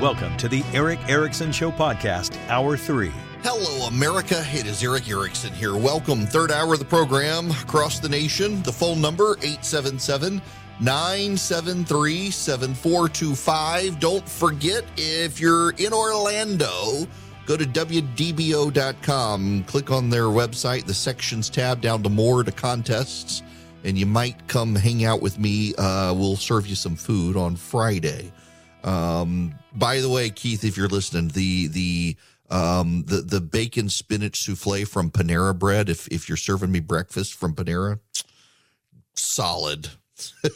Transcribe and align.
Welcome 0.00 0.36
to 0.36 0.48
the 0.48 0.62
Erick 0.72 1.00
Erickson 1.08 1.50
Show 1.50 1.72
Podcast, 1.72 2.38
Hour 2.48 2.76
3. 2.76 3.10
Hello, 3.42 3.88
America. 3.88 4.44
It 4.52 4.64
is 4.64 4.80
Erick 4.80 5.10
Erickson 5.10 5.52
here. 5.52 5.76
Welcome. 5.76 6.24
Third 6.24 6.52
hour 6.52 6.74
of 6.74 6.78
the 6.78 6.84
program 6.84 7.50
across 7.50 7.98
the 7.98 8.08
nation. 8.08 8.62
The 8.62 8.70
phone 8.70 9.00
number 9.00 9.32
877 9.38 10.40
973 10.78 12.30
7425. 12.30 13.98
Don't 13.98 14.28
forget, 14.28 14.84
if 14.96 15.40
you're 15.40 15.70
in 15.78 15.92
Orlando, 15.92 17.04
go 17.44 17.56
to 17.56 17.64
WDBO.com, 17.64 18.84
click 19.64 19.90
on 19.90 20.10
their 20.10 20.26
website, 20.26 20.84
the 20.84 20.94
sections 20.94 21.50
tab 21.50 21.80
down 21.80 22.04
to 22.04 22.08
more 22.08 22.44
to 22.44 22.52
contests, 22.52 23.42
and 23.82 23.98
you 23.98 24.06
might 24.06 24.46
come 24.46 24.76
hang 24.76 25.04
out 25.04 25.20
with 25.20 25.40
me. 25.40 25.74
Uh, 25.76 26.14
we'll 26.14 26.36
serve 26.36 26.68
you 26.68 26.76
some 26.76 26.94
food 26.94 27.36
on 27.36 27.56
Friday. 27.56 28.30
Um, 28.84 29.58
by 29.78 30.00
the 30.00 30.08
way, 30.08 30.30
Keith, 30.30 30.64
if 30.64 30.76
you're 30.76 30.88
listening, 30.88 31.28
the 31.28 31.68
the 31.68 32.16
um, 32.50 33.04
the 33.06 33.20
the 33.20 33.40
bacon 33.40 33.88
spinach 33.88 34.42
souffle 34.42 34.84
from 34.86 35.10
Panera 35.10 35.58
Bread. 35.58 35.88
If 35.88 36.08
if 36.08 36.28
you're 36.28 36.36
serving 36.36 36.72
me 36.72 36.80
breakfast 36.80 37.34
from 37.34 37.54
Panera, 37.54 38.00
solid. 39.14 39.88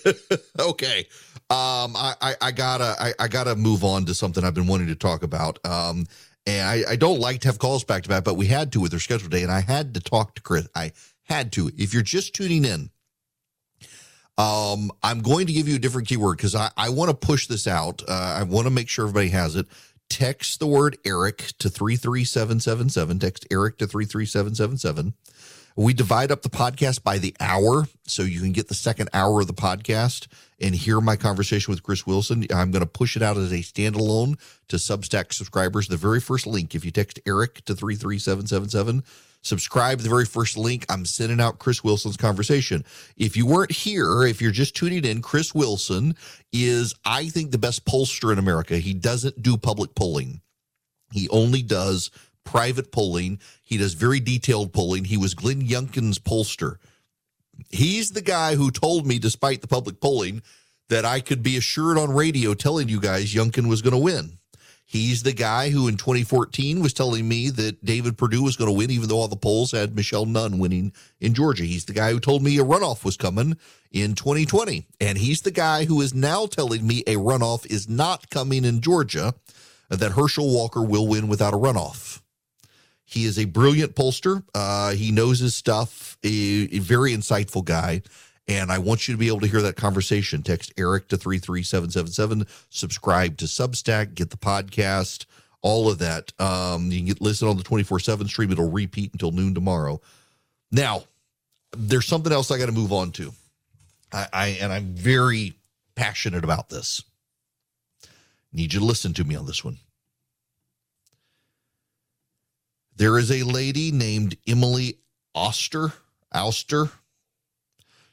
okay, 0.59 1.07
um, 1.49 1.95
I, 1.97 2.15
I, 2.21 2.35
I 2.41 2.51
gotta 2.51 2.97
I, 2.99 3.15
I, 3.21 3.29
gotta 3.29 3.55
move 3.55 3.85
on 3.85 4.07
to 4.07 4.15
something 4.15 4.43
I've 4.43 4.55
been 4.55 4.67
wanting 4.67 4.89
to 4.89 4.97
talk 4.97 5.23
about. 5.23 5.65
Um, 5.65 6.07
and 6.49 6.69
I, 6.69 6.93
I 6.93 6.97
don't 6.97 7.21
like 7.21 7.43
to 7.43 7.49
have 7.49 7.61
calls 7.61 7.85
back 7.85 8.03
to 8.03 8.09
back, 8.09 8.25
but 8.25 8.35
we 8.35 8.47
had 8.47 8.73
to 8.73 8.81
with 8.81 8.91
their 8.91 8.99
schedule 8.99 9.29
day, 9.29 9.45
and 9.45 9.53
I 9.53 9.61
had 9.61 9.95
to 9.95 10.01
talk 10.01 10.35
to 10.35 10.43
Chris. 10.43 10.67
I 10.75 10.91
had 11.25 11.53
to. 11.53 11.71
If 11.77 11.95
you're 11.95 12.03
just 12.03 12.35
tuning 12.35 12.65
in, 12.65 12.91
um, 14.39 14.91
I'm 15.03 15.21
going 15.21 15.47
to 15.47 15.53
give 15.53 15.69
you 15.69 15.77
a 15.77 15.79
different 15.79 16.09
keyword 16.09 16.39
because 16.39 16.55
I, 16.55 16.71
I 16.77 16.89
want 16.89 17.11
to 17.11 17.17
push 17.17 17.47
this 17.47 17.67
out. 17.67 18.03
Uh, 18.09 18.13
I 18.41 18.43
want 18.45 18.67
to 18.67 18.71
make 18.71 18.89
sure 18.89 19.05
everybody 19.05 19.29
has 19.29 19.57
it. 19.57 19.67
Text 20.09 20.59
the 20.59 20.67
word 20.67 20.99
Erick 21.05 21.53
to 21.59 21.69
33777. 21.69 23.19
Text 23.19 23.47
Erick 23.51 23.79
to 23.79 23.87
33777. 23.87 25.15
We 25.75 25.95
divide 25.95 26.31
up 26.31 26.43
the 26.43 26.51
podcast 26.51 27.03
by 27.03 27.17
the 27.19 27.35
hour 27.41 27.87
so 28.07 28.23
you 28.23 28.41
can 28.41 28.53
get 28.53 28.69
the 28.69 28.75
second 28.75 29.09
hour 29.15 29.41
of 29.41 29.47
the 29.47 29.55
podcast 29.55 30.27
and 30.61 30.75
hear 30.75 31.01
my 31.01 31.17
conversation 31.17 31.73
with 31.73 31.83
Chris 31.83 32.07
Wilson. 32.07 32.47
I'm 32.55 32.71
going 32.71 32.85
to 32.85 32.87
push 32.87 33.17
it 33.17 33.23
out 33.23 33.39
as 33.39 33.53
a 33.53 33.61
standalone 33.61 34.39
to 34.69 34.77
Substack 34.77 35.33
subscribers. 35.33 35.89
The 35.89 35.97
very 35.97 36.21
first 36.21 36.47
link, 36.47 36.75
if 36.75 36.85
you 36.85 36.91
text 36.91 37.21
Erick 37.27 37.65
to 37.65 37.75
33777, 37.75 39.03
subscribe 39.43 40.01
the 40.01 40.09
very 40.09 40.25
first 40.25 40.57
link. 40.57 40.87
I'm 40.89 41.05
sending 41.05 41.41
out 41.41 41.59
Chris 41.59 41.85
Wilson's 41.85 42.17
conversation. 42.17 42.85
If 43.17 43.37
you 43.37 43.47
weren't 43.47 43.73
here, 43.73 44.25
if 44.25 44.41
you're 44.41 44.51
just 44.51 44.75
tuning 44.75 45.05
in, 45.05 45.23
Chris 45.23 45.55
Wilson 45.55 46.17
is, 46.53 46.95
I 47.05 47.29
think, 47.29 47.51
the 47.51 47.59
best 47.59 47.85
pollster 47.85 48.33
in 48.33 48.39
America. 48.39 48.79
He 48.79 48.95
doesn't 48.95 49.43
do 49.43 49.57
public 49.57 49.95
polling. 49.95 50.41
He 51.13 51.29
only 51.29 51.63
does 51.63 52.11
private 52.45 52.91
polling. 52.91 53.39
He 53.63 53.77
does 53.77 53.95
very 53.95 54.21
detailed 54.21 54.73
polling. 54.73 55.05
He 55.05 55.17
was 55.17 55.35
Glenn 55.35 55.63
Youngkin's 55.63 56.19
pollster. 56.19 56.77
He's 57.71 58.13
the 58.13 58.23
guy 58.23 58.57
who 58.57 58.71
told 58.71 59.07
me, 59.07 59.19
despite 59.19 59.61
the 59.61 59.69
public 59.69 60.01
polling, 60.01 60.43
that 60.89 61.05
I 61.05 61.21
could 61.21 61.43
be 61.43 61.57
assured 61.57 61.99
on 61.99 62.13
radio 62.13 62.55
telling 62.55 62.89
you 62.89 63.01
guys 63.01 63.35
Youngkin 63.35 63.69
was 63.69 63.83
going 63.83 63.93
to 63.93 63.99
win. 63.99 64.39
He's 64.93 65.23
the 65.23 65.33
guy 65.33 65.71
who 65.71 65.89
in 65.89 65.97
2014 65.97 66.83
was 66.83 66.93
telling 66.93 67.27
me 67.27 67.49
that 67.49 67.83
David 67.83 68.19
Perdue 68.19 68.43
was 68.43 68.57
going 68.57 68.69
to 68.69 68.77
win, 68.77 68.91
even 68.91 69.09
though 69.09 69.21
all 69.21 69.27
the 69.27 69.37
polls 69.37 69.71
had 69.71 69.97
Michelle 69.97 70.27
Nunn 70.27 70.59
winning 70.59 70.93
in 71.19 71.33
Georgia. 71.33 71.65
He's 71.65 71.87
the 71.87 71.95
guy 71.95 72.13
who 72.13 72.21
told 72.21 72.43
me 72.43 72.59
a 72.59 72.63
runoff 72.63 73.03
was 73.03 73.17
coming 73.17 73.57
in 73.91 74.15
2020. 74.15 74.87
And 75.01 75.17
he's 75.17 75.41
the 75.41 75.51
guy 75.51 75.87
who 75.87 76.03
is 76.03 76.13
now 76.13 76.45
telling 76.45 76.87
me 76.87 77.03
a 77.07 77.15
runoff 77.15 77.65
is 77.71 77.89
not 77.89 78.29
coming 78.29 78.67
in 78.67 78.83
Georgia, 78.83 79.33
that 79.89 80.13
Herschel 80.13 80.55
Walker 80.55 80.83
will 80.83 81.09
win 81.09 81.27
without 81.27 81.55
a 81.55 81.57
runoff. 81.59 82.21
He 83.07 83.25
is 83.25 83.39
a 83.39 83.47
brilliant 83.47 83.95
pollster. 83.95 84.45
Uh, 84.55 84.91
he 84.91 85.11
knows 85.11 85.39
his 85.39 85.55
stuff, 85.55 86.19
a, 86.23 86.29
a, 86.29 86.81
very 86.81 87.13
insightful 87.13 87.65
guy. 87.65 88.03
And 88.53 88.71
I 88.71 88.79
want 88.79 89.09
you 89.09 89.15
to 89.15 89.19
be 89.19 89.29
able 89.29 89.41
to 89.41 89.47
hear 89.47 89.63
that 89.63 89.77
conversation. 89.77 90.43
Text 90.43 90.73
Erick 90.77 91.09
to 91.09 91.17
33777. 91.17 92.47
Subscribe 92.69 93.39
to 93.39 93.47
Substack, 93.47 94.15
get 94.15 94.31
the 94.31 94.37
podcast, 94.37 95.25
all 95.63 95.89
of 95.89 95.99
that. 95.99 96.33
Um, 96.39 96.91
you 96.91 96.99
can 96.99 97.07
get 97.07 97.21
listen 97.21 97.49
on 97.49 97.57
the 97.57 97.63
24 97.63 98.01
7 98.01 98.29
stream. 98.29 98.53
It'll 98.53 98.71
repeat 98.71 99.13
until 99.13 99.33
noon 99.33 99.55
tomorrow. 99.55 100.01
Now, 100.71 101.05
there's 101.75 102.07
something 102.07 102.33
else 102.33 102.51
I 102.51 102.59
got 102.59 102.67
to 102.67 102.73
move 102.73 102.93
on 102.93 103.13
to. 103.13 103.33
I, 104.13 104.27
I 104.33 104.47
and 104.61 104.73
I'm 104.73 104.95
very 104.95 105.55
passionate 105.95 106.45
about 106.45 106.69
this. 106.69 107.03
Need 108.53 108.75
you 108.75 108.81
to 108.81 108.87
listen 108.87 109.15
to 109.15 109.25
me 109.25 109.35
on 109.35 109.47
this 109.47 109.65
one. 109.65 109.79
There 112.97 113.19
is 113.19 113.31
a 113.31 113.43
lady 113.45 113.91
named 113.91 114.37
Emily 114.47 114.99
Oster, 115.35 115.95
Auster. 116.31 116.91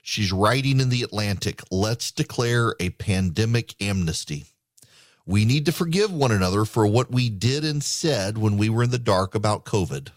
She's 0.09 0.31
writing 0.31 0.79
in 0.79 0.89
the 0.89 1.03
Atlantic, 1.03 1.61
let's 1.69 2.09
declare 2.09 2.73
a 2.79 2.89
pandemic 2.89 3.75
amnesty. 3.79 4.47
We 5.23 5.45
need 5.45 5.67
to 5.67 5.71
forgive 5.71 6.11
one 6.11 6.31
another 6.31 6.65
for 6.65 6.87
what 6.87 7.11
we 7.11 7.29
did 7.29 7.63
and 7.63 7.83
said 7.83 8.35
when 8.35 8.57
we 8.57 8.69
were 8.69 8.81
in 8.81 8.89
the 8.89 8.97
dark 8.97 9.35
about 9.35 9.65
COVID. 9.65 10.07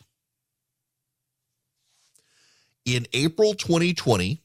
In 2.87 3.07
April 3.13 3.53
2020, 3.53 4.41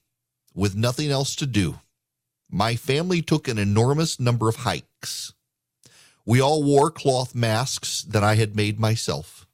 with 0.54 0.76
nothing 0.76 1.10
else 1.10 1.34
to 1.38 1.46
do, 1.46 1.80
my 2.52 2.76
family 2.76 3.22
took 3.22 3.48
an 3.48 3.58
enormous 3.58 4.20
number 4.20 4.50
of 4.50 4.58
hikes. 4.58 5.32
We 6.26 6.42
all 6.42 6.62
wore 6.62 6.92
cloth 6.92 7.34
masks 7.34 8.02
that 8.02 8.22
I 8.22 8.36
had 8.36 8.54
made 8.54 8.82
myself 8.82 9.48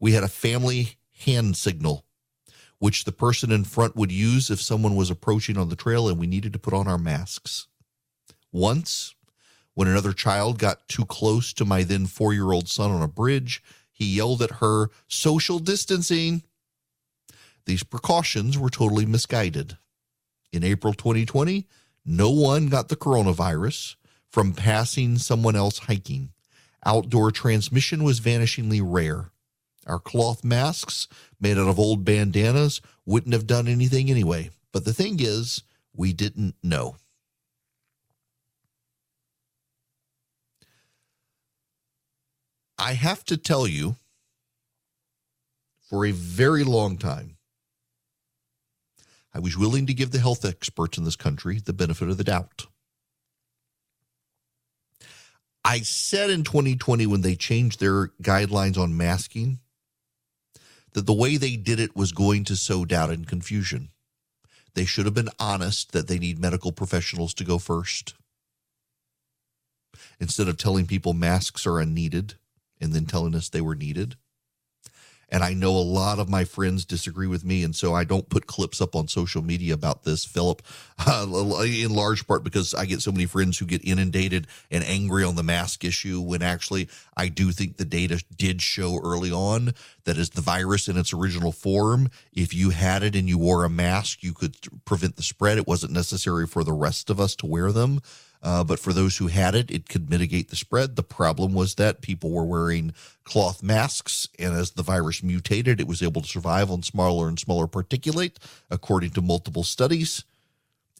we 0.00 0.12
had 0.12 0.22
a 0.22 0.28
family 0.28 0.98
hand 1.24 1.56
signal, 1.56 2.04
which 2.78 3.04
the 3.04 3.12
person 3.12 3.50
in 3.50 3.64
front 3.64 3.96
would 3.96 4.12
use 4.12 4.50
if 4.50 4.60
someone 4.60 4.94
was 4.94 5.10
approaching 5.10 5.56
on 5.56 5.68
the 5.68 5.76
trail 5.76 6.08
and 6.08 6.18
we 6.18 6.26
needed 6.26 6.52
to 6.52 6.58
put 6.58 6.74
on 6.74 6.86
our 6.86 6.98
masks. 6.98 7.66
Once, 8.52 9.14
when 9.74 9.88
another 9.88 10.12
child 10.12 10.58
got 10.58 10.88
too 10.88 11.04
close 11.04 11.52
to 11.52 11.64
my 11.64 11.82
then 11.82 12.06
four 12.06 12.32
year 12.32 12.52
old 12.52 12.68
son 12.68 12.90
on 12.90 13.02
a 13.02 13.08
bridge, 13.08 13.62
he 13.90 14.04
yelled 14.04 14.42
at 14.42 14.52
her, 14.52 14.90
social 15.08 15.58
distancing. 15.58 16.42
These 17.66 17.82
precautions 17.82 18.56
were 18.56 18.70
totally 18.70 19.06
misguided. 19.06 19.76
In 20.52 20.64
April 20.64 20.94
2020, 20.94 21.66
no 22.04 22.30
one 22.30 22.68
got 22.68 22.88
the 22.88 22.96
coronavirus 22.96 23.96
from 24.30 24.52
passing 24.52 25.18
someone 25.18 25.56
else 25.56 25.78
hiking. 25.80 26.30
Outdoor 26.86 27.30
transmission 27.30 28.04
was 28.04 28.20
vanishingly 28.20 28.80
rare. 28.82 29.30
Our 29.88 29.98
cloth 29.98 30.44
masks 30.44 31.08
made 31.40 31.56
out 31.56 31.66
of 31.66 31.78
old 31.78 32.04
bandanas 32.04 32.82
wouldn't 33.06 33.32
have 33.32 33.46
done 33.46 33.66
anything 33.66 34.10
anyway. 34.10 34.50
But 34.70 34.84
the 34.84 34.92
thing 34.92 35.16
is, 35.18 35.62
we 35.96 36.12
didn't 36.12 36.56
know. 36.62 36.96
I 42.78 42.92
have 42.92 43.24
to 43.24 43.36
tell 43.36 43.66
you, 43.66 43.96
for 45.80 46.04
a 46.04 46.12
very 46.12 46.62
long 46.64 46.98
time, 46.98 47.38
I 49.34 49.40
was 49.40 49.56
willing 49.56 49.86
to 49.86 49.94
give 49.94 50.10
the 50.10 50.20
health 50.20 50.44
experts 50.44 50.98
in 50.98 51.04
this 51.04 51.16
country 51.16 51.60
the 51.60 51.72
benefit 51.72 52.08
of 52.08 52.18
the 52.18 52.24
doubt. 52.24 52.66
I 55.64 55.80
said 55.80 56.30
in 56.30 56.44
2020 56.44 57.06
when 57.06 57.22
they 57.22 57.34
changed 57.36 57.80
their 57.80 58.08
guidelines 58.22 58.78
on 58.78 58.96
masking 58.96 59.58
that 60.92 61.06
the 61.06 61.12
way 61.12 61.36
they 61.36 61.56
did 61.56 61.80
it 61.80 61.96
was 61.96 62.12
going 62.12 62.44
to 62.44 62.56
sow 62.56 62.84
doubt 62.84 63.10
and 63.10 63.26
confusion. 63.26 63.90
They 64.74 64.84
should 64.84 65.06
have 65.06 65.14
been 65.14 65.30
honest 65.38 65.92
that 65.92 66.08
they 66.08 66.18
need 66.18 66.38
medical 66.38 66.72
professionals 66.72 67.34
to 67.34 67.44
go 67.44 67.58
first. 67.58 68.14
Instead 70.20 70.48
of 70.48 70.56
telling 70.56 70.86
people 70.86 71.14
masks 71.14 71.66
are 71.66 71.80
unneeded 71.80 72.34
and 72.80 72.92
then 72.92 73.06
telling 73.06 73.34
us 73.34 73.48
they 73.48 73.60
were 73.60 73.74
needed. 73.74 74.16
And 75.30 75.42
I 75.42 75.52
know 75.52 75.70
a 75.70 75.78
lot 75.78 76.18
of 76.18 76.28
my 76.28 76.44
friends 76.44 76.84
disagree 76.84 77.26
with 77.26 77.44
me. 77.44 77.62
And 77.62 77.74
so 77.76 77.94
I 77.94 78.04
don't 78.04 78.28
put 78.28 78.46
clips 78.46 78.80
up 78.80 78.96
on 78.96 79.08
social 79.08 79.42
media 79.42 79.74
about 79.74 80.04
this, 80.04 80.24
Philip, 80.24 80.62
uh, 81.06 81.26
in 81.64 81.94
large 81.94 82.26
part 82.26 82.44
because 82.44 82.74
I 82.74 82.86
get 82.86 83.02
so 83.02 83.12
many 83.12 83.26
friends 83.26 83.58
who 83.58 83.66
get 83.66 83.84
inundated 83.84 84.46
and 84.70 84.82
angry 84.84 85.24
on 85.24 85.36
the 85.36 85.42
mask 85.42 85.84
issue 85.84 86.20
when 86.20 86.42
actually 86.42 86.88
I 87.16 87.28
do 87.28 87.52
think 87.52 87.76
the 87.76 87.84
data 87.84 88.22
did 88.36 88.62
show 88.62 89.00
early 89.02 89.30
on 89.30 89.74
that 90.04 90.18
as 90.18 90.30
the 90.30 90.40
virus 90.40 90.88
in 90.88 90.96
its 90.96 91.12
original 91.12 91.52
form, 91.52 92.10
if 92.32 92.54
you 92.54 92.70
had 92.70 93.02
it 93.02 93.14
and 93.14 93.28
you 93.28 93.36
wore 93.38 93.64
a 93.64 93.70
mask, 93.70 94.22
you 94.22 94.32
could 94.32 94.56
prevent 94.84 95.16
the 95.16 95.22
spread. 95.22 95.58
It 95.58 95.68
wasn't 95.68 95.92
necessary 95.92 96.46
for 96.46 96.64
the 96.64 96.72
rest 96.72 97.10
of 97.10 97.20
us 97.20 97.36
to 97.36 97.46
wear 97.46 97.72
them. 97.72 98.00
Uh, 98.42 98.62
but 98.62 98.78
for 98.78 98.92
those 98.92 99.16
who 99.16 99.26
had 99.26 99.54
it, 99.54 99.70
it 99.70 99.88
could 99.88 100.08
mitigate 100.08 100.48
the 100.48 100.56
spread. 100.56 100.96
The 100.96 101.02
problem 101.02 101.52
was 101.54 101.74
that 101.74 102.02
people 102.02 102.30
were 102.30 102.44
wearing 102.44 102.94
cloth 103.24 103.62
masks, 103.62 104.28
and 104.38 104.54
as 104.54 104.72
the 104.72 104.82
virus 104.82 105.22
mutated, 105.22 105.80
it 105.80 105.88
was 105.88 106.02
able 106.02 106.22
to 106.22 106.28
survive 106.28 106.70
on 106.70 106.82
smaller 106.82 107.28
and 107.28 107.38
smaller 107.38 107.66
particulate, 107.66 108.36
according 108.70 109.10
to 109.10 109.22
multiple 109.22 109.64
studies, 109.64 110.24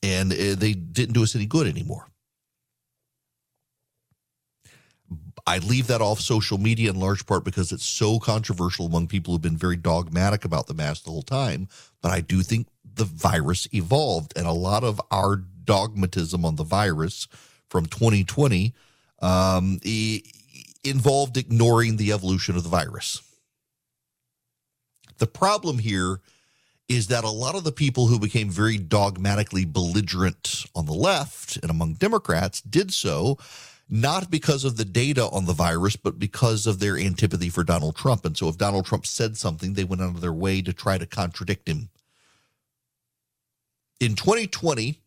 and 0.02 0.32
uh, 0.32 0.54
they 0.56 0.72
didn't 0.74 1.14
do 1.14 1.22
us 1.22 1.36
any 1.36 1.46
good 1.46 1.66
anymore. 1.66 2.08
I 5.46 5.58
leave 5.58 5.86
that 5.86 6.02
off 6.02 6.20
social 6.20 6.58
media 6.58 6.90
in 6.90 7.00
large 7.00 7.24
part 7.24 7.42
because 7.44 7.72
it's 7.72 7.86
so 7.86 8.18
controversial 8.18 8.84
among 8.84 9.06
people 9.06 9.32
who've 9.32 9.40
been 9.40 9.56
very 9.56 9.76
dogmatic 9.76 10.44
about 10.44 10.66
the 10.66 10.74
mask 10.74 11.04
the 11.04 11.10
whole 11.10 11.22
time. 11.22 11.68
But 12.02 12.12
I 12.12 12.20
do 12.20 12.42
think 12.42 12.66
the 12.84 13.04
virus 13.06 13.66
evolved, 13.72 14.34
and 14.36 14.46
a 14.46 14.52
lot 14.52 14.84
of 14.84 15.00
our 15.10 15.44
dogmatism 15.68 16.44
on 16.44 16.56
the 16.56 16.64
virus 16.64 17.28
from 17.68 17.84
2020 17.86 18.74
um, 19.20 19.78
involved 20.82 21.36
ignoring 21.36 21.96
the 21.96 22.12
evolution 22.12 22.56
of 22.56 22.62
the 22.62 22.68
virus. 22.68 23.20
The 25.18 25.26
problem 25.26 25.78
here 25.78 26.20
is 26.88 27.08
that 27.08 27.24
a 27.24 27.30
lot 27.30 27.54
of 27.54 27.64
the 27.64 27.72
people 27.72 28.06
who 28.06 28.18
became 28.18 28.48
very 28.48 28.78
dogmatically 28.78 29.66
belligerent 29.66 30.64
on 30.74 30.86
the 30.86 30.94
left 30.94 31.58
and 31.58 31.70
among 31.70 31.94
Democrats 31.94 32.62
did 32.62 32.92
so 32.92 33.36
not 33.90 34.30
because 34.30 34.64
of 34.64 34.76
the 34.76 34.84
data 34.84 35.28
on 35.28 35.46
the 35.46 35.52
virus, 35.52 35.96
but 35.96 36.18
because 36.18 36.66
of 36.66 36.78
their 36.78 36.96
antipathy 36.98 37.48
for 37.48 37.64
Donald 37.64 37.96
Trump. 37.96 38.24
And 38.24 38.36
so 38.36 38.48
if 38.48 38.58
Donald 38.58 38.84
Trump 38.84 39.06
said 39.06 39.36
something, 39.36 39.72
they 39.72 39.84
went 39.84 40.02
out 40.02 40.14
of 40.14 40.20
their 40.20 40.32
way 40.32 40.60
to 40.62 40.72
try 40.72 40.98
to 40.98 41.06
contradict 41.06 41.68
him. 41.68 41.88
In 43.98 44.14
2020, 44.14 45.00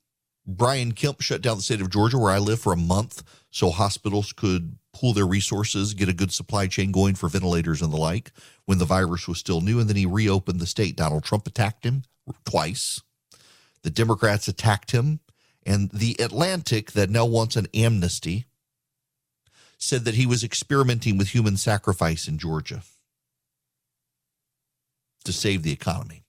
Brian 0.57 0.91
Kemp 0.91 1.21
shut 1.21 1.41
down 1.41 1.57
the 1.57 1.63
state 1.63 1.81
of 1.81 1.89
Georgia, 1.89 2.17
where 2.17 2.31
I 2.31 2.39
live, 2.39 2.59
for 2.59 2.73
a 2.73 2.77
month 2.77 3.23
so 3.49 3.69
hospitals 3.69 4.33
could 4.33 4.77
pool 4.93 5.13
their 5.13 5.27
resources, 5.27 5.93
get 5.93 6.09
a 6.09 6.13
good 6.13 6.31
supply 6.31 6.67
chain 6.67 6.91
going 6.91 7.15
for 7.15 7.29
ventilators 7.29 7.81
and 7.81 7.91
the 7.91 7.97
like 7.97 8.31
when 8.65 8.77
the 8.77 8.85
virus 8.85 9.27
was 9.27 9.37
still 9.37 9.61
new. 9.61 9.79
And 9.79 9.89
then 9.89 9.95
he 9.95 10.05
reopened 10.05 10.59
the 10.59 10.67
state. 10.67 10.95
Donald 10.95 11.23
Trump 11.23 11.47
attacked 11.47 11.85
him 11.85 12.03
twice. 12.45 13.01
The 13.83 13.89
Democrats 13.89 14.47
attacked 14.47 14.91
him. 14.91 15.19
And 15.65 15.91
the 15.91 16.15
Atlantic, 16.19 16.93
that 16.93 17.09
now 17.09 17.25
wants 17.25 17.55
an 17.55 17.67
amnesty, 17.73 18.45
said 19.77 20.05
that 20.05 20.15
he 20.15 20.25
was 20.25 20.43
experimenting 20.43 21.17
with 21.17 21.29
human 21.29 21.57
sacrifice 21.57 22.27
in 22.27 22.37
Georgia 22.37 22.81
to 25.23 25.31
save 25.31 25.63
the 25.63 25.71
economy. 25.71 26.20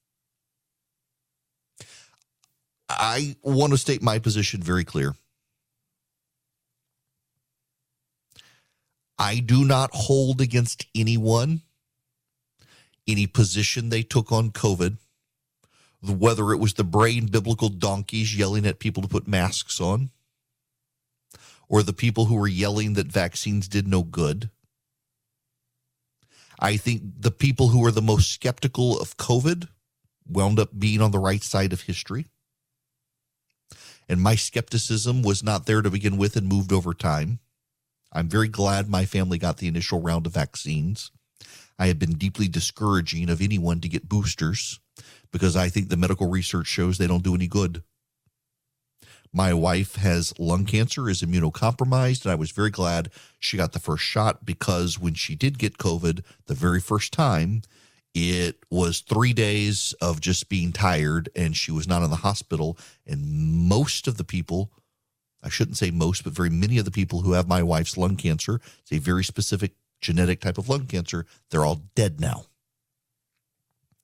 I 3.02 3.34
want 3.42 3.72
to 3.72 3.78
state 3.78 4.00
my 4.00 4.20
position 4.20 4.62
very 4.62 4.84
clear. 4.84 5.16
I 9.18 9.40
do 9.40 9.64
not 9.64 9.90
hold 9.92 10.40
against 10.40 10.86
anyone 10.94 11.62
any 13.08 13.26
position 13.26 13.88
they 13.88 14.04
took 14.04 14.30
on 14.30 14.50
COVID, 14.50 14.98
whether 16.00 16.52
it 16.52 16.58
was 16.58 16.74
the 16.74 16.84
brain 16.84 17.26
biblical 17.26 17.68
donkeys 17.68 18.36
yelling 18.36 18.64
at 18.64 18.78
people 18.78 19.02
to 19.02 19.08
put 19.08 19.26
masks 19.26 19.80
on, 19.80 20.10
or 21.68 21.82
the 21.82 21.92
people 21.92 22.26
who 22.26 22.36
were 22.36 22.46
yelling 22.46 22.92
that 22.94 23.08
vaccines 23.08 23.66
did 23.66 23.88
no 23.88 24.04
good. 24.04 24.48
I 26.60 26.76
think 26.76 27.02
the 27.18 27.32
people 27.32 27.68
who 27.68 27.80
were 27.80 27.90
the 27.90 28.00
most 28.00 28.30
skeptical 28.30 29.00
of 29.00 29.16
COVID 29.16 29.66
wound 30.24 30.60
up 30.60 30.78
being 30.78 31.00
on 31.00 31.10
the 31.10 31.18
right 31.18 31.42
side 31.42 31.72
of 31.72 31.80
history. 31.80 32.26
And 34.12 34.20
my 34.20 34.34
skepticism 34.34 35.22
was 35.22 35.42
not 35.42 35.64
there 35.64 35.80
to 35.80 35.88
begin 35.88 36.18
with 36.18 36.36
and 36.36 36.46
moved 36.46 36.70
over 36.70 36.92
time. 36.92 37.38
I'm 38.12 38.28
very 38.28 38.46
glad 38.46 38.86
my 38.86 39.06
family 39.06 39.38
got 39.38 39.56
the 39.56 39.68
initial 39.68 40.02
round 40.02 40.26
of 40.26 40.34
vaccines. 40.34 41.10
I 41.78 41.86
have 41.86 41.98
been 41.98 42.18
deeply 42.18 42.46
discouraging 42.46 43.30
of 43.30 43.40
anyone 43.40 43.80
to 43.80 43.88
get 43.88 44.10
boosters 44.10 44.80
because 45.32 45.56
I 45.56 45.70
think 45.70 45.88
the 45.88 45.96
medical 45.96 46.28
research 46.28 46.66
shows 46.66 46.98
they 46.98 47.06
don't 47.06 47.24
do 47.24 47.34
any 47.34 47.46
good. 47.46 47.84
My 49.32 49.54
wife 49.54 49.94
has 49.94 50.38
lung 50.38 50.66
cancer, 50.66 51.08
is 51.08 51.22
immunocompromised, 51.22 52.26
and 52.26 52.32
I 52.32 52.34
was 52.34 52.50
very 52.50 52.70
glad 52.70 53.10
she 53.38 53.56
got 53.56 53.72
the 53.72 53.80
first 53.80 54.04
shot 54.04 54.44
because 54.44 54.98
when 54.98 55.14
she 55.14 55.34
did 55.34 55.58
get 55.58 55.78
COVID 55.78 56.22
the 56.48 56.54
very 56.54 56.82
first 56.82 57.14
time, 57.14 57.62
it 58.14 58.58
was 58.70 59.00
three 59.00 59.32
days 59.32 59.94
of 60.00 60.20
just 60.20 60.48
being 60.48 60.72
tired, 60.72 61.28
and 61.34 61.56
she 61.56 61.72
was 61.72 61.88
not 61.88 62.02
in 62.02 62.10
the 62.10 62.16
hospital. 62.16 62.78
And 63.06 63.68
most 63.68 64.06
of 64.06 64.16
the 64.16 64.24
people 64.24 64.70
I 65.42 65.48
shouldn't 65.48 65.76
say 65.76 65.90
most, 65.90 66.24
but 66.24 66.32
very 66.32 66.50
many 66.50 66.78
of 66.78 66.84
the 66.84 66.90
people 66.90 67.22
who 67.22 67.32
have 67.32 67.48
my 67.48 67.62
wife's 67.62 67.96
lung 67.96 68.16
cancer, 68.16 68.60
it's 68.82 68.92
a 68.92 68.98
very 68.98 69.24
specific 69.24 69.72
genetic 70.00 70.40
type 70.40 70.58
of 70.58 70.68
lung 70.68 70.86
cancer, 70.86 71.26
they're 71.50 71.64
all 71.64 71.82
dead 71.94 72.20
now. 72.20 72.44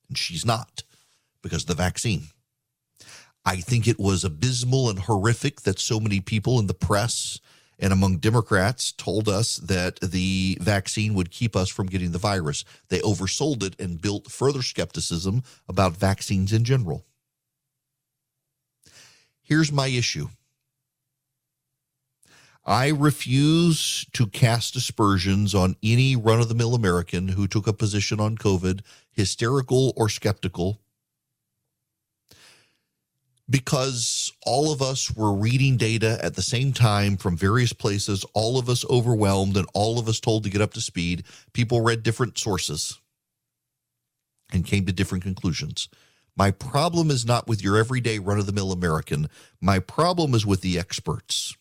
And 0.09 0.19
she's 0.19 0.45
not 0.45 0.83
because 1.43 1.63
of 1.63 1.69
the 1.69 1.75
vaccine. 1.75 2.25
I 3.45 3.57
think 3.57 3.87
it 3.87 3.99
was 3.99 4.25
abysmal 4.25 4.91
and 4.91 4.99
horrific 4.99 5.63
that 5.63 5.79
so 5.79 6.01
many 6.01 6.21
people 6.21 6.59
in 6.59 6.67
the 6.67 6.75
press 6.75 7.41
and 7.79 7.93
among 7.93 8.19
Democrats 8.19 8.93
told 8.93 9.29
us 9.29 9.57
that 9.57 10.01
the 10.01 10.59
vaccine 10.61 11.15
would 11.15 11.31
keep 11.31 11.55
us 11.55 11.69
from 11.69 11.87
getting 11.87 12.13
the 12.13 12.19
virus. 12.19 12.65
They 12.89 13.01
oversold 13.01 13.63
it 13.63 13.79
and 13.81 14.01
built 14.01 14.31
further 14.31 14.63
skepticism 14.63 15.43
about 15.69 15.97
vaccines 15.97 16.53
in 16.53 16.65
general. 16.65 17.05
Here's 19.43 19.73
my 19.73 19.87
issue 19.87 20.29
I 22.65 22.89
refuse 22.89 24.05
to 24.13 24.27
cast 24.27 24.77
aspersions 24.77 25.55
on 25.55 25.77
any 25.83 26.17
run 26.17 26.39
of 26.39 26.51
the 26.51 26.55
mill 26.55 26.75
American 26.75 27.29
who 27.29 27.47
took 27.47 27.67
a 27.67 27.73
position 27.73 28.21
on 28.21 28.37
COVID, 28.37 28.83
hysterical 29.11 29.95
or 29.97 30.11
skeptical, 30.11 30.81
because 33.51 34.33
all 34.45 34.73
of 34.73 34.83
us 34.83 35.15
were 35.15 35.33
reading 35.33 35.77
data 35.77 36.19
at 36.23 36.35
the 36.35 36.43
same 36.43 36.73
time 36.73 37.17
from 37.17 37.37
various 37.37 37.73
places, 37.73 38.25
all 38.35 38.59
of 38.59 38.69
us 38.69 38.85
overwhelmed, 38.91 39.57
and 39.57 39.67
all 39.75 39.99
of 39.99 40.09
us 40.09 40.21
told 40.21 40.45
to 40.45 40.51
get 40.51 40.61
up 40.61 40.75
to 40.75 40.81
speed. 40.81 41.25
People 41.53 41.81
read 41.81 42.03
different 42.03 42.39
sources 42.39 43.01
and 44.53 44.67
came 44.67 44.87
to 44.87 44.93
different 44.93 45.25
conclusions. 45.25 45.89
My 46.37 46.53
problem 46.53 47.11
is 47.11 47.27
not 47.27 47.49
with 47.49 47.63
your 47.63 47.77
everyday 47.77 48.21
run 48.21 48.39
of 48.39 48.47
the 48.47 48.53
mill 48.53 48.71
American. 48.71 49.29
My 49.61 49.81
problem 49.81 50.35
is 50.35 50.47
with 50.47 50.61
the 50.61 50.79
experts. 50.79 51.57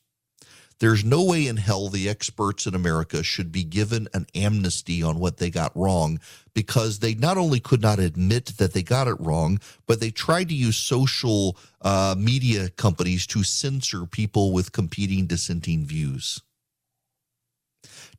There's 0.80 1.04
no 1.04 1.24
way 1.24 1.48
in 1.48 1.58
hell 1.58 1.90
the 1.90 2.08
experts 2.08 2.68
in 2.68 2.76
America 2.76 3.24
should 3.24 3.52
be 3.52 3.64
given 3.64 4.08
an 4.14 4.28
amnesty 4.36 5.02
on 5.02 5.20
what 5.20 5.38
they 5.38 5.50
got 5.50 5.76
wrong 5.76 6.20
because 6.54 7.00
they 7.00 7.16
not 7.16 7.38
only 7.38 7.60
could 7.60 7.82
not 7.82 7.98
admit 7.98 8.58
that 8.58 8.74
they 8.74 8.84
got 8.84 9.08
it 9.08 9.20
wrong, 9.20 9.60
but 9.88 10.00
they 10.00 10.12
tried 10.12 10.50
to 10.50 10.56
use 10.56 10.78
social 10.78 11.58
uh, 11.82 12.14
media 12.18 12.70
companies 12.70 13.26
to 13.28 13.44
censor 13.44 14.06
people 14.06 14.54
with 14.54 14.72
competing 14.72 15.26
dissenting 15.26 15.84
views. 15.84 16.42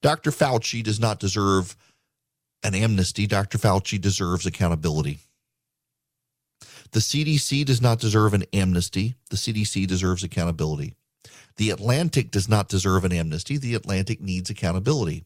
Dr. 0.01 0.31
Fauci 0.31 0.83
does 0.83 0.99
not 0.99 1.21
deserve 1.21 1.77
an 2.65 2.75
amnesty. 2.75 3.27
Dr. 3.27 3.59
Fauci 3.59 4.01
deserves 4.01 4.47
accountability. 4.47 5.21
The 6.91 7.01
CDC 7.01 7.65
does 7.67 7.83
not 7.83 8.01
deserve 8.01 8.35
an 8.35 8.45
amnesty. 8.53 9.15
The 9.31 9.37
CDC 9.37 9.87
deserves 9.87 10.25
accountability. 10.25 10.95
The 11.59 11.71
Atlantic 11.71 12.31
does 12.31 12.49
not 12.49 12.69
deserve 12.69 13.05
an 13.05 13.13
amnesty. 13.13 13.59
The 13.59 13.75
Atlantic 13.75 14.21
needs 14.21 14.49
accountability. 14.49 15.25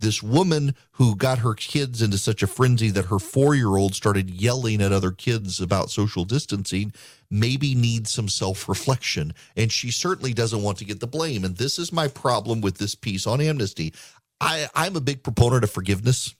This 0.00 0.22
woman 0.22 0.74
who 0.92 1.14
got 1.14 1.38
her 1.38 1.54
kids 1.54 2.00
into 2.00 2.16
such 2.16 2.42
a 2.42 2.46
frenzy 2.46 2.90
that 2.90 3.06
her 3.06 3.18
four 3.18 3.54
year 3.54 3.76
old 3.76 3.94
started 3.94 4.30
yelling 4.30 4.80
at 4.80 4.92
other 4.92 5.12
kids 5.12 5.60
about 5.60 5.90
social 5.90 6.24
distancing 6.24 6.92
maybe 7.30 7.74
needs 7.74 8.10
some 8.10 8.28
self 8.28 8.66
reflection. 8.66 9.34
And 9.56 9.70
she 9.70 9.90
certainly 9.90 10.32
doesn't 10.32 10.62
want 10.62 10.78
to 10.78 10.86
get 10.86 11.00
the 11.00 11.06
blame. 11.06 11.44
And 11.44 11.56
this 11.56 11.78
is 11.78 11.92
my 11.92 12.08
problem 12.08 12.62
with 12.62 12.78
this 12.78 12.94
piece 12.94 13.26
on 13.26 13.42
amnesty. 13.42 13.92
I, 14.40 14.68
I'm 14.74 14.96
a 14.96 15.00
big 15.00 15.22
proponent 15.22 15.64
of 15.64 15.70
forgiveness. 15.70 16.34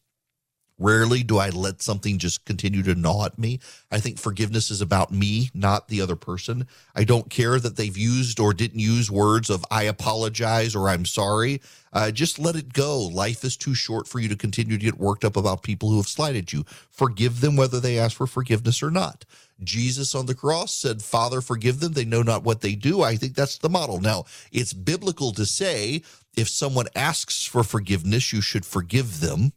Rarely 0.78 1.22
do 1.22 1.38
I 1.38 1.50
let 1.50 1.82
something 1.82 2.18
just 2.18 2.44
continue 2.44 2.82
to 2.82 2.96
gnaw 2.96 3.26
at 3.26 3.38
me. 3.38 3.60
I 3.92 4.00
think 4.00 4.18
forgiveness 4.18 4.72
is 4.72 4.80
about 4.80 5.12
me, 5.12 5.50
not 5.54 5.86
the 5.86 6.00
other 6.00 6.16
person. 6.16 6.66
I 6.96 7.04
don't 7.04 7.30
care 7.30 7.60
that 7.60 7.76
they've 7.76 7.96
used 7.96 8.40
or 8.40 8.52
didn't 8.52 8.80
use 8.80 9.08
words 9.08 9.50
of 9.50 9.64
I 9.70 9.84
apologize 9.84 10.74
or 10.74 10.88
I'm 10.88 11.04
sorry. 11.04 11.60
Uh, 11.92 12.10
just 12.10 12.40
let 12.40 12.56
it 12.56 12.72
go. 12.72 13.02
Life 13.02 13.44
is 13.44 13.56
too 13.56 13.74
short 13.74 14.08
for 14.08 14.18
you 14.18 14.28
to 14.28 14.36
continue 14.36 14.76
to 14.76 14.84
get 14.84 14.98
worked 14.98 15.24
up 15.24 15.36
about 15.36 15.62
people 15.62 15.90
who 15.90 15.96
have 15.98 16.08
slighted 16.08 16.52
you. 16.52 16.64
Forgive 16.90 17.40
them 17.40 17.54
whether 17.54 17.78
they 17.78 17.96
ask 17.96 18.16
for 18.16 18.26
forgiveness 18.26 18.82
or 18.82 18.90
not. 18.90 19.24
Jesus 19.62 20.12
on 20.12 20.26
the 20.26 20.34
cross 20.34 20.74
said, 20.74 21.02
Father, 21.02 21.40
forgive 21.40 21.78
them. 21.78 21.92
They 21.92 22.04
know 22.04 22.22
not 22.22 22.42
what 22.42 22.62
they 22.62 22.74
do. 22.74 23.02
I 23.02 23.14
think 23.14 23.36
that's 23.36 23.58
the 23.58 23.68
model. 23.68 24.00
Now, 24.00 24.24
it's 24.50 24.72
biblical 24.72 25.30
to 25.34 25.46
say 25.46 26.02
if 26.36 26.48
someone 26.48 26.86
asks 26.96 27.44
for 27.46 27.62
forgiveness, 27.62 28.32
you 28.32 28.40
should 28.40 28.66
forgive 28.66 29.20
them 29.20 29.52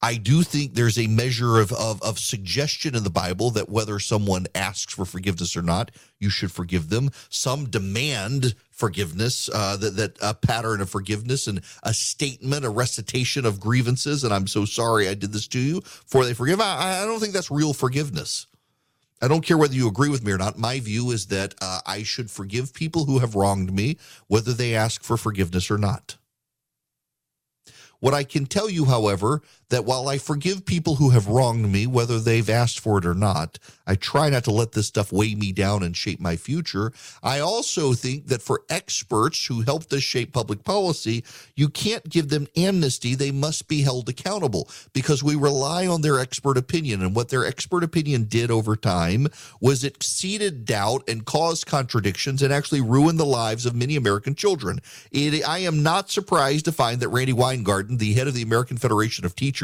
I 0.00 0.14
do 0.14 0.42
think 0.44 0.74
there's 0.74 0.98
a 0.98 1.08
measure 1.08 1.58
of, 1.58 1.72
of, 1.72 2.00
of 2.02 2.20
suggestion 2.20 2.94
in 2.94 3.02
the 3.02 3.10
Bible 3.10 3.50
that 3.50 3.68
whether 3.68 3.98
someone 3.98 4.46
asks 4.54 4.94
for 4.94 5.04
forgiveness 5.04 5.56
or 5.56 5.62
not, 5.62 5.90
you 6.20 6.30
should 6.30 6.52
forgive 6.52 6.88
them. 6.88 7.10
Some 7.28 7.68
demand 7.68 8.54
forgiveness, 8.70 9.50
uh, 9.52 9.76
that 9.78 9.96
that 9.96 10.16
a 10.22 10.34
pattern 10.34 10.80
of 10.80 10.88
forgiveness 10.88 11.48
and 11.48 11.62
a 11.82 11.92
statement, 11.92 12.64
a 12.64 12.70
recitation 12.70 13.44
of 13.44 13.58
grievances, 13.58 14.22
and 14.22 14.32
I'm 14.32 14.46
so 14.46 14.64
sorry 14.64 15.08
I 15.08 15.14
did 15.14 15.32
this 15.32 15.48
to 15.48 15.58
you. 15.58 15.80
For 15.80 16.24
they 16.24 16.34
forgive. 16.34 16.60
I, 16.60 17.02
I 17.02 17.04
don't 17.04 17.18
think 17.18 17.32
that's 17.32 17.50
real 17.50 17.72
forgiveness. 17.72 18.46
I 19.20 19.26
don't 19.26 19.44
care 19.44 19.58
whether 19.58 19.74
you 19.74 19.88
agree 19.88 20.10
with 20.10 20.24
me 20.24 20.30
or 20.30 20.38
not. 20.38 20.58
My 20.58 20.78
view 20.78 21.10
is 21.10 21.26
that 21.26 21.56
uh, 21.60 21.80
I 21.84 22.04
should 22.04 22.30
forgive 22.30 22.72
people 22.72 23.06
who 23.06 23.18
have 23.18 23.34
wronged 23.34 23.72
me, 23.72 23.98
whether 24.28 24.52
they 24.52 24.76
ask 24.76 25.02
for 25.02 25.16
forgiveness 25.16 25.72
or 25.72 25.78
not. 25.78 26.16
What 28.00 28.14
I 28.14 28.22
can 28.22 28.46
tell 28.46 28.70
you, 28.70 28.84
however, 28.84 29.42
that 29.70 29.84
while 29.84 30.08
I 30.08 30.18
forgive 30.18 30.64
people 30.64 30.96
who 30.96 31.10
have 31.10 31.28
wronged 31.28 31.70
me, 31.70 31.86
whether 31.86 32.18
they've 32.18 32.48
asked 32.48 32.80
for 32.80 32.98
it 32.98 33.06
or 33.06 33.14
not, 33.14 33.58
I 33.86 33.94
try 33.94 34.30
not 34.30 34.44
to 34.44 34.50
let 34.50 34.72
this 34.72 34.86
stuff 34.86 35.12
weigh 35.12 35.34
me 35.34 35.52
down 35.52 35.82
and 35.82 35.96
shape 35.96 36.20
my 36.20 36.36
future. 36.36 36.92
I 37.22 37.40
also 37.40 37.92
think 37.92 38.28
that 38.28 38.42
for 38.42 38.62
experts 38.70 39.46
who 39.46 39.62
helped 39.62 39.92
us 39.92 40.02
shape 40.02 40.32
public 40.32 40.64
policy, 40.64 41.24
you 41.54 41.68
can't 41.68 42.08
give 42.08 42.28
them 42.28 42.48
amnesty. 42.56 43.14
They 43.14 43.30
must 43.30 43.68
be 43.68 43.82
held 43.82 44.08
accountable 44.08 44.68
because 44.92 45.22
we 45.22 45.34
rely 45.34 45.86
on 45.86 46.00
their 46.00 46.18
expert 46.18 46.56
opinion. 46.56 47.02
And 47.02 47.14
what 47.14 47.28
their 47.28 47.44
expert 47.44 47.84
opinion 47.84 48.24
did 48.24 48.50
over 48.50 48.76
time 48.76 49.28
was 49.60 49.84
it 49.84 50.02
seeded 50.02 50.64
doubt 50.64 51.08
and 51.08 51.24
caused 51.24 51.66
contradictions 51.66 52.42
and 52.42 52.52
actually 52.52 52.80
ruined 52.80 53.18
the 53.18 53.26
lives 53.26 53.66
of 53.66 53.74
many 53.74 53.96
American 53.96 54.34
children. 54.34 54.80
It, 55.10 55.46
I 55.46 55.58
am 55.58 55.82
not 55.82 56.10
surprised 56.10 56.64
to 56.66 56.72
find 56.72 57.00
that 57.00 57.08
Randi 57.08 57.32
Weingarten, 57.32 57.98
the 57.98 58.14
head 58.14 58.28
of 58.28 58.34
the 58.34 58.42
American 58.42 58.76
Federation 58.76 59.24
of 59.24 59.34
Teachers, 59.34 59.57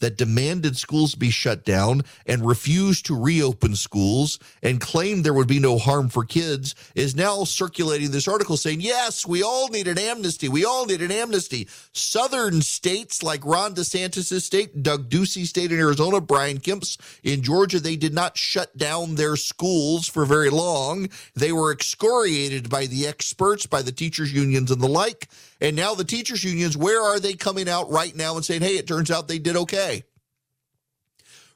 that 0.00 0.16
demanded 0.16 0.76
schools 0.76 1.14
be 1.14 1.30
shut 1.30 1.64
down 1.64 2.02
and 2.26 2.46
refused 2.46 3.06
to 3.06 3.18
reopen 3.18 3.74
schools 3.74 4.38
and 4.62 4.80
claimed 4.80 5.24
there 5.24 5.34
would 5.34 5.48
be 5.48 5.58
no 5.58 5.78
harm 5.78 6.08
for 6.08 6.24
kids, 6.24 6.74
is 6.94 7.14
now 7.14 7.44
circulating 7.44 8.10
this 8.10 8.28
article 8.28 8.56
saying, 8.56 8.80
yes, 8.80 9.26
we 9.26 9.42
all 9.42 9.68
need 9.68 9.88
an 9.88 9.98
amnesty. 9.98 10.48
We 10.48 10.64
all 10.64 10.86
need 10.86 11.02
an 11.02 11.12
amnesty. 11.12 11.68
Southern 11.92 12.62
states 12.62 13.22
like 13.22 13.44
Ron 13.44 13.74
DeSantis' 13.74 14.42
state, 14.42 14.82
Doug 14.82 15.08
Ducey's 15.08 15.50
state 15.50 15.72
in 15.72 15.78
Arizona, 15.78 16.20
Brian 16.20 16.58
Kemp's 16.58 16.98
in 17.22 17.42
Georgia, 17.42 17.80
they 17.80 17.96
did 17.96 18.14
not 18.14 18.36
shut 18.36 18.76
down 18.76 19.14
their 19.14 19.36
schools 19.36 20.08
for 20.08 20.24
very 20.24 20.50
long. 20.50 21.08
They 21.34 21.52
were 21.52 21.72
excoriated 21.72 22.68
by 22.68 22.86
the 22.86 23.06
experts, 23.06 23.66
by 23.66 23.82
the 23.82 23.92
teachers' 23.92 24.32
unions 24.32 24.70
and 24.70 24.80
the 24.80 24.88
like. 24.88 25.28
And 25.60 25.76
now 25.76 25.94
the 25.94 26.04
teachers' 26.04 26.42
unions, 26.42 26.76
where 26.76 27.02
are 27.02 27.20
they 27.20 27.34
coming 27.34 27.68
out 27.68 27.90
right 27.90 28.16
now 28.16 28.36
and 28.36 28.44
saying, 28.44 28.62
hey, 28.62 28.76
it 28.76 28.86
turns 28.86 29.10
out 29.10 29.28
they 29.28 29.38
did 29.38 29.56
okay? 29.56 30.04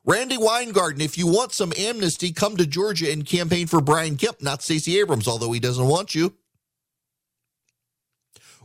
Randi 0.04 0.36
Weingarten, 0.36 1.00
if 1.00 1.16
you 1.16 1.26
want 1.26 1.52
some 1.52 1.72
amnesty, 1.78 2.30
come 2.30 2.58
to 2.58 2.66
Georgia 2.66 3.10
and 3.10 3.24
campaign 3.24 3.66
for 3.66 3.80
Brian 3.80 4.16
Kemp, 4.16 4.42
not 4.42 4.62
Stacey 4.62 4.98
Abrams, 4.98 5.26
although 5.26 5.52
he 5.52 5.60
doesn't 5.60 5.88
want 5.88 6.14
you. 6.14 6.34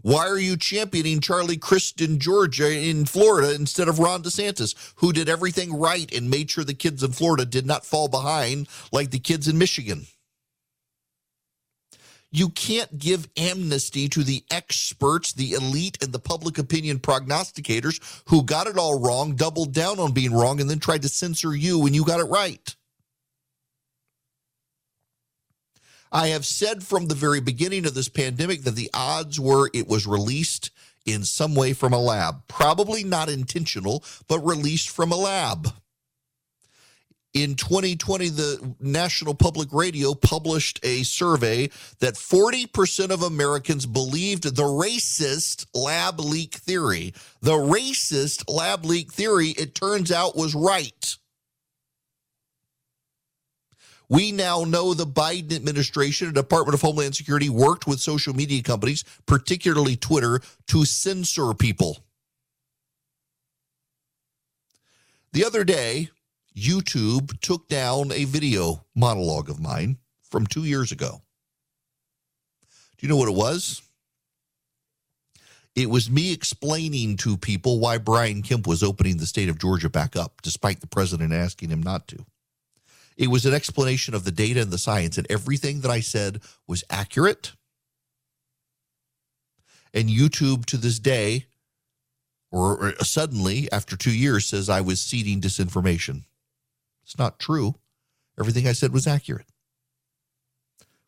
Why 0.01 0.27
are 0.27 0.38
you 0.38 0.58
championing 0.58 1.19
Charlie 1.22 1.58
Crist 1.58 2.01
in 2.01 2.19
Georgia 2.19 2.72
in 2.72 3.05
Florida 3.05 3.53
instead 3.53 3.88
of 3.88 4.00
Ron 4.00 4.24
DeSantis, 4.24 4.93
who 4.96 5.12
did 5.13 5.27
everything 5.27 5.77
right 5.77 6.13
and 6.13 6.29
made 6.29 6.51
sure 6.51 6.63
the 6.63 6.74
kids 6.74 7.03
in 7.03 7.12
Florida 7.12 7.46
did 7.46 7.65
not 7.65 7.86
fall 7.86 8.08
behind 8.08 8.67
like 8.91 9.12
the 9.12 9.19
kids 9.19 9.48
in 9.48 9.58
Michigan? 9.58 10.08
You 12.32 12.50
can't 12.50 13.00
give 13.00 13.28
amnesty 13.38 14.08
to 14.10 14.24
the 14.24 14.44
experts, 14.52 15.34
the 15.34 15.54
elite, 15.54 15.98
and 16.02 16.12
the 16.12 16.20
public 16.20 16.60
opinion 16.60 17.00
prognosticators 17.00 18.22
who 18.28 18.44
got 18.44 18.68
it 18.68 18.78
all 18.78 19.00
wrong, 19.00 19.36
doubled 19.36 19.74
down 19.74 20.00
on 20.00 20.12
being 20.12 20.34
wrong, 20.34 20.62
and 20.62 20.70
then 20.70 20.80
tried 20.80 21.02
to 21.02 21.10
censor 21.10 21.56
you 21.56 21.80
when 21.80 21.94
you 21.94 22.06
got 22.06 22.20
it 22.20 22.26
right. 22.26 22.76
I 26.12 26.28
have 26.28 26.46
said 26.46 26.84
from 26.84 27.08
the 27.08 27.16
very 27.16 27.40
beginning 27.40 27.86
of 27.86 27.94
this 27.94 28.10
pandemic 28.10 28.64
that 28.64 28.76
the 28.76 28.90
odds 28.94 29.40
were 29.40 29.70
it 29.74 29.88
was 29.88 30.08
released 30.08 30.72
in 31.06 31.24
some 31.24 31.56
way 31.56 31.74
from 31.74 31.94
a 31.94 32.00
lab. 32.00 32.48
Probably 32.48 33.04
not 33.04 33.30
intentional, 33.30 34.04
but 34.28 34.40
released 34.40 34.90
from 34.90 35.12
a 35.12 35.16
lab. 35.18 35.74
In 37.36 37.54
2020, 37.54 38.30
the 38.30 38.76
National 38.80 39.36
Public 39.36 39.72
Radio 39.72 40.16
published 40.16 40.80
a 40.82 41.04
survey 41.04 41.70
that 42.00 42.16
40% 42.16 43.12
of 43.12 43.22
Americans 43.22 43.86
believed 43.86 44.56
the 44.56 44.64
racist 44.64 45.68
lab 45.76 46.20
leak 46.20 46.56
theory. 46.56 47.14
The 47.42 47.52
racist 47.52 48.52
lab 48.52 48.84
leak 48.84 49.12
theory, 49.14 49.50
it 49.50 49.76
turns 49.76 50.12
out, 50.12 50.36
was 50.36 50.56
right. 50.56 51.16
We 54.10 54.32
now 54.32 54.64
know 54.64 54.96
the 54.96 55.06
Biden 55.06 55.56
administration 55.56 56.26
and 56.28 56.36
Department 56.36 56.74
of 56.74 56.82
Homeland 56.82 57.16
Security 57.16 57.48
worked 57.48 57.86
with 57.86 58.00
social 58.00 58.34
media 58.34 58.64
companies, 58.64 59.04
particularly 59.28 59.96
Twitter, 59.96 60.42
to 60.70 60.84
censor 60.84 61.54
people. 61.54 62.00
The 65.32 65.46
other 65.46 65.64
day, 65.64 66.10
YouTube 66.60 67.39
took 67.42 67.68
down 67.68 68.12
a 68.12 68.25
video 68.25 68.86
monologue 68.96 69.50
of 69.50 69.60
mine 69.60 69.98
from 70.22 70.46
two 70.46 70.66
years 70.66 70.92
ago. 70.92 71.22
Do 72.98 73.06
you 73.06 73.10
know 73.10 73.18
what 73.18 73.30
it 73.30 73.36
was? 73.36 73.82
It 75.75 75.89
was 75.89 76.10
me 76.10 76.34
explaining 76.34 77.16
to 77.18 77.38
people 77.38 77.80
why 77.80 77.98
Brian 77.98 78.42
Kemp 78.42 78.68
was 78.68 78.84
opening 78.84 79.18
the 79.18 79.25
state 79.25 79.48
of 79.48 79.60
Georgia 79.60 79.89
back 79.89 80.16
up, 80.16 80.42
despite 80.42 80.82
the 80.82 80.88
president 80.88 81.32
asking 81.32 81.70
him 81.70 81.82
not 81.82 82.08
to. 82.10 82.25
It 83.16 83.28
was 83.28 83.46
an 83.46 83.54
explanation 83.54 84.13
of 84.13 84.24
the 84.24 84.32
data 84.32 84.62
and 84.62 84.72
the 84.72 84.78
science, 84.78 85.18
and 85.18 85.28
everything 85.30 85.82
that 85.82 85.92
I 85.92 86.01
said 86.01 86.42
was 86.68 86.84
accurate. 86.89 87.54
And 89.94 90.10
YouTube 90.10 90.66
to 90.66 90.78
this 90.78 91.00
day, 91.00 91.46
or, 92.51 92.88
or 92.88 93.04
suddenly 93.04 93.72
after 93.72 93.96
two 93.96 94.13
years, 94.13 94.46
says 94.46 94.70
I 94.70 94.82
was 94.82 95.00
seeding 95.01 95.39
disinformation. 95.39 96.24
It's 97.10 97.18
not 97.18 97.39
true. 97.39 97.75
Everything 98.39 98.68
I 98.68 98.74
said 98.74 98.94
was 98.94 99.08
accurate. 99.08 99.48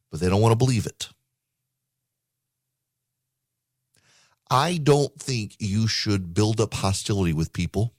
But 0.10 0.20
they 0.20 0.30
don't 0.30 0.42
want 0.42 0.54
to 0.54 0.58
believe 0.58 0.88
it. 0.88 1.10
I 4.50 4.78
don't 4.78 5.18
think 5.20 5.56
you 5.60 5.88
should 5.88 6.34
build 6.34 6.60
up 6.60 6.74
hostility 6.74 7.34
with 7.34 7.54
people 7.54 7.94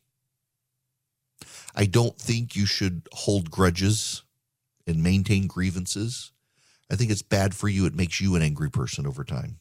I 1.74 1.86
don't 1.86 2.18
think 2.18 2.54
you 2.54 2.66
should 2.66 3.08
hold 3.12 3.50
grudges 3.50 4.24
and 4.86 5.02
maintain 5.02 5.46
grievances. 5.46 6.32
I 6.90 6.96
think 6.96 7.10
it's 7.10 7.22
bad 7.22 7.54
for 7.54 7.68
you. 7.68 7.86
It 7.86 7.94
makes 7.94 8.20
you 8.20 8.34
an 8.34 8.42
angry 8.42 8.70
person 8.70 9.06
over 9.06 9.24
time. 9.24 9.60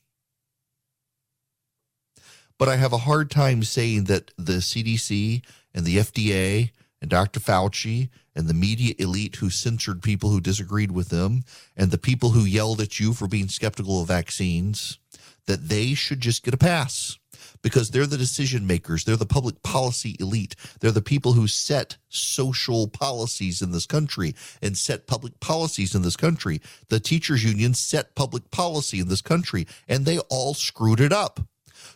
But 2.58 2.70
I 2.70 2.76
have 2.76 2.94
a 2.94 3.00
hard 3.00 3.32
time 3.32 3.64
saying 3.64 4.06
that 4.06 4.32
the 4.38 4.58
CDC 4.58 5.44
and 5.74 5.86
the 5.86 5.98
FDA 5.98 6.72
and 7.02 7.10
Dr. 7.10 7.40
Fauci 7.40 8.10
and 8.36 8.48
the 8.48 8.54
media 8.54 8.94
elite 8.98 9.38
who 9.38 9.50
censored 9.50 10.02
people 10.02 10.30
who 10.30 10.42
disagreed 10.42 10.92
with 10.92 11.10
them 11.10 11.44
and 11.76 11.92
the 11.92 11.98
people 11.98 12.32
who 12.32 12.46
yelled 12.46 12.82
at 12.82 13.00
you 13.00 13.14
for 13.14 13.28
being 13.28 13.48
skeptical 13.48 14.02
of 14.02 14.08
vaccines, 14.08 15.00
that 15.48 15.70
they 15.70 15.94
should 15.94 16.22
just 16.22 16.44
get 16.44 16.54
a 16.54 16.58
pass 16.58 17.18
because 17.62 17.90
they're 17.90 18.08
the 18.08 18.18
decision 18.18 18.66
makers. 18.66 19.04
They're 19.04 19.16
the 19.16 19.26
public 19.26 19.62
policy 19.64 20.16
elite. 20.20 20.56
They're 20.80 20.92
the 20.92 21.02
people 21.02 21.34
who 21.34 21.48
set 21.48 21.98
social 22.10 22.88
policies 22.88 23.62
in 23.62 23.72
this 23.72 23.86
country 23.86 24.36
and 24.62 24.78
set 24.78 25.08
public 25.08 25.40
policies 25.40 25.96
in 25.96 26.02
this 26.02 26.16
country. 26.16 26.62
The 26.90 27.00
teachers 27.00 27.44
union 27.44 27.74
set 27.74 28.16
public 28.16 28.50
policy 28.52 29.00
in 29.00 29.08
this 29.08 29.22
country 29.22 29.68
and 29.88 30.06
they 30.06 30.20
all 30.30 30.54
screwed 30.54 31.00
it 31.00 31.14
up. 31.14 31.40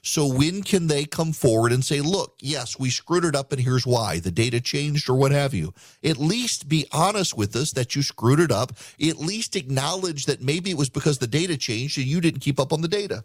So 0.01 0.27
when 0.27 0.63
can 0.63 0.87
they 0.87 1.05
come 1.05 1.33
forward 1.33 1.71
and 1.71 1.83
say, 1.83 2.01
look, 2.01 2.35
yes, 2.39 2.79
we 2.79 2.89
screwed 2.89 3.25
it 3.25 3.35
up 3.35 3.51
and 3.51 3.61
here's 3.61 3.85
why 3.85 4.19
the 4.19 4.31
data 4.31 4.61
changed 4.61 5.09
or 5.09 5.15
what 5.15 5.31
have 5.31 5.53
you? 5.53 5.73
At 6.03 6.17
least 6.17 6.69
be 6.69 6.85
honest 6.91 7.37
with 7.37 7.55
us 7.55 7.71
that 7.71 7.95
you 7.95 8.01
screwed 8.01 8.39
it 8.39 8.51
up. 8.51 8.73
At 9.01 9.17
least 9.17 9.55
acknowledge 9.55 10.25
that 10.25 10.41
maybe 10.41 10.71
it 10.71 10.77
was 10.77 10.89
because 10.89 11.17
the 11.17 11.27
data 11.27 11.57
changed 11.57 11.97
and 11.97 12.07
you 12.07 12.21
didn't 12.21 12.41
keep 12.41 12.59
up 12.59 12.73
on 12.73 12.81
the 12.81 12.87
data 12.87 13.23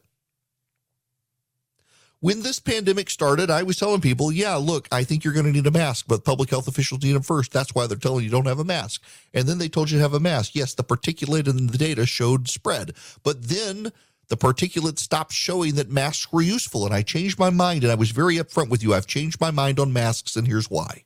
when 2.20 2.42
this 2.42 2.60
pandemic 2.60 3.08
started, 3.08 3.50
I 3.50 3.62
was 3.62 3.78
telling 3.78 4.02
people, 4.02 4.30
yeah, 4.30 4.54
look, 4.56 4.86
I 4.92 5.04
think 5.04 5.24
you're 5.24 5.32
going 5.32 5.46
to 5.46 5.52
need 5.52 5.66
a 5.66 5.70
mask, 5.70 6.04
but 6.06 6.24
public 6.24 6.50
health 6.50 6.68
officials 6.68 7.02
need 7.02 7.12
them 7.12 7.22
first. 7.22 7.50
That's 7.50 7.74
why 7.74 7.86
they're 7.86 7.96
telling 7.96 8.24
you 8.24 8.30
don't 8.30 8.46
have 8.46 8.58
a 8.58 8.64
mask. 8.64 9.02
And 9.32 9.48
then 9.48 9.58
they 9.58 9.68
told 9.68 9.90
you 9.90 9.96
to 9.96 10.02
have 10.02 10.14
a 10.14 10.20
mask. 10.20 10.54
Yes, 10.54 10.74
the 10.74 10.84
particulate 10.84 11.48
in 11.48 11.66
the 11.68 11.78
data 11.78 12.04
showed 12.04 12.48
spread, 12.48 12.92
but 13.24 13.44
then 13.44 13.90
the 14.30 14.36
particulate 14.36 14.98
stopped 14.98 15.32
showing 15.32 15.74
that 15.74 15.90
masks 15.90 16.32
were 16.32 16.40
useful. 16.40 16.86
And 16.86 16.94
I 16.94 17.02
changed 17.02 17.38
my 17.38 17.50
mind, 17.50 17.82
and 17.82 17.92
I 17.92 17.96
was 17.96 18.10
very 18.12 18.36
upfront 18.36 18.70
with 18.70 18.82
you. 18.82 18.94
I've 18.94 19.06
changed 19.06 19.40
my 19.40 19.50
mind 19.50 19.78
on 19.78 19.92
masks, 19.92 20.36
and 20.36 20.46
here's 20.46 20.70
why. 20.70 21.04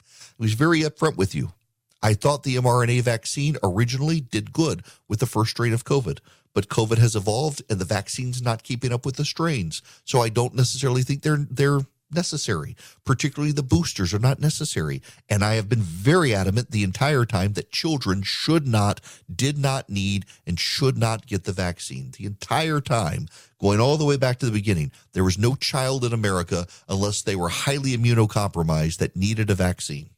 I 0.00 0.38
was 0.38 0.54
very 0.54 0.82
upfront 0.82 1.16
with 1.16 1.34
you. 1.34 1.52
I 2.00 2.14
thought 2.14 2.44
the 2.44 2.54
mRNA 2.54 3.02
vaccine 3.02 3.56
originally 3.60 4.20
did 4.20 4.52
good 4.52 4.84
with 5.08 5.18
the 5.18 5.26
first 5.26 5.50
strain 5.50 5.72
of 5.72 5.84
COVID 5.84 6.20
but 6.54 6.68
COVID 6.68 6.98
has 6.98 7.14
evolved 7.14 7.62
and 7.70 7.78
the 7.78 7.84
vaccine's 7.84 8.42
not 8.42 8.64
keeping 8.64 8.92
up 8.92 9.06
with 9.06 9.14
the 9.14 9.24
strains. 9.24 9.80
So 10.04 10.20
I 10.20 10.28
don't 10.28 10.56
necessarily 10.56 11.02
think 11.02 11.22
they're 11.22 11.46
they're 11.48 11.82
necessary. 12.12 12.76
Particularly 13.04 13.52
the 13.52 13.62
boosters 13.62 14.14
are 14.14 14.18
not 14.18 14.40
necessary. 14.40 15.02
And 15.28 15.44
I 15.44 15.54
have 15.54 15.68
been 15.68 15.80
very 15.80 16.34
adamant 16.34 16.70
the 16.70 16.84
entire 16.84 17.24
time 17.24 17.54
that 17.54 17.72
children 17.72 18.22
should 18.22 18.66
not, 18.66 19.00
did 19.34 19.58
not 19.58 19.88
need, 19.88 20.24
and 20.46 20.58
should 20.58 20.96
not 20.96 21.26
get 21.26 21.44
the 21.44 21.52
vaccine. 21.52 22.12
The 22.16 22.26
entire 22.26 22.80
time, 22.80 23.28
going 23.60 23.80
all 23.80 23.96
the 23.96 24.04
way 24.04 24.16
back 24.16 24.38
to 24.38 24.46
the 24.46 24.52
beginning, 24.52 24.92
there 25.12 25.24
was 25.24 25.38
no 25.38 25.54
child 25.54 26.04
in 26.04 26.12
America 26.12 26.66
unless 26.88 27.22
they 27.22 27.36
were 27.36 27.48
highly 27.48 27.96
immunocompromised 27.96 28.98
that 28.98 29.16
needed 29.16 29.50
a 29.50 29.54
vaccine. 29.54 30.10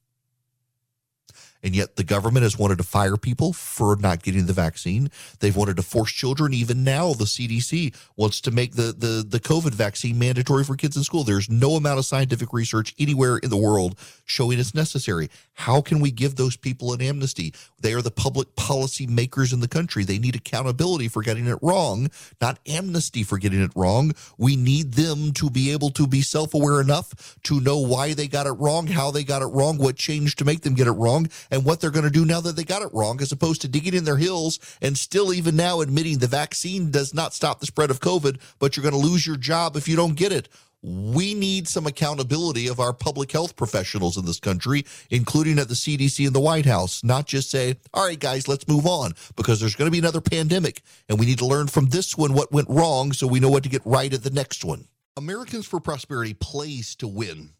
And 1.62 1.74
yet 1.74 1.96
the 1.96 2.04
government 2.04 2.42
has 2.44 2.58
wanted 2.58 2.78
to 2.78 2.84
fire 2.84 3.16
people 3.16 3.52
for 3.52 3.96
not 3.96 4.22
getting 4.22 4.46
the 4.46 4.52
vaccine. 4.52 5.10
They've 5.40 5.56
wanted 5.56 5.76
to 5.76 5.82
force 5.82 6.10
children. 6.10 6.54
Even 6.54 6.84
now, 6.84 7.12
the 7.12 7.24
CDC 7.24 7.94
wants 8.16 8.40
to 8.42 8.50
make 8.50 8.74
the, 8.74 8.94
the, 8.96 9.24
the 9.26 9.40
COVID 9.40 9.72
vaccine 9.72 10.18
mandatory 10.18 10.64
for 10.64 10.76
kids 10.76 10.96
in 10.96 11.04
school. 11.04 11.24
There's 11.24 11.50
no 11.50 11.72
amount 11.72 11.98
of 11.98 12.06
scientific 12.06 12.52
research 12.52 12.94
anywhere 12.98 13.38
in 13.38 13.50
the 13.50 13.56
world 13.56 13.98
showing 14.24 14.58
it's 14.58 14.74
necessary. 14.74 15.28
How 15.54 15.80
can 15.80 16.00
we 16.00 16.10
give 16.10 16.36
those 16.36 16.56
people 16.56 16.92
an 16.92 17.02
amnesty? 17.02 17.52
They 17.80 17.92
are 17.92 18.02
the 18.02 18.10
public 18.10 18.56
policy 18.56 19.06
makers 19.06 19.52
in 19.52 19.60
the 19.60 19.68
country. 19.68 20.04
They 20.04 20.18
need 20.18 20.36
accountability 20.36 21.08
for 21.08 21.22
getting 21.22 21.46
it 21.46 21.58
wrong, 21.60 22.10
not 22.40 22.58
amnesty 22.66 23.22
for 23.22 23.38
getting 23.38 23.62
it 23.62 23.72
wrong. 23.74 24.12
We 24.38 24.56
need 24.56 24.94
them 24.94 25.32
to 25.34 25.50
be 25.50 25.72
able 25.72 25.90
to 25.90 26.06
be 26.06 26.22
self 26.22 26.54
aware 26.54 26.80
enough 26.80 27.38
to 27.44 27.60
know 27.60 27.78
why 27.78 28.14
they 28.14 28.28
got 28.28 28.46
it 28.46 28.52
wrong, 28.52 28.86
how 28.86 29.10
they 29.10 29.24
got 29.24 29.42
it 29.42 29.46
wrong, 29.46 29.78
what 29.78 29.96
changed 29.96 30.38
to 30.38 30.44
make 30.44 30.62
them 30.62 30.74
get 30.74 30.86
it 30.86 30.92
wrong, 30.92 31.28
and 31.50 31.64
what 31.64 31.80
they're 31.80 31.90
going 31.90 32.04
to 32.04 32.10
do 32.10 32.24
now 32.24 32.40
that 32.40 32.56
they 32.56 32.64
got 32.64 32.82
it 32.82 32.90
wrong, 32.92 33.20
as 33.20 33.32
opposed 33.32 33.60
to 33.62 33.68
digging 33.68 33.94
in 33.94 34.04
their 34.04 34.16
heels 34.16 34.58
and 34.80 34.96
still, 34.96 35.32
even 35.32 35.56
now, 35.56 35.80
admitting 35.80 36.18
the 36.18 36.26
vaccine 36.26 36.90
does 36.90 37.14
not 37.14 37.34
stop 37.34 37.60
the 37.60 37.66
spread 37.66 37.90
of 37.90 38.00
COVID, 38.00 38.40
but 38.58 38.76
you're 38.76 38.82
going 38.82 39.00
to 39.00 39.08
lose 39.08 39.26
your 39.26 39.36
job 39.36 39.76
if 39.76 39.88
you 39.88 39.96
don't 39.96 40.14
get 40.14 40.32
it 40.32 40.48
we 40.82 41.34
need 41.34 41.68
some 41.68 41.86
accountability 41.86 42.66
of 42.68 42.80
our 42.80 42.92
public 42.92 43.30
health 43.32 43.56
professionals 43.56 44.16
in 44.16 44.24
this 44.24 44.40
country, 44.40 44.84
including 45.10 45.58
at 45.58 45.68
the 45.68 45.74
CDC 45.74 46.26
and 46.26 46.34
the 46.34 46.40
White 46.40 46.66
House, 46.66 47.04
not 47.04 47.26
just 47.26 47.50
say, 47.50 47.76
all 47.92 48.06
right, 48.06 48.18
guys, 48.18 48.48
let's 48.48 48.66
move 48.66 48.86
on 48.86 49.12
because 49.36 49.60
there's 49.60 49.76
going 49.76 49.86
to 49.86 49.92
be 49.92 49.98
another 49.98 50.20
pandemic 50.20 50.82
and 51.08 51.18
we 51.18 51.26
need 51.26 51.38
to 51.38 51.46
learn 51.46 51.66
from 51.66 51.86
this 51.86 52.16
one 52.16 52.32
what 52.32 52.52
went 52.52 52.68
wrong 52.68 53.12
so 53.12 53.26
we 53.26 53.40
know 53.40 53.50
what 53.50 53.62
to 53.64 53.68
get 53.68 53.82
right 53.84 54.12
at 54.12 54.22
the 54.22 54.30
next 54.30 54.64
one. 54.64 54.86
Americans 55.16 55.66
for 55.66 55.80
Prosperity 55.80 56.34
plays 56.34 56.94
to 56.96 57.08
win. 57.08 57.50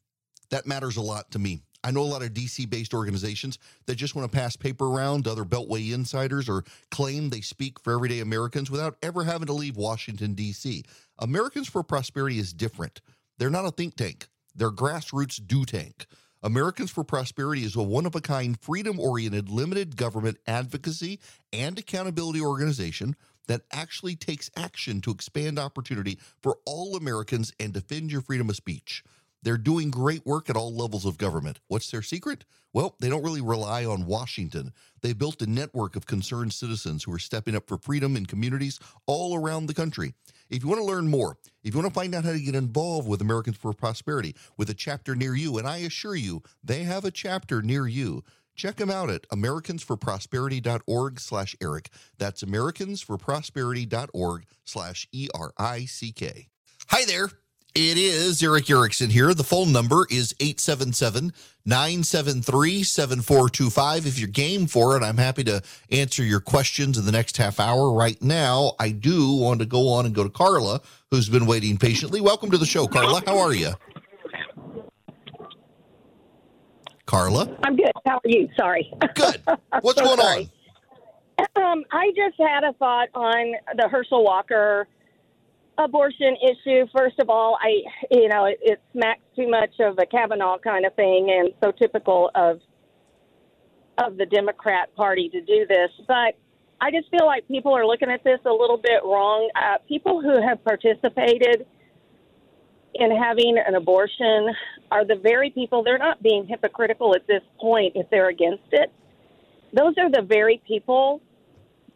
That 0.50 0.66
matters 0.66 0.96
a 0.96 1.02
lot 1.02 1.30
to 1.32 1.38
me. 1.38 1.62
I 1.82 1.90
know 1.90 2.02
a 2.02 2.02
lot 2.02 2.22
of 2.22 2.34
DC 2.34 2.68
based 2.68 2.92
organizations 2.92 3.58
that 3.86 3.96
just 3.96 4.14
want 4.14 4.30
to 4.30 4.36
pass 4.36 4.56
paper 4.56 4.86
around 4.86 5.24
to 5.24 5.30
other 5.30 5.44
Beltway 5.44 5.92
insiders 5.92 6.48
or 6.48 6.64
claim 6.90 7.30
they 7.30 7.40
speak 7.40 7.80
for 7.80 7.94
everyday 7.94 8.20
Americans 8.20 8.70
without 8.70 8.96
ever 9.02 9.24
having 9.24 9.46
to 9.46 9.52
leave 9.52 9.76
Washington, 9.76 10.34
D.C. 10.34 10.84
Americans 11.18 11.68
for 11.68 11.82
Prosperity 11.82 12.38
is 12.38 12.52
different. 12.52 13.00
They're 13.38 13.50
not 13.50 13.64
a 13.64 13.70
think 13.70 13.96
tank, 13.96 14.28
they're 14.54 14.70
grassroots 14.70 15.40
do 15.44 15.64
tank. 15.64 16.06
Americans 16.42 16.90
for 16.90 17.04
Prosperity 17.04 17.64
is 17.64 17.76
a 17.76 17.82
one 17.82 18.06
of 18.06 18.14
a 18.14 18.20
kind, 18.20 18.58
freedom 18.58 18.98
oriented, 18.98 19.50
limited 19.50 19.96
government 19.96 20.38
advocacy 20.46 21.20
and 21.52 21.78
accountability 21.78 22.40
organization 22.40 23.14
that 23.46 23.62
actually 23.72 24.16
takes 24.16 24.50
action 24.56 25.00
to 25.02 25.10
expand 25.10 25.58
opportunity 25.58 26.18
for 26.40 26.58
all 26.64 26.96
Americans 26.96 27.52
and 27.60 27.72
defend 27.72 28.10
your 28.10 28.22
freedom 28.22 28.48
of 28.48 28.56
speech. 28.56 29.02
They're 29.42 29.56
doing 29.56 29.90
great 29.90 30.26
work 30.26 30.50
at 30.50 30.56
all 30.56 30.74
levels 30.74 31.04
of 31.04 31.18
government. 31.18 31.60
What's 31.68 31.90
their 31.90 32.02
secret? 32.02 32.44
Well, 32.72 32.94
they 33.00 33.08
don't 33.08 33.24
really 33.24 33.40
rely 33.40 33.84
on 33.84 34.06
Washington. 34.06 34.72
They 35.02 35.12
built 35.12 35.42
a 35.42 35.46
network 35.46 35.96
of 35.96 36.06
concerned 36.06 36.52
citizens 36.52 37.02
who 37.04 37.12
are 37.12 37.18
stepping 37.18 37.56
up 37.56 37.66
for 37.66 37.78
freedom 37.78 38.16
in 38.16 38.26
communities 38.26 38.78
all 39.06 39.34
around 39.34 39.66
the 39.66 39.74
country. 39.74 40.14
If 40.50 40.62
you 40.62 40.68
want 40.68 40.80
to 40.80 40.84
learn 40.84 41.08
more, 41.08 41.36
if 41.62 41.74
you 41.74 41.80
want 41.80 41.92
to 41.92 41.98
find 41.98 42.14
out 42.14 42.24
how 42.24 42.32
to 42.32 42.40
get 42.40 42.54
involved 42.54 43.08
with 43.08 43.20
Americans 43.20 43.56
for 43.56 43.72
Prosperity 43.72 44.36
with 44.56 44.70
a 44.70 44.74
chapter 44.74 45.16
near 45.16 45.34
you, 45.34 45.58
and 45.58 45.66
I 45.66 45.78
assure 45.78 46.16
you, 46.16 46.42
they 46.62 46.84
have 46.84 47.04
a 47.04 47.10
chapter 47.10 47.62
near 47.62 47.86
you. 47.86 48.22
Check 48.54 48.76
them 48.76 48.90
out 48.90 49.10
at 49.10 49.28
americansforprosperity.org 49.30 51.20
slash 51.20 51.56
Erick. 51.62 51.90
That's 52.18 52.42
americansforprosperity.org 52.42 54.44
slash 54.64 55.08
E-R-I-C-K. 55.12 56.48
Hi 56.88 57.04
there. 57.06 57.30
It 57.72 57.98
is 57.98 58.42
Erick 58.42 58.68
Erickson 58.68 59.10
here. 59.10 59.32
The 59.32 59.44
phone 59.44 59.70
number 59.70 60.04
is 60.10 60.34
877 60.40 61.32
973 61.64 62.82
7425. 62.82 64.06
If 64.08 64.18
you're 64.18 64.26
game 64.26 64.66
for 64.66 64.96
it, 64.96 65.04
I'm 65.04 65.18
happy 65.18 65.44
to 65.44 65.62
answer 65.92 66.24
your 66.24 66.40
questions 66.40 66.98
in 66.98 67.06
the 67.06 67.12
next 67.12 67.36
half 67.36 67.60
hour. 67.60 67.92
Right 67.92 68.20
now, 68.20 68.72
I 68.80 68.90
do 68.90 69.36
want 69.36 69.60
to 69.60 69.66
go 69.66 69.88
on 69.92 70.04
and 70.04 70.12
go 70.12 70.24
to 70.24 70.30
Carla, 70.30 70.80
who's 71.12 71.28
been 71.28 71.46
waiting 71.46 71.76
patiently. 71.76 72.20
Welcome 72.20 72.50
to 72.50 72.58
the 72.58 72.66
show, 72.66 72.88
Carla. 72.88 73.22
How 73.24 73.38
are 73.38 73.54
you? 73.54 73.70
Carla? 77.06 77.56
I'm 77.62 77.76
good. 77.76 77.92
How 78.04 78.16
are 78.16 78.20
you? 78.24 78.48
Sorry. 78.58 78.92
Good. 79.14 79.42
What's 79.80 80.00
so 80.00 80.06
going 80.06 80.18
sorry. 80.18 80.50
on? 81.38 81.62
Um, 81.62 81.84
I 81.92 82.10
just 82.16 82.34
had 82.36 82.64
a 82.64 82.72
thought 82.72 83.10
on 83.14 83.54
the 83.76 83.88
Herschel 83.88 84.24
Walker 84.24 84.88
abortion 85.84 86.36
issue, 86.42 86.86
first 86.96 87.18
of 87.18 87.30
all, 87.30 87.58
I 87.60 87.82
you 88.10 88.28
know 88.28 88.44
it, 88.44 88.58
it 88.62 88.80
smacks 88.92 89.22
too 89.36 89.48
much 89.48 89.74
of 89.80 89.98
a 89.98 90.06
Kavanaugh 90.06 90.58
kind 90.58 90.84
of 90.84 90.94
thing, 90.94 91.30
and 91.30 91.50
so 91.62 91.72
typical 91.72 92.30
of 92.34 92.60
of 93.98 94.16
the 94.16 94.26
Democrat 94.26 94.94
Party 94.96 95.28
to 95.28 95.40
do 95.40 95.66
this. 95.68 95.90
But 96.06 96.36
I 96.80 96.90
just 96.90 97.10
feel 97.10 97.26
like 97.26 97.46
people 97.48 97.76
are 97.76 97.86
looking 97.86 98.10
at 98.10 98.24
this 98.24 98.40
a 98.46 98.52
little 98.52 98.78
bit 98.78 99.02
wrong. 99.04 99.50
Uh, 99.54 99.78
people 99.86 100.22
who 100.22 100.40
have 100.46 100.64
participated 100.64 101.66
in 102.94 103.10
having 103.16 103.56
an 103.64 103.74
abortion 103.74 104.48
are 104.90 105.04
the 105.04 105.16
very 105.16 105.50
people. 105.50 105.82
They're 105.82 105.98
not 105.98 106.22
being 106.22 106.46
hypocritical 106.46 107.14
at 107.14 107.26
this 107.26 107.42
point 107.60 107.92
if 107.96 108.08
they're 108.10 108.28
against 108.28 108.72
it. 108.72 108.92
Those 109.72 109.94
are 109.98 110.10
the 110.10 110.22
very 110.22 110.60
people 110.66 111.20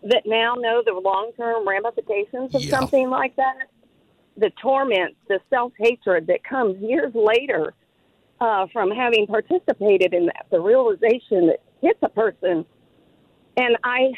that 0.04 0.22
now 0.26 0.54
know 0.54 0.82
the 0.84 0.92
long 0.92 1.32
term 1.36 1.66
ramifications 1.66 2.54
of 2.54 2.62
yeah. 2.62 2.78
something 2.78 3.08
like 3.08 3.34
that 3.36 3.68
the 4.36 4.50
torment, 4.60 5.16
the 5.28 5.40
self 5.50 5.72
hatred 5.78 6.26
that 6.26 6.44
comes 6.44 6.80
years 6.80 7.12
later 7.14 7.74
uh, 8.40 8.66
from 8.72 8.90
having 8.90 9.26
participated 9.26 10.12
in 10.12 10.26
that, 10.26 10.46
the 10.50 10.60
realization 10.60 11.46
that 11.46 11.60
hits 11.80 11.98
a 12.02 12.08
person. 12.08 12.64
And 13.56 13.76
I, 13.84 14.12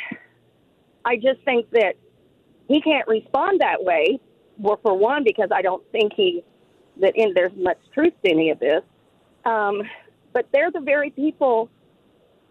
I 1.05 1.17
just 1.17 1.41
think 1.45 1.71
that 1.71 1.95
he 2.69 2.81
can't 2.81 3.07
respond 3.07 3.61
that 3.61 3.85
way. 3.85 4.19
Well, 4.59 4.81
for 4.83 4.97
one, 4.97 5.23
because 5.25 5.51
I 5.55 5.61
don't 5.61 5.85
think 5.93 6.13
he 6.15 6.43
that 7.01 7.13
in 7.15 7.35
there's 7.35 7.53
much 7.57 7.79
truth 7.93 8.15
to 8.25 8.31
any 8.31 8.51
of 8.51 8.59
this. 8.59 8.83
Um, 9.45 9.83
but 10.33 10.49
they're 10.53 10.71
the 10.71 10.81
very 10.81 11.11
people 11.11 11.71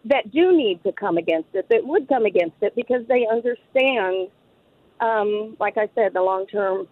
that 0.06 0.32
do 0.32 0.56
need 0.56 0.84
to 0.84 0.92
come 0.92 1.18
against 1.18 1.50
it, 1.54 1.68
that 1.70 1.86
would 1.86 2.08
come 2.08 2.26
against 2.26 2.56
it 2.62 2.76
because 2.76 3.06
they 3.08 3.26
understand, 3.26 4.30
um, 5.00 5.58
like 5.60 5.78
I 5.78 5.90
said, 5.96 6.14
the 6.14 6.22
long 6.22 6.46
term 6.46 6.88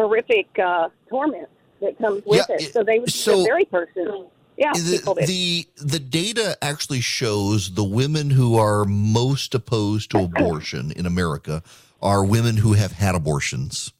horrific 0.00 0.58
uh, 0.58 0.88
torment 1.08 1.48
that 1.80 1.98
comes 1.98 2.22
with 2.24 2.44
yeah, 2.48 2.56
it. 2.56 2.72
So 2.72 2.82
they 2.82 2.98
would 2.98 3.12
so, 3.12 3.38
the 3.38 3.44
very 3.44 3.64
person. 3.64 4.26
Yeah, 4.56 4.72
the, 4.74 5.24
the 5.26 5.66
the 5.82 5.98
data 5.98 6.58
actually 6.60 7.00
shows 7.00 7.74
the 7.74 7.84
women 7.84 8.28
who 8.28 8.58
are 8.58 8.84
most 8.84 9.54
opposed 9.54 10.10
to 10.10 10.18
abortion 10.18 10.92
in 10.92 11.06
America 11.06 11.62
are 12.02 12.22
women 12.24 12.58
who 12.58 12.74
have 12.74 12.92
had 12.92 13.14
abortions, 13.14 13.92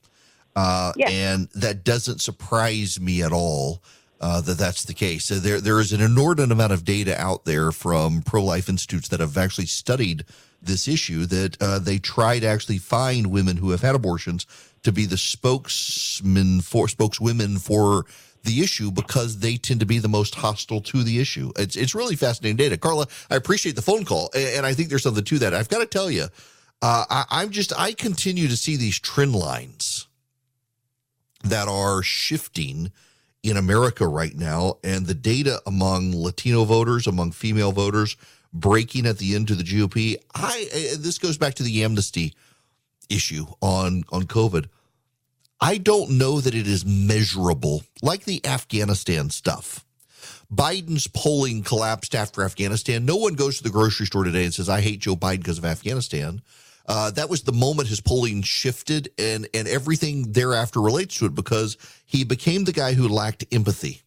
uh, 0.56 0.92
yes. 0.96 1.10
and 1.10 1.48
that 1.54 1.82
doesn't 1.82 2.20
surprise 2.20 3.00
me 3.00 3.22
at 3.22 3.32
all. 3.32 3.82
Uh, 4.20 4.42
that 4.42 4.58
that's 4.58 4.84
the 4.84 4.92
case. 4.92 5.24
So 5.24 5.36
there 5.36 5.62
there 5.62 5.80
is 5.80 5.94
an 5.94 6.02
inordinate 6.02 6.52
amount 6.52 6.72
of 6.72 6.84
data 6.84 7.18
out 7.18 7.46
there 7.46 7.72
from 7.72 8.20
pro 8.20 8.44
life 8.44 8.68
institutes 8.68 9.08
that 9.08 9.20
have 9.20 9.38
actually 9.38 9.64
studied 9.64 10.26
this 10.60 10.86
issue. 10.86 11.24
That 11.24 11.56
uh, 11.58 11.78
they 11.78 11.98
try 11.98 12.38
to 12.38 12.46
actually 12.46 12.76
find 12.76 13.28
women 13.28 13.56
who 13.56 13.70
have 13.70 13.80
had 13.80 13.94
abortions 13.94 14.44
to 14.82 14.92
be 14.92 15.06
the 15.06 15.18
spokesman 15.18 16.60
for 16.60 16.88
spokeswomen 16.88 17.58
for 17.58 18.06
the 18.42 18.62
issue 18.62 18.90
because 18.90 19.38
they 19.40 19.56
tend 19.56 19.80
to 19.80 19.86
be 19.86 19.98
the 19.98 20.08
most 20.08 20.34
hostile 20.34 20.80
to 20.80 21.02
the 21.02 21.20
issue. 21.20 21.52
It's 21.56 21.76
it's 21.76 21.94
really 21.94 22.16
fascinating 22.16 22.56
data, 22.56 22.76
Carla. 22.76 23.06
I 23.30 23.36
appreciate 23.36 23.76
the 23.76 23.82
phone 23.82 24.04
call, 24.04 24.30
and 24.34 24.64
I 24.64 24.74
think 24.74 24.88
there's 24.88 25.02
something 25.02 25.24
to 25.24 25.38
that. 25.40 25.54
I've 25.54 25.68
got 25.68 25.78
to 25.78 25.86
tell 25.86 26.10
you, 26.10 26.24
uh, 26.82 27.04
I, 27.10 27.24
I'm 27.30 27.50
just 27.50 27.78
I 27.78 27.92
continue 27.92 28.48
to 28.48 28.56
see 28.56 28.76
these 28.76 28.98
trend 28.98 29.34
lines 29.34 30.06
that 31.44 31.68
are 31.68 32.02
shifting 32.02 32.92
in 33.42 33.56
America 33.56 34.06
right 34.06 34.34
now, 34.34 34.74
and 34.84 35.06
the 35.06 35.14
data 35.14 35.60
among 35.66 36.14
Latino 36.14 36.64
voters, 36.64 37.06
among 37.06 37.32
female 37.32 37.72
voters, 37.72 38.16
breaking 38.52 39.06
at 39.06 39.18
the 39.18 39.34
end 39.34 39.48
to 39.48 39.54
the 39.54 39.64
GOP. 39.64 40.16
I 40.34 40.68
this 40.98 41.18
goes 41.18 41.38
back 41.38 41.54
to 41.54 41.62
the 41.62 41.84
amnesty 41.84 42.34
issue 43.10 43.46
on 43.60 44.04
on 44.10 44.24
COVID. 44.24 44.66
I 45.60 45.76
don't 45.76 46.12
know 46.12 46.40
that 46.40 46.54
it 46.54 46.66
is 46.66 46.86
measurable 46.86 47.82
like 48.00 48.24
the 48.24 48.44
Afghanistan 48.46 49.28
stuff. 49.28 49.84
Biden's 50.52 51.06
polling 51.06 51.62
collapsed 51.62 52.14
after 52.14 52.42
Afghanistan. 52.42 53.04
No 53.04 53.16
one 53.16 53.34
goes 53.34 53.58
to 53.58 53.62
the 53.62 53.70
grocery 53.70 54.06
store 54.06 54.24
today 54.24 54.44
and 54.44 54.54
says, 54.54 54.68
I 54.68 54.80
hate 54.80 55.00
Joe 55.00 55.16
Biden 55.16 55.38
because 55.38 55.58
of 55.58 55.64
Afghanistan. 55.64 56.42
Uh, 56.86 57.10
that 57.12 57.30
was 57.30 57.42
the 57.42 57.52
moment 57.52 57.88
his 57.88 58.00
polling 58.00 58.42
shifted, 58.42 59.10
and, 59.16 59.48
and 59.54 59.68
everything 59.68 60.32
thereafter 60.32 60.80
relates 60.80 61.16
to 61.18 61.26
it 61.26 61.34
because 61.34 61.76
he 62.04 62.24
became 62.24 62.64
the 62.64 62.72
guy 62.72 62.94
who 62.94 63.06
lacked 63.06 63.44
empathy. 63.52 64.02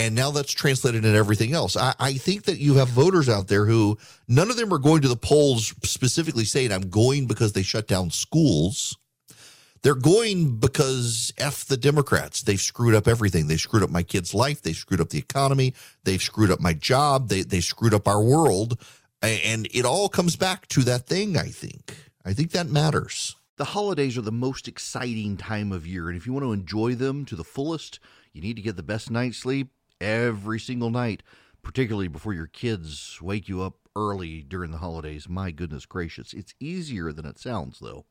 And 0.00 0.14
now 0.14 0.30
that's 0.30 0.52
translated 0.52 1.04
in 1.04 1.14
everything 1.14 1.52
else. 1.52 1.76
I, 1.76 1.94
I, 2.00 2.14
think 2.14 2.44
that 2.44 2.58
you 2.58 2.76
have 2.76 2.88
voters 2.88 3.28
out 3.28 3.48
there 3.48 3.66
who 3.66 3.98
none 4.28 4.48
of 4.48 4.56
them 4.56 4.72
are 4.72 4.78
going 4.78 5.02
to 5.02 5.08
the 5.08 5.14
polls 5.14 5.74
specifically 5.82 6.46
saying, 6.46 6.72
I'm 6.72 6.88
going 6.88 7.26
because 7.26 7.52
they 7.52 7.60
shut 7.60 7.86
down 7.86 8.08
schools. 8.08 8.96
They're 9.82 9.94
going 9.94 10.56
because 10.56 11.34
F 11.36 11.66
the 11.66 11.76
Democrats. 11.76 12.40
They've 12.40 12.58
screwed 12.58 12.94
up 12.94 13.06
everything. 13.06 13.46
They 13.46 13.58
screwed 13.58 13.82
up 13.82 13.90
my 13.90 14.02
kid's 14.02 14.32
life. 14.32 14.62
They 14.62 14.72
screwed 14.72 15.02
up 15.02 15.10
the 15.10 15.18
economy. 15.18 15.74
They've 16.04 16.22
screwed 16.22 16.50
up 16.50 16.60
my 16.60 16.72
job. 16.72 17.28
They, 17.28 17.42
they 17.42 17.60
screwed 17.60 17.92
up 17.92 18.08
our 18.08 18.22
world. 18.22 18.80
And 19.20 19.68
it 19.70 19.84
all 19.84 20.08
comes 20.08 20.34
back 20.34 20.66
to 20.68 20.80
that 20.84 21.08
thing, 21.08 21.36
I 21.36 21.48
think. 21.48 21.94
I 22.24 22.32
think 22.32 22.52
that 22.52 22.68
matters. 22.68 23.36
The 23.58 23.66
holidays 23.66 24.16
are 24.16 24.22
the 24.22 24.32
most 24.32 24.66
exciting 24.66 25.36
time 25.36 25.72
of 25.72 25.86
year. 25.86 26.08
And 26.08 26.16
if 26.16 26.26
you 26.26 26.32
want 26.32 26.44
to 26.44 26.52
enjoy 26.52 26.94
them 26.94 27.26
to 27.26 27.36
the 27.36 27.44
fullest, 27.44 28.00
you 28.32 28.40
need 28.40 28.56
to 28.56 28.62
get 28.62 28.76
the 28.76 28.82
best 28.82 29.10
night's 29.10 29.36
sleep 29.36 29.68
every 30.00 30.58
single 30.58 30.90
night, 30.90 31.22
particularly 31.62 32.08
before 32.08 32.32
your 32.32 32.46
kids 32.46 33.18
wake 33.20 33.48
you 33.48 33.62
up 33.62 33.76
early 33.96 34.42
during 34.42 34.70
the 34.70 34.78
holidays. 34.78 35.28
My 35.28 35.50
goodness 35.50 35.86
gracious. 35.86 36.32
It's 36.32 36.54
easier 36.60 37.12
than 37.12 37.26
it 37.26 37.38
sounds, 37.38 37.78
though. 37.80 38.06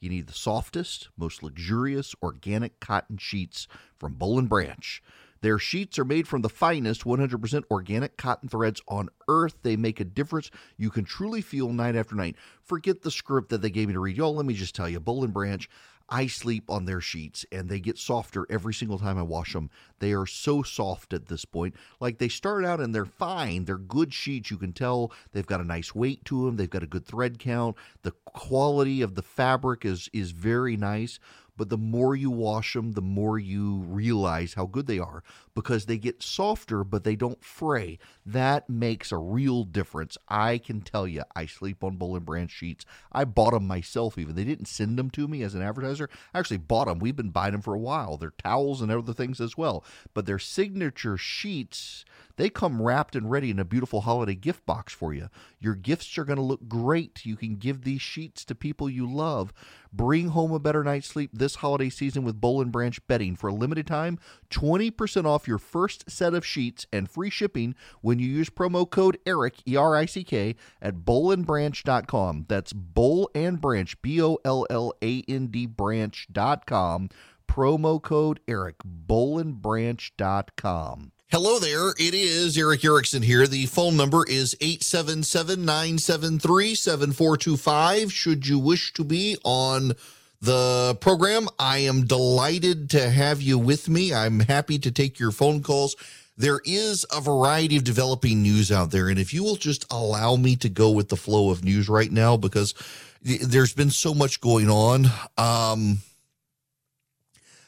You 0.00 0.08
need 0.08 0.26
the 0.26 0.32
softest, 0.32 1.08
most 1.16 1.42
luxurious 1.42 2.14
organic 2.22 2.80
cotton 2.80 3.18
sheets 3.18 3.68
from 3.98 4.14
Boll 4.14 4.40
& 4.40 4.42
Branch. 4.42 5.02
Their 5.42 5.58
sheets 5.58 5.98
are 5.98 6.04
made 6.04 6.28
from 6.28 6.42
the 6.42 6.50
finest 6.50 7.04
100% 7.04 7.64
organic 7.70 8.16
cotton 8.18 8.48
threads 8.48 8.82
on 8.88 9.08
earth. 9.28 9.56
They 9.62 9.76
make 9.76 10.00
a 10.00 10.04
difference. 10.04 10.50
You 10.76 10.90
can 10.90 11.04
truly 11.04 11.40
feel 11.40 11.72
night 11.72 11.96
after 11.96 12.14
night. 12.14 12.36
Forget 12.62 13.02
the 13.02 13.10
script 13.10 13.48
that 13.48 13.62
they 13.62 13.70
gave 13.70 13.88
me 13.88 13.94
to 13.94 14.00
read. 14.00 14.16
Y'all, 14.16 14.34
let 14.34 14.44
me 14.44 14.54
just 14.54 14.74
tell 14.74 14.88
you, 14.88 15.00
Boll 15.00 15.26
& 15.26 15.28
Branch, 15.28 15.66
I 16.10 16.26
sleep 16.26 16.64
on 16.68 16.84
their 16.84 17.00
sheets 17.00 17.46
and 17.52 17.68
they 17.68 17.80
get 17.80 17.98
softer 17.98 18.46
every 18.50 18.74
single 18.74 18.98
time 18.98 19.16
I 19.16 19.22
wash 19.22 19.52
them. 19.52 19.70
They 20.00 20.12
are 20.12 20.26
so 20.26 20.62
soft 20.62 21.12
at 21.12 21.26
this 21.26 21.44
point. 21.44 21.76
Like 22.00 22.18
they 22.18 22.28
start 22.28 22.64
out 22.64 22.80
and 22.80 22.94
they're 22.94 23.04
fine. 23.04 23.64
They're 23.64 23.78
good 23.78 24.12
sheets. 24.12 24.50
You 24.50 24.56
can 24.56 24.72
tell 24.72 25.12
they've 25.32 25.46
got 25.46 25.60
a 25.60 25.64
nice 25.64 25.94
weight 25.94 26.24
to 26.26 26.46
them. 26.46 26.56
They've 26.56 26.68
got 26.68 26.82
a 26.82 26.88
good 26.88 27.06
thread 27.06 27.38
count. 27.38 27.76
The 28.02 28.12
quality 28.24 29.02
of 29.02 29.14
the 29.14 29.22
fabric 29.22 29.84
is 29.84 30.08
is 30.12 30.32
very 30.32 30.76
nice 30.76 31.18
but 31.60 31.68
the 31.68 31.76
more 31.76 32.16
you 32.16 32.30
wash 32.30 32.72
them, 32.72 32.92
the 32.92 33.02
more 33.02 33.38
you 33.38 33.80
realize 33.80 34.54
how 34.54 34.64
good 34.64 34.86
they 34.86 34.98
are 34.98 35.22
because 35.54 35.86
they 35.86 35.98
get 35.98 36.22
softer, 36.22 36.84
but 36.84 37.04
they 37.04 37.16
don't 37.16 37.44
fray. 37.44 37.98
That 38.24 38.68
makes 38.68 39.12
a 39.12 39.18
real 39.18 39.64
difference. 39.64 40.16
I 40.28 40.58
can 40.58 40.80
tell 40.80 41.06
you, 41.06 41.22
I 41.34 41.46
sleep 41.46 41.82
on 41.82 41.96
Boll 41.96 42.18
& 42.18 42.20
Branch 42.20 42.50
sheets. 42.50 42.84
I 43.12 43.24
bought 43.24 43.52
them 43.52 43.66
myself, 43.66 44.18
even. 44.18 44.34
They 44.34 44.44
didn't 44.44 44.68
send 44.68 44.98
them 44.98 45.10
to 45.10 45.28
me 45.28 45.42
as 45.42 45.54
an 45.54 45.62
advertiser. 45.62 46.08
I 46.32 46.38
actually 46.38 46.58
bought 46.58 46.86
them. 46.86 46.98
We've 46.98 47.16
been 47.16 47.30
buying 47.30 47.52
them 47.52 47.62
for 47.62 47.74
a 47.74 47.80
while. 47.80 48.16
They're 48.16 48.32
towels 48.38 48.80
and 48.80 48.90
other 48.90 49.12
things 49.12 49.40
as 49.40 49.56
well. 49.56 49.84
But 50.14 50.26
their 50.26 50.38
signature 50.38 51.16
sheets 51.16 52.04
they 52.40 52.48
come 52.48 52.80
wrapped 52.80 53.16
and 53.16 53.30
ready 53.30 53.50
in 53.50 53.58
a 53.58 53.66
beautiful 53.66 54.00
holiday 54.00 54.34
gift 54.34 54.64
box 54.64 54.94
for 54.94 55.12
you. 55.12 55.28
Your 55.58 55.74
gifts 55.74 56.16
are 56.16 56.24
going 56.24 56.38
to 56.38 56.42
look 56.42 56.68
great. 56.68 57.26
You 57.26 57.36
can 57.36 57.56
give 57.56 57.82
these 57.82 58.00
sheets 58.00 58.46
to 58.46 58.54
people 58.54 58.88
you 58.88 59.06
love. 59.06 59.52
Bring 59.92 60.28
home 60.28 60.50
a 60.52 60.58
better 60.58 60.82
night's 60.82 61.08
sleep 61.08 61.32
this 61.34 61.56
holiday 61.56 61.90
season 61.90 62.24
with 62.24 62.40
Boll 62.40 62.64
& 62.64 62.66
Branch 62.66 63.06
bedding. 63.06 63.36
For 63.36 63.48
a 63.48 63.54
limited 63.54 63.86
time, 63.86 64.18
20% 64.50 65.26
off 65.26 65.39
your 65.46 65.58
first 65.58 66.10
set 66.10 66.34
of 66.34 66.44
sheets 66.44 66.86
and 66.92 67.08
free 67.10 67.30
shipping 67.30 67.74
when 68.00 68.18
you 68.18 68.28
use 68.28 68.50
promo 68.50 68.88
code 68.88 69.18
ERICK, 69.26 69.62
E 69.66 69.76
R 69.76 69.96
I 69.96 70.06
C 70.06 70.24
K, 70.24 70.56
at 70.80 70.96
bollandbranch.com. 70.96 72.46
That's 72.48 72.72
Boll 72.72 73.30
and 73.34 73.60
Branch, 73.60 74.02
B 74.02 74.22
O 74.22 74.38
L 74.44 74.66
L 74.70 74.92
A 75.02 75.22
N 75.28 75.48
D 75.48 75.66
branch.com. 75.66 77.10
Promo 77.48 78.00
code 78.00 78.40
ERICK, 78.48 78.76
bollandbranch.com. 79.06 81.12
Hello 81.32 81.60
there. 81.60 81.90
It 81.90 82.12
is 82.12 82.58
Erick 82.58 82.84
Erickson 82.84 83.22
here. 83.22 83.46
The 83.46 83.66
phone 83.66 83.96
number 83.96 84.24
is 84.26 84.56
877 84.60 85.64
973 85.64 86.74
7425. 86.74 88.12
Should 88.12 88.48
you 88.48 88.58
wish 88.58 88.92
to 88.94 89.04
be 89.04 89.38
on 89.44 89.92
the 90.40 90.96
program, 91.00 91.48
I 91.58 91.78
am 91.78 92.06
delighted 92.06 92.90
to 92.90 93.10
have 93.10 93.42
you 93.42 93.58
with 93.58 93.88
me. 93.88 94.14
I'm 94.14 94.40
happy 94.40 94.78
to 94.78 94.90
take 94.90 95.18
your 95.18 95.30
phone 95.30 95.62
calls. 95.62 95.96
There 96.36 96.60
is 96.64 97.04
a 97.14 97.20
variety 97.20 97.76
of 97.76 97.84
developing 97.84 98.42
news 98.42 98.72
out 98.72 98.90
there. 98.90 99.08
And 99.08 99.18
if 99.18 99.34
you 99.34 99.44
will 99.44 99.56
just 99.56 99.84
allow 99.92 100.36
me 100.36 100.56
to 100.56 100.70
go 100.70 100.90
with 100.90 101.10
the 101.10 101.16
flow 101.16 101.50
of 101.50 101.62
news 101.62 101.88
right 101.88 102.10
now, 102.10 102.38
because 102.38 102.74
there's 103.22 103.74
been 103.74 103.90
so 103.90 104.14
much 104.14 104.40
going 104.40 104.70
on. 104.70 105.06
Um, 105.36 105.98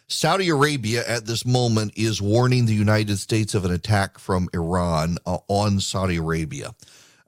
Saudi 0.07 0.49
Arabia 0.49 1.03
at 1.07 1.27
this 1.27 1.45
moment 1.45 1.93
is 1.97 2.23
warning 2.23 2.67
the 2.67 2.75
United 2.75 3.19
States 3.19 3.55
of 3.55 3.65
an 3.65 3.73
attack 3.73 4.19
from 4.19 4.49
Iran 4.55 5.19
uh, 5.27 5.39
on 5.49 5.81
Saudi 5.81 6.17
Arabia. 6.17 6.75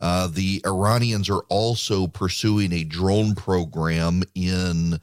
Uh, 0.00 0.26
the 0.26 0.62
Iranians 0.66 1.30
are 1.30 1.42
also 1.48 2.06
pursuing 2.06 2.72
a 2.72 2.84
drone 2.84 3.34
program 3.34 4.22
in 4.34 5.00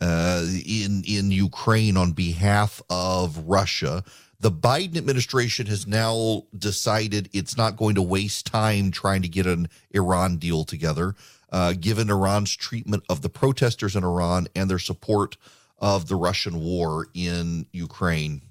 uh, 0.00 0.44
in 0.66 1.02
in 1.06 1.30
Ukraine 1.30 1.96
on 1.96 2.12
behalf 2.12 2.82
of 2.90 3.38
Russia. 3.46 4.04
The 4.40 4.50
Biden 4.50 4.96
administration 4.96 5.66
has 5.66 5.86
now 5.86 6.42
decided 6.56 7.30
it's 7.32 7.56
not 7.56 7.76
going 7.76 7.94
to 7.94 8.02
waste 8.02 8.46
time 8.46 8.90
trying 8.90 9.22
to 9.22 9.28
get 9.28 9.46
an 9.46 9.68
Iran 9.92 10.36
deal 10.36 10.64
together, 10.64 11.14
uh, 11.50 11.72
given 11.72 12.10
Iran's 12.10 12.54
treatment 12.54 13.04
of 13.08 13.22
the 13.22 13.30
protesters 13.30 13.96
in 13.96 14.04
Iran 14.04 14.48
and 14.54 14.68
their 14.68 14.78
support 14.78 15.36
of 15.78 16.08
the 16.08 16.16
Russian 16.16 16.60
war 16.60 17.06
in 17.14 17.66
Ukraine. 17.72 18.42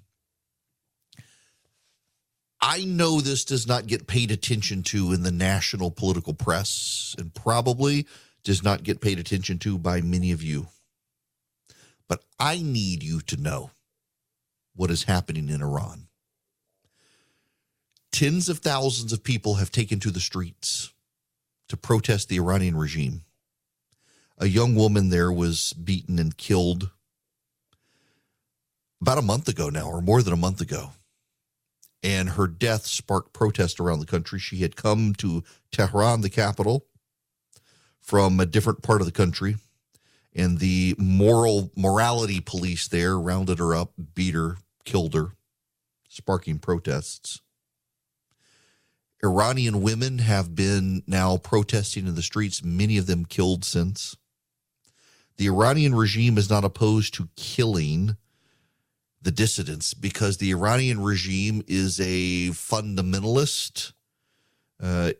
I 2.66 2.86
know 2.86 3.20
this 3.20 3.44
does 3.44 3.68
not 3.68 3.88
get 3.88 4.08
paid 4.08 4.32
attention 4.32 4.84
to 4.84 5.12
in 5.12 5.24
the 5.24 5.32
national 5.32 5.92
political 5.92 6.34
press 6.34 7.14
and 7.18 7.34
probably 7.34 8.08
does 8.44 8.64
not 8.64 8.84
get 8.84 9.02
paid 9.02 9.20
attention 9.20 9.60
to 9.60 9.78
by 9.78 10.00
many 10.00 10.32
of 10.32 10.42
you. 10.42 10.68
But 12.08 12.24
I 12.40 12.62
need 12.62 13.04
you 13.04 13.22
to 13.22 13.38
know 13.38 13.72
what 14.76 14.92
is 14.92 15.04
happening 15.04 15.50
in 15.50 15.62
Iran. 15.62 16.08
Tens 18.12 18.50
of 18.50 18.60
thousands 18.60 19.12
of 19.12 19.24
people 19.24 19.56
have 19.56 19.72
taken 19.72 20.00
to 20.02 20.12
the 20.12 20.20
streets 20.20 20.94
to 21.68 21.78
protest 21.78 22.30
the 22.30 22.38
Iranian 22.38 22.76
regime. 22.76 23.24
A 24.38 24.48
young 24.48 24.76
woman 24.76 25.10
there 25.10 25.32
was 25.32 25.74
beaten 25.74 26.20
and 26.20 26.38
killed 26.38 26.92
about 29.02 29.18
a 29.18 29.22
month 29.22 29.48
ago 29.48 29.70
now, 29.70 29.90
or 29.90 30.02
more 30.02 30.22
than 30.22 30.34
a 30.34 30.38
month 30.38 30.62
ago. 30.62 30.92
And 32.02 32.30
her 32.30 32.48
death 32.48 32.86
sparked 32.86 33.34
protest 33.34 33.80
around 33.80 34.00
the 34.00 34.06
country. 34.06 34.40
She 34.40 34.58
had 34.58 34.76
come 34.76 35.14
to 35.16 35.44
Tehran, 35.72 36.22
the 36.22 36.30
capital, 36.30 36.86
from 38.00 38.40
a 38.40 38.46
different 38.46 38.82
part 38.82 39.02
of 39.02 39.06
the 39.06 39.12
country. 39.12 39.56
And 40.36 40.60
the 40.60 40.96
moral 40.98 41.72
morality 41.76 42.40
police 42.40 42.88
there 42.88 43.20
rounded 43.20 43.60
her 43.60 43.76
up, 43.76 43.94
beat 44.16 44.34
her, 44.34 44.58
killed 44.84 45.14
her, 45.14 45.34
sparking 46.10 46.60
protests. 46.60 47.42
Iranian 49.24 49.82
women 49.82 50.18
have 50.18 50.54
been 50.54 51.04
now 51.08 51.38
protesting 51.38 52.08
in 52.08 52.16
the 52.16 52.22
streets, 52.22 52.64
many 52.64 52.98
of 52.98 53.06
them 53.06 53.26
killed 53.26 53.64
since. 53.64 54.18
The 55.38 55.48
Iranian 55.48 55.96
regime 55.96 56.38
is 56.38 56.50
not 56.50 56.66
opposed 56.66 57.14
to 57.16 57.30
killing 57.36 58.18
the 59.22 59.32
dissidents 59.32 59.94
because 59.94 60.38
the 60.38 60.52
Iranian 60.52 61.02
regime 61.02 61.64
is 61.68 62.00
a 62.00 62.50
fundamentalist, 62.50 63.94
uh, 64.82 65.14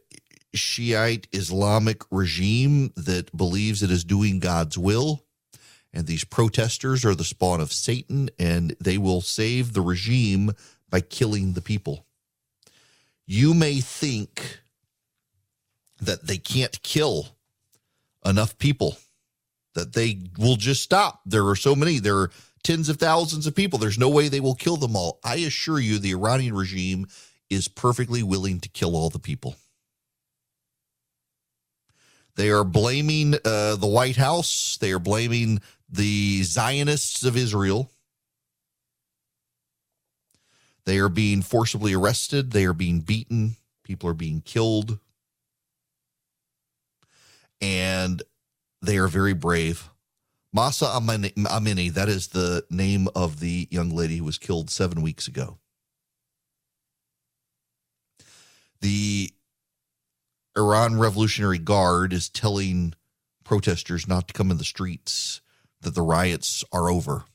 Shiite 0.54 1.28
Islamic 1.32 2.04
regime 2.12 2.92
that 2.96 3.36
believes 3.36 3.82
it 3.82 3.92
is 3.92 4.04
doing 4.04 4.40
God's 4.40 4.78
will. 4.78 5.24
And 5.94 6.08
these 6.08 6.24
protesters 6.24 7.06
are 7.06 7.16
the 7.16 7.24
spawn 7.24 7.62
of 7.62 7.72
Satan, 7.72 8.30
and 8.40 8.76
they 8.80 8.98
will 8.98 9.22
save 9.22 9.74
the 9.74 9.82
regime 9.82 10.52
by 10.90 11.02
killing 11.02 11.54
the 11.54 11.62
people. 11.62 12.06
You 13.26 13.54
may 13.54 13.80
think 13.80 14.60
that 16.02 16.26
they 16.26 16.38
can't 16.38 16.82
kill 16.82 17.28
enough 18.26 18.58
people, 18.58 18.98
that 19.76 19.94
they 19.94 20.20
will 20.38 20.56
just 20.56 20.82
stop. 20.82 21.22
There 21.26 21.48
are 21.48 21.56
so 21.56 21.76
many. 21.76 22.00
There 22.00 22.18
are 22.18 22.32
tens 22.64 22.90
of 22.90 22.98
thousands 22.98 23.46
of 23.46 23.56
people. 23.56 23.78
There's 23.78 24.00
no 24.00 24.10
way 24.10 24.28
they 24.28 24.40
will 24.40 24.56
kill 24.56 24.78
them 24.78 24.96
all. 24.96 25.20
I 25.24 25.36
assure 25.36 25.80
you, 25.80 26.00
the 26.00 26.12
Iranian 26.12 26.56
regime 26.56 27.08
is 27.50 27.68
perfectly 27.68 28.24
willing 28.24 28.60
to 28.62 28.70
kill 28.70 28.96
all 28.96 29.10
the 29.10 29.20
people. 29.20 29.56
They 32.36 32.50
are 32.50 32.64
blaming 32.64 33.36
uh, 33.46 33.76
the 33.76 33.88
White 33.88 34.16
House. 34.16 34.78
They 34.80 34.92
are 34.92 35.00
blaming 35.00 35.62
the 35.90 36.44
Zionists 36.44 37.24
of 37.24 37.38
Israel. 37.38 37.92
They 40.86 40.98
are 40.98 41.10
being 41.10 41.42
forcibly 41.42 41.94
arrested. 41.94 42.52
They 42.52 42.66
are 42.66 42.74
being 42.74 43.02
beaten. 43.02 43.56
People 43.84 44.10
are 44.10 44.16
being 44.16 44.42
killed. 44.42 45.00
And 47.62 48.22
they 48.82 48.98
are 48.98 49.08
very 49.08 49.34
brave. 49.34 49.90
Amini, 50.56 51.34
Amini, 51.36 51.92
that 51.94 52.10
is 52.10 52.28
the 52.28 52.66
name 52.70 53.08
of 53.16 53.40
the 53.40 53.68
young 53.72 53.90
lady 53.92 54.18
who 54.18 54.26
was 54.26 54.38
killed 54.38 54.70
seven 54.70 55.02
weeks 55.02 55.28
ago. 55.28 55.58
The 58.82 59.32
Iran 60.56 61.00
Revolutionary 61.00 61.58
Guard 61.58 62.14
is 62.14 62.30
telling 62.30 62.94
protesters 63.44 64.08
not 64.08 64.28
to 64.28 64.34
come 64.34 64.52
in 64.52 64.58
the 64.58 64.64
streets 64.64 65.42
that 65.82 65.96
the 65.96 66.02
riots 66.04 66.64
are 66.72 66.90
over. 66.90 67.26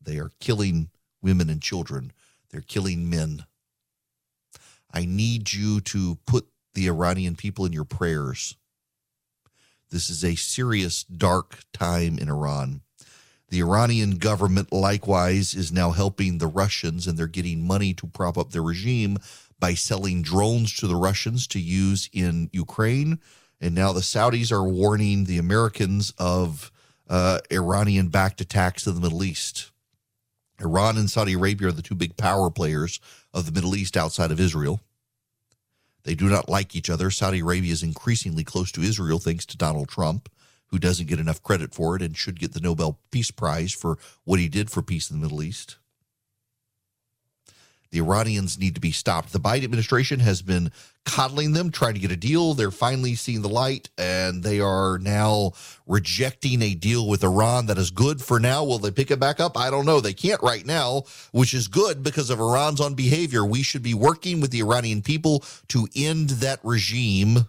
They 0.00 0.18
are 0.18 0.30
killing 0.40 0.88
women 1.22 1.50
and 1.50 1.60
children, 1.60 2.12
they're 2.50 2.60
killing 2.60 3.10
men. 3.10 3.44
I 4.92 5.04
need 5.04 5.52
you 5.52 5.80
to 5.80 6.18
put 6.26 6.46
the 6.74 6.86
Iranian 6.86 7.36
people 7.36 7.66
in 7.66 7.72
your 7.72 7.84
prayers. 7.84 8.56
This 9.90 10.08
is 10.08 10.24
a 10.24 10.34
serious, 10.34 11.04
dark 11.04 11.58
time 11.72 12.18
in 12.18 12.28
Iran. 12.28 12.80
The 13.48 13.60
Iranian 13.60 14.12
government, 14.16 14.72
likewise, 14.72 15.54
is 15.54 15.70
now 15.70 15.90
helping 15.90 16.38
the 16.38 16.46
Russians, 16.46 17.06
and 17.06 17.18
they're 17.18 17.26
getting 17.26 17.66
money 17.66 17.92
to 17.94 18.06
prop 18.06 18.38
up 18.38 18.50
their 18.50 18.62
regime 18.62 19.18
by 19.64 19.72
selling 19.72 20.20
drones 20.20 20.74
to 20.74 20.86
the 20.86 20.94
Russians 20.94 21.46
to 21.46 21.58
use 21.58 22.10
in 22.12 22.50
Ukraine. 22.52 23.18
And 23.62 23.74
now 23.74 23.94
the 23.94 24.02
Saudis 24.02 24.52
are 24.52 24.68
warning 24.68 25.24
the 25.24 25.38
Americans 25.38 26.12
of 26.18 26.70
uh, 27.08 27.38
Iranian 27.50 28.08
backed 28.08 28.42
attacks 28.42 28.86
in 28.86 28.94
the 28.94 29.00
Middle 29.00 29.24
East. 29.24 29.70
Iran 30.60 30.98
and 30.98 31.08
Saudi 31.08 31.32
Arabia 31.32 31.68
are 31.68 31.72
the 31.72 31.80
two 31.80 31.94
big 31.94 32.18
power 32.18 32.50
players 32.50 33.00
of 33.32 33.46
the 33.46 33.52
Middle 33.52 33.74
East 33.74 33.96
outside 33.96 34.30
of 34.30 34.38
Israel. 34.38 34.80
They 36.02 36.14
do 36.14 36.28
not 36.28 36.50
like 36.50 36.76
each 36.76 36.90
other. 36.90 37.10
Saudi 37.10 37.38
Arabia 37.38 37.72
is 37.72 37.82
increasingly 37.82 38.44
close 38.44 38.70
to 38.72 38.82
Israel 38.82 39.18
thanks 39.18 39.46
to 39.46 39.56
Donald 39.56 39.88
Trump, 39.88 40.28
who 40.66 40.78
doesn't 40.78 41.08
get 41.08 41.20
enough 41.20 41.42
credit 41.42 41.74
for 41.74 41.96
it 41.96 42.02
and 42.02 42.14
should 42.14 42.38
get 42.38 42.52
the 42.52 42.60
Nobel 42.60 43.00
Peace 43.10 43.30
Prize 43.30 43.72
for 43.72 43.96
what 44.24 44.38
he 44.40 44.50
did 44.50 44.68
for 44.68 44.82
peace 44.82 45.10
in 45.10 45.18
the 45.18 45.22
Middle 45.22 45.42
East. 45.42 45.78
The 47.94 48.00
Iranians 48.00 48.58
need 48.58 48.74
to 48.74 48.80
be 48.80 48.90
stopped. 48.90 49.32
The 49.32 49.38
Biden 49.38 49.62
administration 49.62 50.18
has 50.18 50.42
been 50.42 50.72
coddling 51.04 51.52
them, 51.52 51.70
trying 51.70 51.94
to 51.94 52.00
get 52.00 52.10
a 52.10 52.16
deal. 52.16 52.52
They're 52.52 52.72
finally 52.72 53.14
seeing 53.14 53.40
the 53.40 53.48
light, 53.48 53.88
and 53.96 54.42
they 54.42 54.58
are 54.58 54.98
now 54.98 55.52
rejecting 55.86 56.60
a 56.60 56.74
deal 56.74 57.08
with 57.08 57.22
Iran 57.22 57.66
that 57.66 57.78
is 57.78 57.92
good 57.92 58.20
for 58.20 58.40
now. 58.40 58.64
Will 58.64 58.80
they 58.80 58.90
pick 58.90 59.12
it 59.12 59.20
back 59.20 59.38
up? 59.38 59.56
I 59.56 59.70
don't 59.70 59.86
know. 59.86 60.00
They 60.00 60.12
can't 60.12 60.42
right 60.42 60.66
now, 60.66 61.04
which 61.30 61.54
is 61.54 61.68
good 61.68 62.02
because 62.02 62.30
of 62.30 62.40
Iran's 62.40 62.80
own 62.80 62.94
behavior. 62.94 63.44
We 63.44 63.62
should 63.62 63.84
be 63.84 63.94
working 63.94 64.40
with 64.40 64.50
the 64.50 64.62
Iranian 64.62 65.00
people 65.00 65.44
to 65.68 65.86
end 65.94 66.30
that 66.30 66.58
regime 66.64 67.46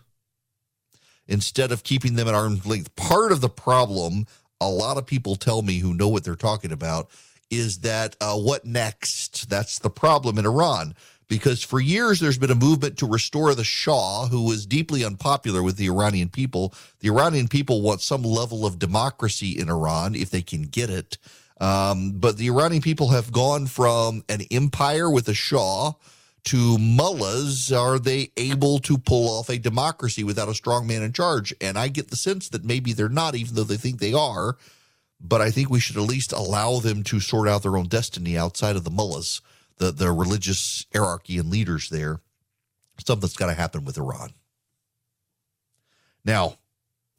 instead 1.27 1.71
of 1.71 1.81
keeping 1.81 2.17
them 2.17 2.27
at 2.27 2.36
arm's 2.36 2.67
length. 2.67 2.95
Part 2.95 3.31
of 3.31 3.41
the 3.41 3.49
problem, 3.49 4.27
a 4.62 4.69
lot 4.69 4.97
of 4.97 5.08
people 5.08 5.38
tell 5.38 5.63
me 5.63 5.79
who 5.79 5.95
know 5.95 6.08
what 6.08 6.23
they're 6.23 6.36
talking 6.36 6.71
about, 6.71 7.10
is 7.49 7.79
that 7.79 8.15
uh, 8.21 8.36
what 8.36 8.65
next? 8.65 9.49
That's 9.49 9.79
the 9.79 9.89
problem 9.89 10.38
in 10.38 10.45
Iran. 10.45 10.95
Because 11.27 11.63
for 11.63 11.79
years 11.79 12.19
there's 12.19 12.38
been 12.38 12.51
a 12.51 12.55
movement 12.55 12.97
to 12.99 13.08
restore 13.08 13.55
the 13.55 13.63
Shah, 13.63 14.27
who 14.27 14.43
was 14.43 14.65
deeply 14.65 15.03
unpopular 15.03 15.63
with 15.63 15.77
the 15.77 15.88
Iranian 15.88 16.29
people. 16.29 16.73
The 16.99 17.10
Iranian 17.10 17.47
people 17.47 17.81
want 17.81 18.01
some 18.01 18.21
level 18.21 18.65
of 18.65 18.77
democracy 18.77 19.58
in 19.58 19.69
Iran 19.69 20.13
if 20.13 20.29
they 20.29 20.43
can 20.43 20.63
get 20.63 20.89
it. 20.89 21.17
Um, 21.60 22.12
but 22.12 22.38
the 22.38 22.47
Iranian 22.47 22.81
people 22.81 23.10
have 23.10 23.31
gone 23.31 23.65
from 23.65 24.23
an 24.29 24.41
empire 24.51 25.10
with 25.10 25.27
a 25.27 25.34
Shah 25.34 25.93
to 26.45 26.77
mullahs. 26.77 27.71
Are 27.71 27.97
they 27.97 28.31
able 28.38 28.77
to 28.79 28.97
pull 28.97 29.27
off 29.27 29.49
a 29.49 29.58
democracy 29.58 30.23
without 30.23 30.49
a 30.49 30.53
strong 30.53 30.86
man 30.86 31.01
in 31.01 31.12
charge? 31.12 31.55
And 31.60 31.77
I 31.77 31.88
get 31.88 32.10
the 32.10 32.15
sense 32.15 32.49
that 32.49 32.65
maybe 32.65 32.93
they're 32.93 33.10
not, 33.10 33.36
even 33.36 33.55
though 33.55 33.63
they 33.63 33.77
think 33.77 33.99
they 33.99 34.13
are 34.13 34.58
but 35.19 35.41
I 35.41 35.51
think 35.51 35.69
we 35.69 35.80
should 35.80 35.97
at 35.97 36.04
least 36.04 36.32
allow 36.32 36.80
them 36.80 37.04
to 37.04 37.19
sort 37.19 37.47
out 37.47 37.63
their 37.63 37.78
own 37.78 37.88
destiny 37.88 38.38
outside 38.38 38.75
of 38.75 38.84
the 38.84 38.91
mullahs, 38.91 39.41
the, 39.78 39.91
the 39.91 40.12
religious 40.12 40.86
hierarchy 40.93 41.38
and 41.38 41.49
leaders 41.49 41.89
there. 41.89 42.21
Something's 43.06 43.36
got 43.36 43.47
to 43.47 43.54
happen 43.54 43.84
with 43.84 43.97
Iran. 43.97 44.32
Now, 46.23 46.58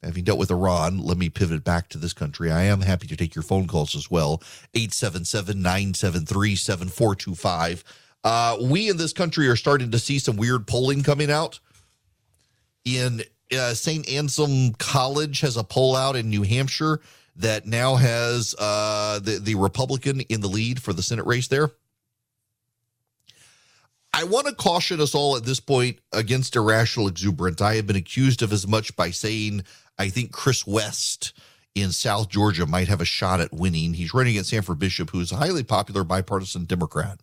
having 0.02 0.24
dealt 0.24 0.38
with 0.38 0.50
Iran, 0.50 0.98
let 0.98 1.16
me 1.16 1.28
pivot 1.28 1.64
back 1.64 1.88
to 1.90 1.98
this 1.98 2.12
country. 2.12 2.50
I 2.50 2.62
am 2.62 2.80
happy 2.80 3.06
to 3.08 3.16
take 3.16 3.34
your 3.34 3.42
phone 3.42 3.66
calls 3.66 3.94
as 3.94 4.10
well. 4.10 4.42
877 4.74 5.60
973 5.60 6.56
7425. 6.56 7.84
Uh, 8.24 8.56
we 8.60 8.88
in 8.88 8.96
this 8.96 9.12
country 9.12 9.48
are 9.48 9.56
starting 9.56 9.90
to 9.90 9.98
see 9.98 10.18
some 10.18 10.36
weird 10.36 10.66
polling 10.66 11.02
coming 11.02 11.30
out. 11.30 11.60
In 12.84 13.22
uh, 13.56 13.74
St. 13.74 14.08
Anselm 14.08 14.72
College 14.74 15.40
has 15.40 15.56
a 15.56 15.64
poll 15.64 15.94
out 15.96 16.16
in 16.16 16.30
New 16.30 16.42
Hampshire 16.42 17.00
that 17.38 17.66
now 17.66 17.96
has 17.96 18.54
uh, 18.58 19.18
the, 19.20 19.38
the 19.38 19.54
Republican 19.54 20.20
in 20.20 20.40
the 20.40 20.48
lead 20.48 20.82
for 20.82 20.92
the 20.92 21.02
Senate 21.02 21.26
race 21.26 21.48
there. 21.48 21.70
I 24.12 24.24
want 24.24 24.46
to 24.46 24.54
caution 24.54 25.00
us 25.00 25.14
all 25.14 25.36
at 25.36 25.44
this 25.44 25.60
point 25.60 25.98
against 26.12 26.56
irrational 26.56 27.06
exuberance. 27.06 27.60
I 27.60 27.76
have 27.76 27.86
been 27.86 27.96
accused 27.96 28.40
of 28.40 28.50
as 28.52 28.66
much 28.66 28.96
by 28.96 29.10
saying 29.10 29.64
I 29.98 30.08
think 30.08 30.32
Chris 30.32 30.66
West 30.66 31.34
in 31.74 31.92
South 31.92 32.30
Georgia 32.30 32.64
might 32.64 32.88
have 32.88 33.02
a 33.02 33.04
shot 33.04 33.40
at 33.40 33.52
winning. 33.52 33.92
He's 33.92 34.14
running 34.14 34.32
against 34.32 34.50
Sanford 34.50 34.78
Bishop, 34.78 35.10
who 35.10 35.20
is 35.20 35.32
a 35.32 35.36
highly 35.36 35.62
popular 35.62 36.02
bipartisan 36.02 36.64
Democrat. 36.64 37.20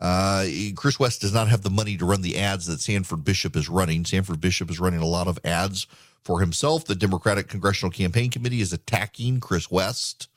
Uh, 0.00 0.46
Chris 0.76 1.00
West 1.00 1.22
does 1.22 1.34
not 1.34 1.48
have 1.48 1.62
the 1.62 1.70
money 1.70 1.96
to 1.96 2.04
run 2.04 2.22
the 2.22 2.38
ads 2.38 2.66
that 2.66 2.80
Sanford 2.80 3.24
Bishop 3.24 3.56
is 3.56 3.68
running. 3.68 4.04
Sanford 4.04 4.40
Bishop 4.40 4.70
is 4.70 4.78
running 4.78 5.00
a 5.00 5.06
lot 5.06 5.26
of 5.26 5.40
ads 5.44 5.88
for 6.24 6.40
himself. 6.40 6.84
The 6.84 6.94
Democratic 6.94 7.48
Congressional 7.48 7.90
Campaign 7.90 8.30
Committee 8.30 8.60
is 8.60 8.72
attacking 8.72 9.40
Chris 9.40 9.70
West. 9.70 10.28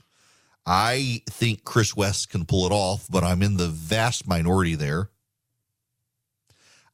I 0.66 1.24
think 1.30 1.64
Chris 1.64 1.96
West 1.96 2.30
can 2.30 2.46
pull 2.46 2.66
it 2.66 2.72
off, 2.72 3.08
but 3.10 3.24
I'm 3.24 3.42
in 3.42 3.58
the 3.58 3.68
vast 3.68 4.28
minority 4.28 4.76
there. 4.76 5.10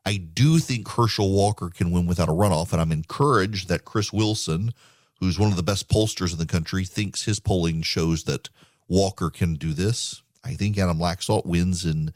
I 0.05 0.15
do 0.15 0.59
think 0.59 0.87
Herschel 0.87 1.33
Walker 1.33 1.69
can 1.69 1.91
win 1.91 2.07
without 2.07 2.29
a 2.29 2.33
runoff, 2.33 2.71
and 2.71 2.79
I'm 2.79 2.93
encouraged 2.93 3.67
that 3.67 3.83
Chris 3.83 4.13
Wilson, 4.13 4.73
who's 5.19 5.37
one 5.37 5.49
of 5.49 5.57
the 5.57 5.63
best 5.63 5.89
pollsters 5.89 6.31
in 6.31 6.39
the 6.39 6.45
country, 6.45 6.85
thinks 6.85 7.25
his 7.25 7.41
polling 7.41 7.81
shows 7.81 8.23
that 8.23 8.49
Walker 8.87 9.29
can 9.29 9.55
do 9.55 9.73
this. 9.73 10.21
I 10.45 10.53
think 10.53 10.77
Adam 10.77 10.97
Laxalt 10.97 11.45
wins 11.45 11.83
in 11.83 12.13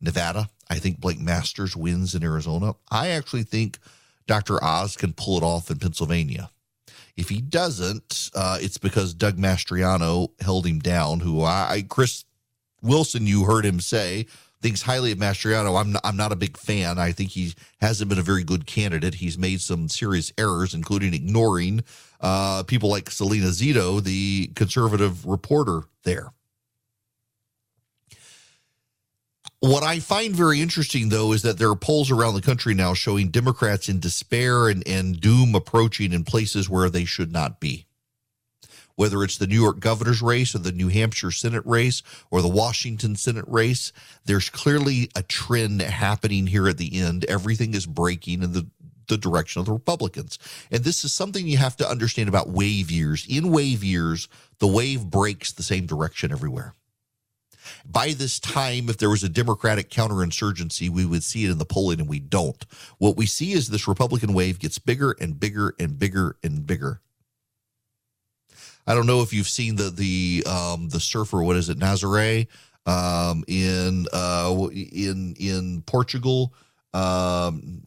Nevada. 0.00 0.50
I 0.70 0.78
think 0.78 1.00
Blake 1.00 1.18
Masters 1.18 1.76
wins 1.76 2.14
in 2.14 2.22
Arizona. 2.22 2.76
I 2.92 3.08
actually 3.08 3.42
think 3.42 3.80
Dr. 4.26 4.62
Oz 4.62 4.96
can 4.96 5.12
pull 5.12 5.36
it 5.36 5.42
off 5.42 5.70
in 5.70 5.78
Pennsylvania. 5.78 6.50
If 7.16 7.28
he 7.28 7.40
doesn't, 7.40 8.30
uh, 8.34 8.58
it's 8.60 8.78
because 8.78 9.12
Doug 9.14 9.36
Mastriano 9.36 10.30
held 10.40 10.66
him 10.66 10.78
down. 10.78 11.20
Who 11.20 11.44
I, 11.44 11.84
Chris 11.88 12.24
Wilson, 12.80 13.26
you 13.26 13.44
heard 13.44 13.66
him 13.66 13.80
say, 13.80 14.26
thinks 14.62 14.82
highly 14.82 15.12
of 15.12 15.18
Mastriano. 15.18 15.78
I'm 15.78 15.92
not, 15.92 16.02
I'm 16.04 16.16
not 16.16 16.32
a 16.32 16.36
big 16.36 16.56
fan. 16.56 16.98
I 16.98 17.12
think 17.12 17.30
he 17.30 17.54
hasn't 17.80 18.08
been 18.08 18.18
a 18.18 18.22
very 18.22 18.44
good 18.44 18.64
candidate. 18.64 19.14
He's 19.14 19.36
made 19.36 19.60
some 19.60 19.88
serious 19.88 20.32
errors, 20.38 20.72
including 20.72 21.12
ignoring 21.12 21.82
uh, 22.20 22.62
people 22.62 22.88
like 22.88 23.10
Salena 23.10 23.48
Zito, 23.48 24.02
the 24.02 24.50
conservative 24.54 25.26
reporter 25.26 25.82
there. 26.04 26.32
What 29.62 29.84
I 29.84 30.00
find 30.00 30.34
very 30.34 30.60
interesting, 30.60 31.08
though, 31.08 31.32
is 31.32 31.42
that 31.42 31.56
there 31.56 31.70
are 31.70 31.76
polls 31.76 32.10
around 32.10 32.34
the 32.34 32.42
country 32.42 32.74
now 32.74 32.94
showing 32.94 33.28
Democrats 33.28 33.88
in 33.88 34.00
despair 34.00 34.68
and, 34.68 34.84
and 34.88 35.20
doom 35.20 35.54
approaching 35.54 36.12
in 36.12 36.24
places 36.24 36.68
where 36.68 36.90
they 36.90 37.04
should 37.04 37.30
not 37.30 37.60
be. 37.60 37.86
Whether 38.96 39.22
it's 39.22 39.38
the 39.38 39.46
New 39.46 39.60
York 39.60 39.78
governor's 39.78 40.20
race 40.20 40.56
or 40.56 40.58
the 40.58 40.72
New 40.72 40.88
Hampshire 40.88 41.30
Senate 41.30 41.64
race 41.64 42.02
or 42.28 42.42
the 42.42 42.48
Washington 42.48 43.14
Senate 43.14 43.44
race, 43.46 43.92
there's 44.24 44.50
clearly 44.50 45.10
a 45.14 45.22
trend 45.22 45.80
happening 45.80 46.48
here 46.48 46.66
at 46.66 46.76
the 46.76 47.00
end. 47.00 47.24
Everything 47.26 47.72
is 47.74 47.86
breaking 47.86 48.42
in 48.42 48.54
the 48.54 48.66
the 49.06 49.16
direction 49.16 49.60
of 49.60 49.66
the 49.66 49.72
Republicans. 49.72 50.38
And 50.70 50.82
this 50.84 51.04
is 51.04 51.12
something 51.12 51.46
you 51.46 51.58
have 51.58 51.76
to 51.76 51.88
understand 51.88 52.28
about 52.28 52.48
wave 52.48 52.90
years. 52.90 53.26
In 53.28 53.52
wave 53.52 53.84
years, 53.84 54.28
the 54.58 54.66
wave 54.66 55.04
breaks 55.04 55.52
the 55.52 55.62
same 55.62 55.86
direction 55.86 56.32
everywhere. 56.32 56.74
By 57.84 58.12
this 58.12 58.38
time, 58.38 58.88
if 58.88 58.98
there 58.98 59.10
was 59.10 59.22
a 59.22 59.28
Democratic 59.28 59.90
counterinsurgency, 59.90 60.88
we 60.88 61.04
would 61.04 61.22
see 61.22 61.44
it 61.44 61.50
in 61.50 61.58
the 61.58 61.64
polling, 61.64 62.00
and 62.00 62.08
we 62.08 62.20
don't. 62.20 62.64
What 62.98 63.16
we 63.16 63.26
see 63.26 63.52
is 63.52 63.68
this 63.68 63.88
Republican 63.88 64.32
wave 64.32 64.58
gets 64.58 64.78
bigger 64.78 65.16
and 65.20 65.38
bigger 65.38 65.74
and 65.78 65.98
bigger 65.98 66.36
and 66.42 66.66
bigger. 66.66 67.00
I 68.86 68.94
don't 68.94 69.06
know 69.06 69.22
if 69.22 69.32
you've 69.32 69.48
seen 69.48 69.76
the 69.76 69.90
the 69.90 70.44
um, 70.46 70.88
the 70.88 71.00
surfer. 71.00 71.42
What 71.42 71.56
is 71.56 71.68
it, 71.68 71.78
Nazaré, 71.78 72.48
um, 72.86 73.44
in 73.46 74.06
uh, 74.12 74.68
in 74.72 75.34
in 75.38 75.82
Portugal. 75.82 76.52
Um, 76.94 77.86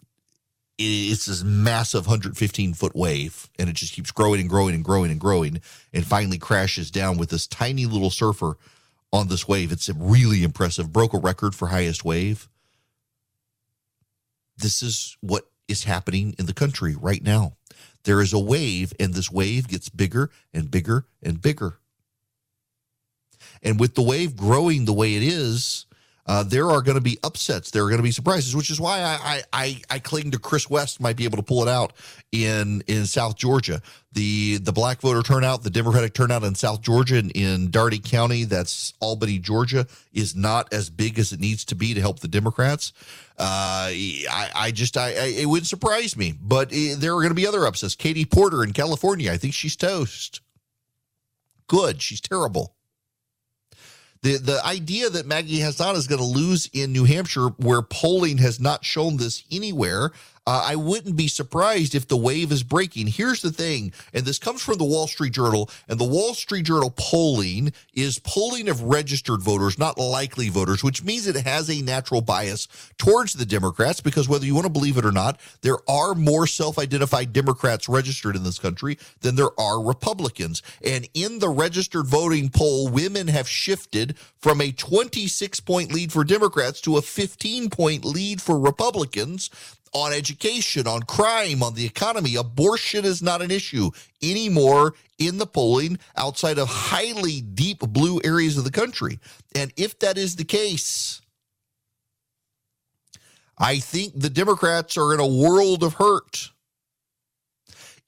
it's 0.78 1.26
this 1.26 1.42
massive 1.44 2.06
115 2.06 2.74
foot 2.74 2.96
wave, 2.96 3.50
and 3.58 3.70
it 3.70 3.76
just 3.78 3.94
keeps 3.94 4.12
growing 4.12 4.42
and 4.42 4.50
growing 4.50 4.76
and 4.76 4.84
growing 4.84 5.10
and 5.10 5.20
growing, 5.20 5.62
and 5.94 6.06
finally 6.06 6.38
crashes 6.38 6.92
down 6.92 7.18
with 7.18 7.30
this 7.30 7.48
tiny 7.48 7.86
little 7.86 8.10
surfer 8.10 8.58
on 9.16 9.28
this 9.30 9.48
wave. 9.48 9.72
It's 9.72 9.90
really 9.90 10.44
impressive. 10.44 10.92
Broke 10.92 11.14
a 11.14 11.18
record 11.18 11.56
for 11.56 11.68
highest 11.70 12.04
wave. 12.04 12.50
This 14.58 14.84
is 14.84 15.18
what 15.22 15.50
is 15.68 15.86
happening 15.86 16.36
in 16.38 16.46
the 16.46 16.54
country 16.54 16.96
right 16.96 17.24
now. 17.24 17.54
There 18.04 18.22
is 18.22 18.34
a 18.34 18.40
wave, 18.40 18.94
and 19.00 19.14
this 19.14 19.32
wave 19.32 19.68
gets 19.68 19.90
bigger 19.90 20.30
and 20.54 20.70
bigger 20.70 21.06
and 21.24 21.42
bigger. 21.42 21.80
And 23.64 23.80
with 23.80 23.96
the 23.96 24.04
wave 24.04 24.36
growing 24.36 24.86
the 24.86 24.94
way 24.94 25.16
it 25.16 25.24
is, 25.24 25.86
Uh, 26.28 26.44
there 26.44 26.72
are 26.72 26.82
going 26.82 26.96
to 26.96 27.02
be 27.02 27.20
upsets. 27.24 27.70
There 27.70 27.84
are 27.84 27.90
going 27.90 28.00
to 28.00 28.04
be 28.04 28.12
surprises, 28.12 28.56
which 28.56 28.72
is 28.72 28.82
why 28.82 29.02
I, 29.02 29.44
I, 29.54 29.82
I 29.92 30.00
cling 30.00 30.32
to 30.32 30.40
Chris 30.40 30.68
West 30.68 31.00
might 31.00 31.18
be 31.18 31.24
able 31.24 31.38
to 31.38 31.44
pull 31.44 31.62
it 31.62 31.70
out 31.70 31.94
in 32.32 32.82
in 32.88 33.06
South 33.06 33.36
Georgia. 33.38 33.80
The 34.14 34.58
the 34.58 34.72
black 34.72 35.02
voter 35.02 35.22
turnout, 35.22 35.62
the 35.62 35.70
Democratic 35.70 36.16
turnout 36.16 36.44
in 36.44 36.56
South 36.56 36.82
Georgia 36.82 37.18
in, 37.18 37.30
in 37.32 37.70
Dougherty 37.70 38.00
County, 38.00 38.44
that's 38.44 38.94
Albany, 39.00 39.38
Georgia, 39.38 39.86
is 40.14 40.36
not 40.36 40.74
as 40.74 40.90
big 40.90 41.20
as 41.20 41.32
it 41.32 41.40
needs 41.40 41.64
to 41.66 41.76
be 41.76 41.94
to 41.94 42.02
help 42.02 42.22
the 42.22 42.28
Democrats. 42.28 42.92
Uh, 43.38 43.92
I, 43.92 44.50
I 44.56 44.72
just 44.72 44.98
I, 44.98 45.10
I 45.10 45.34
it 45.38 45.46
wouldn't 45.48 45.68
surprise 45.68 46.18
me, 46.18 46.34
but 46.42 46.70
it, 46.72 47.00
there 47.02 47.12
are 47.12 47.22
going 47.22 47.30
to 47.30 47.36
be 47.36 47.46
other 47.46 47.68
upsets. 47.68 47.96
Katie 47.96 48.26
Porter 48.26 48.64
in 48.64 48.74
California, 48.74 49.32
I 49.32 49.38
think 49.38 49.54
she's 49.54 49.76
toast. 49.76 50.42
Good, 51.68 52.02
she's 52.02 52.22
terrible 52.22 52.75
the 54.26 54.38
the 54.38 54.66
idea 54.66 55.10
that 55.12 55.28
Maggie 55.28 55.60
Hassan 55.60 55.96
is 55.96 56.08
going 56.08 56.20
to 56.20 56.26
lose 56.26 56.68
in 56.74 56.92
New 56.92 57.04
Hampshire, 57.06 57.50
where 57.58 57.84
polling 57.84 58.40
has 58.40 58.60
not 58.60 58.84
shown 58.84 59.18
this 59.18 59.44
anywhere, 59.52 60.12
uh, 60.48 60.64
I 60.64 60.76
wouldn't 60.76 61.16
be 61.16 61.28
surprised 61.28 61.96
if 61.96 62.08
the 62.08 62.18
wave 62.18 62.52
is 62.52 62.62
breaking. 62.62 63.08
Here's 63.08 63.42
the 63.42 63.52
thing, 63.52 63.94
and 64.14 64.26
this 64.26 64.38
comes 64.38 64.62
from 64.62 64.78
the 64.78 64.84
Wall 64.84 65.08
Street 65.08 65.34
Journal, 65.34 65.70
and 65.88 66.00
the 66.00 66.06
Wall 66.06 66.34
Street 66.36 66.66
Journal 66.66 66.94
polling 66.96 67.74
is 67.94 68.20
polling 68.20 68.70
of 68.70 68.82
registered 68.84 69.42
voters, 69.42 69.80
not 69.80 69.98
likely 69.98 70.50
voters, 70.50 70.84
which 70.84 71.04
means 71.04 71.26
it 71.26 71.36
has 71.36 71.70
a 71.70 71.82
natural 71.82 72.22
bias 72.22 72.68
towards 72.98 73.34
the 73.34 73.46
Democrats 73.46 74.02
because 74.02 74.30
whether 74.30 74.46
you 74.46 74.54
want 74.54 74.66
to 74.66 74.72
believe 74.72 74.98
it 74.98 75.06
or 75.06 75.12
not, 75.12 75.40
there 75.62 75.78
are 75.90 76.14
more 76.14 76.46
self 76.46 76.78
identified 76.78 77.34
Democrats 77.34 77.90
registered 77.90 78.36
in 78.36 78.44
this 78.44 78.60
country 78.60 79.00
than 79.22 79.36
there 79.36 79.60
are 79.60 79.84
Republicans. 79.84 80.62
And 80.86 81.08
in 81.16 81.40
the 81.40 81.50
registered 81.50 82.06
voting 82.06 82.50
poll, 82.50 82.88
women 82.88 83.28
have 83.28 83.50
shifted 83.50 84.18
from 84.38 84.62
a 84.62 84.72
26 84.72 85.60
point 85.62 85.92
lead 85.92 86.12
for 86.12 86.24
Democrats 86.24 86.82
to 86.82 86.98
a 86.98 87.02
15 87.02 87.72
point 87.72 88.06
lead 88.06 88.42
for 88.42 88.60
Republicans 88.60 89.50
on 89.96 90.12
education, 90.12 90.88
on 90.88 91.02
crime, 91.04 91.64
on 91.64 91.74
the 91.74 91.86
economy. 91.86 92.36
Abortion 92.36 93.06
is 93.06 93.22
not 93.22 93.42
an 93.42 93.50
issue 93.50 93.90
anymore 94.22 94.94
in 95.20 95.38
the 95.38 95.48
polling 95.48 95.98
outside 96.18 96.60
of 96.60 96.68
highly 96.68 97.40
deep 97.40 97.80
blue 97.80 98.20
areas 98.26 98.58
of 98.58 98.66
the 98.66 98.72
country. 98.72 99.20
And 99.56 99.72
if 99.78 99.98
that 100.00 100.18
is 100.18 100.36
the 100.36 100.44
case, 100.44 101.22
I 103.58 103.80
think 103.80 104.20
the 104.20 104.30
Democrats 104.30 104.98
are 104.98 105.14
in 105.14 105.22
a 105.22 105.26
world 105.26 105.82
of 105.82 105.94
hurt. 105.94 106.52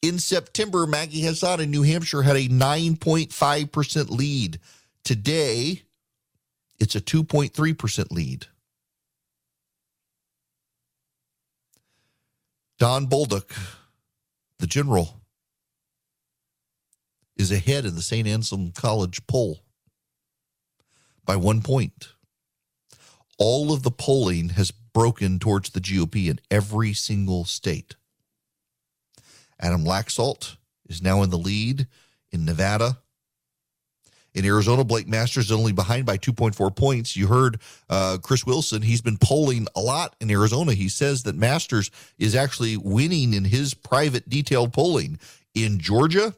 In 0.02 0.20
September, 0.20 0.86
Maggie 0.86 1.22
Hassan 1.22 1.62
in 1.62 1.72
New 1.72 1.84
Hampshire 1.84 2.22
had 2.22 2.36
a 2.36 2.50
9.5% 2.50 4.10
lead. 4.10 4.60
Today, 5.06 5.84
it's 6.80 6.96
a 6.96 7.02
2.3% 7.02 8.12
lead. 8.12 8.48
Don 12.80 13.08
Bolduc, 13.08 13.58
the 14.60 14.68
general, 14.68 15.22
is 17.36 17.52
ahead 17.52 17.86
in 17.86 17.96
the 17.96 18.04
St. 18.04 18.28
Anselm 18.28 18.72
College 18.72 19.26
poll 19.26 19.64
by 21.26 21.36
one 21.36 21.62
point. 21.62 22.10
All 23.40 23.74
of 23.74 23.82
the 23.82 23.92
polling 23.92 24.50
has 24.50 24.72
broken 24.72 25.40
towards 25.40 25.72
the 25.72 25.80
GOP 25.80 26.28
in 26.28 26.40
every 26.52 26.94
single 26.94 27.46
state. 27.46 27.96
Adam 29.60 29.84
Laxalt 29.84 30.58
is 30.88 31.02
now 31.02 31.24
in 31.24 31.32
the 31.32 31.38
lead 31.38 31.88
in 32.32 32.46
Nevada, 32.46 33.00
in 34.38 34.46
Arizona, 34.46 34.84
Blake 34.84 35.08
Masters 35.08 35.46
is 35.46 35.52
only 35.52 35.72
behind 35.72 36.06
by 36.06 36.16
2.4 36.16 36.76
points. 36.76 37.18
You 37.18 37.26
heard 37.26 37.60
uh, 37.90 38.20
Chris 38.22 38.46
Wilson. 38.46 38.84
He's 38.84 39.02
been 39.02 39.18
polling 39.18 39.68
a 39.76 39.82
lot 39.82 40.16
in 40.22 40.30
Arizona. 40.30 40.74
He 40.74 40.90
says 40.90 41.24
that 41.24 41.36
Masters 41.36 41.90
is 42.20 42.36
actually 42.36 42.78
winning 42.78 43.34
in 43.34 43.46
his 43.46 43.74
private 43.74 44.30
detailed 44.30 44.74
polling. 44.74 45.18
In 45.56 45.80
Georgia, 45.80 46.36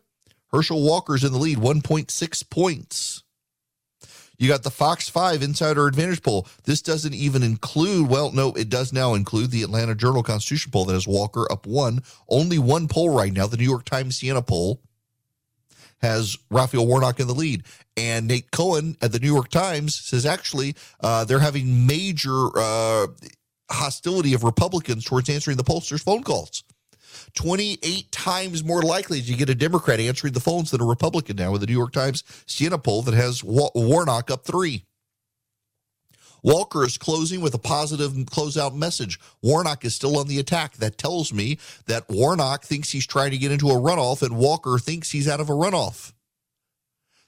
Herschel 0.53 0.81
Walker's 0.81 1.25
in 1.25 1.33
the 1.33 1.37
lead, 1.37 1.57
1.6 1.57 2.49
points. 2.49 3.23
You 4.37 4.47
got 4.47 4.63
the 4.63 4.71
Fox 4.71 5.09
5 5.09 5.43
Insider 5.43 5.85
Advantage 5.85 6.23
poll. 6.23 6.47
This 6.63 6.81
doesn't 6.81 7.13
even 7.13 7.43
include, 7.43 8.07
well, 8.07 8.31
no, 8.31 8.53
it 8.53 8.69
does 8.69 8.93
now 8.93 9.13
include 9.13 9.51
the 9.51 9.63
Atlanta 9.63 9.93
Journal 9.93 10.23
Constitution 10.23 10.71
poll 10.71 10.85
that 10.85 10.93
has 10.93 11.05
Walker 11.05 11.51
up 11.51 11.67
one. 11.67 12.01
Only 12.29 12.59
one 12.59 12.87
poll 12.87 13.09
right 13.09 13.33
now, 13.33 13.45
the 13.45 13.57
New 13.57 13.65
York 13.65 13.83
Times 13.83 14.15
Siena 14.15 14.41
poll 14.41 14.79
has 16.01 16.37
Raphael 16.49 16.87
Warnock 16.87 17.19
in 17.19 17.27
the 17.27 17.33
lead. 17.33 17.63
And 17.97 18.27
Nate 18.27 18.51
Cohn 18.51 18.95
at 19.01 19.11
the 19.11 19.19
New 19.19 19.31
York 19.31 19.49
Times 19.49 19.95
says 19.95 20.25
actually 20.25 20.75
uh, 21.01 21.25
they're 21.25 21.39
having 21.39 21.85
major 21.85 22.47
uh, 22.55 23.07
hostility 23.69 24.33
of 24.33 24.43
Republicans 24.43 25.05
towards 25.05 25.29
answering 25.29 25.57
the 25.57 25.63
pollsters' 25.63 26.03
phone 26.03 26.23
calls. 26.23 26.63
28 27.35 28.11
times 28.11 28.63
more 28.63 28.81
likely 28.81 29.21
to 29.21 29.33
get 29.33 29.49
a 29.49 29.55
Democrat 29.55 29.99
answering 29.99 30.33
the 30.33 30.39
phones 30.39 30.71
than 30.71 30.81
a 30.81 30.85
Republican 30.85 31.35
now 31.35 31.51
with 31.51 31.61
the 31.61 31.67
New 31.67 31.73
York 31.73 31.91
Times 31.91 32.23
Siena 32.45 32.77
poll 32.77 33.01
that 33.03 33.13
has 33.13 33.43
Warnock 33.43 34.31
up 34.31 34.45
three. 34.45 34.85
Walker 36.43 36.85
is 36.85 36.97
closing 36.97 37.41
with 37.41 37.53
a 37.53 37.59
positive 37.59 38.11
closeout 38.13 38.75
message. 38.75 39.19
Warnock 39.41 39.85
is 39.85 39.95
still 39.95 40.17
on 40.17 40.27
the 40.27 40.39
attack. 40.39 40.77
That 40.77 40.97
tells 40.97 41.33
me 41.33 41.57
that 41.85 42.09
Warnock 42.09 42.63
thinks 42.63 42.91
he's 42.91 43.07
trying 43.07 43.31
to 43.31 43.37
get 43.37 43.51
into 43.51 43.69
a 43.69 43.75
runoff 43.75 44.21
and 44.21 44.37
Walker 44.37 44.77
thinks 44.79 45.11
he's 45.11 45.27
out 45.27 45.39
of 45.39 45.49
a 45.49 45.53
runoff. 45.53 46.13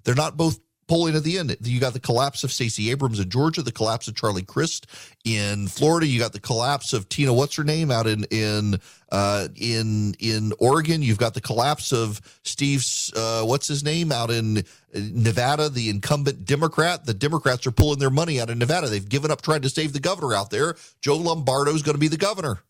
They're 0.03 0.15
not 0.15 0.37
both 0.37 0.59
polling 0.91 1.15
at 1.15 1.23
the 1.23 1.37
end. 1.37 1.55
You 1.61 1.79
got 1.79 1.93
the 1.93 2.01
collapse 2.01 2.43
of 2.43 2.51
Stacey 2.51 2.91
Abrams 2.91 3.17
in 3.17 3.29
Georgia, 3.29 3.61
the 3.61 3.71
collapse 3.71 4.09
of 4.09 4.15
Charlie 4.15 4.43
Crist 4.43 4.87
in 5.23 5.69
Florida. 5.69 6.05
You 6.05 6.19
got 6.19 6.33
the 6.33 6.39
collapse 6.41 6.91
of 6.91 7.07
Tina, 7.07 7.31
what's 7.31 7.55
her 7.55 7.63
name, 7.63 7.89
out 7.89 8.07
in 8.07 8.25
in 8.25 8.75
uh, 9.09 9.47
in 9.55 10.15
in 10.19 10.51
Oregon. 10.59 11.01
You've 11.01 11.17
got 11.17 11.33
the 11.33 11.39
collapse 11.39 11.93
of 11.93 12.19
Steve's 12.43 13.09
uh, 13.15 13.43
what's 13.45 13.69
his 13.69 13.85
name 13.85 14.11
out 14.11 14.31
in 14.31 14.65
Nevada, 14.93 15.69
the 15.69 15.89
incumbent 15.89 16.43
Democrat. 16.43 17.05
The 17.05 17.13
Democrats 17.13 17.65
are 17.65 17.71
pulling 17.71 17.99
their 17.99 18.09
money 18.09 18.41
out 18.41 18.49
of 18.49 18.57
Nevada. 18.57 18.89
They've 18.89 19.07
given 19.07 19.31
up 19.31 19.41
trying 19.41 19.61
to 19.61 19.69
save 19.69 19.93
the 19.93 20.01
governor 20.01 20.35
out 20.35 20.49
there. 20.49 20.75
Joe 20.99 21.15
Lombardo 21.15 21.73
is 21.73 21.83
going 21.83 21.95
to 21.95 22.01
be 22.01 22.09
the 22.09 22.17
governor. 22.17 22.63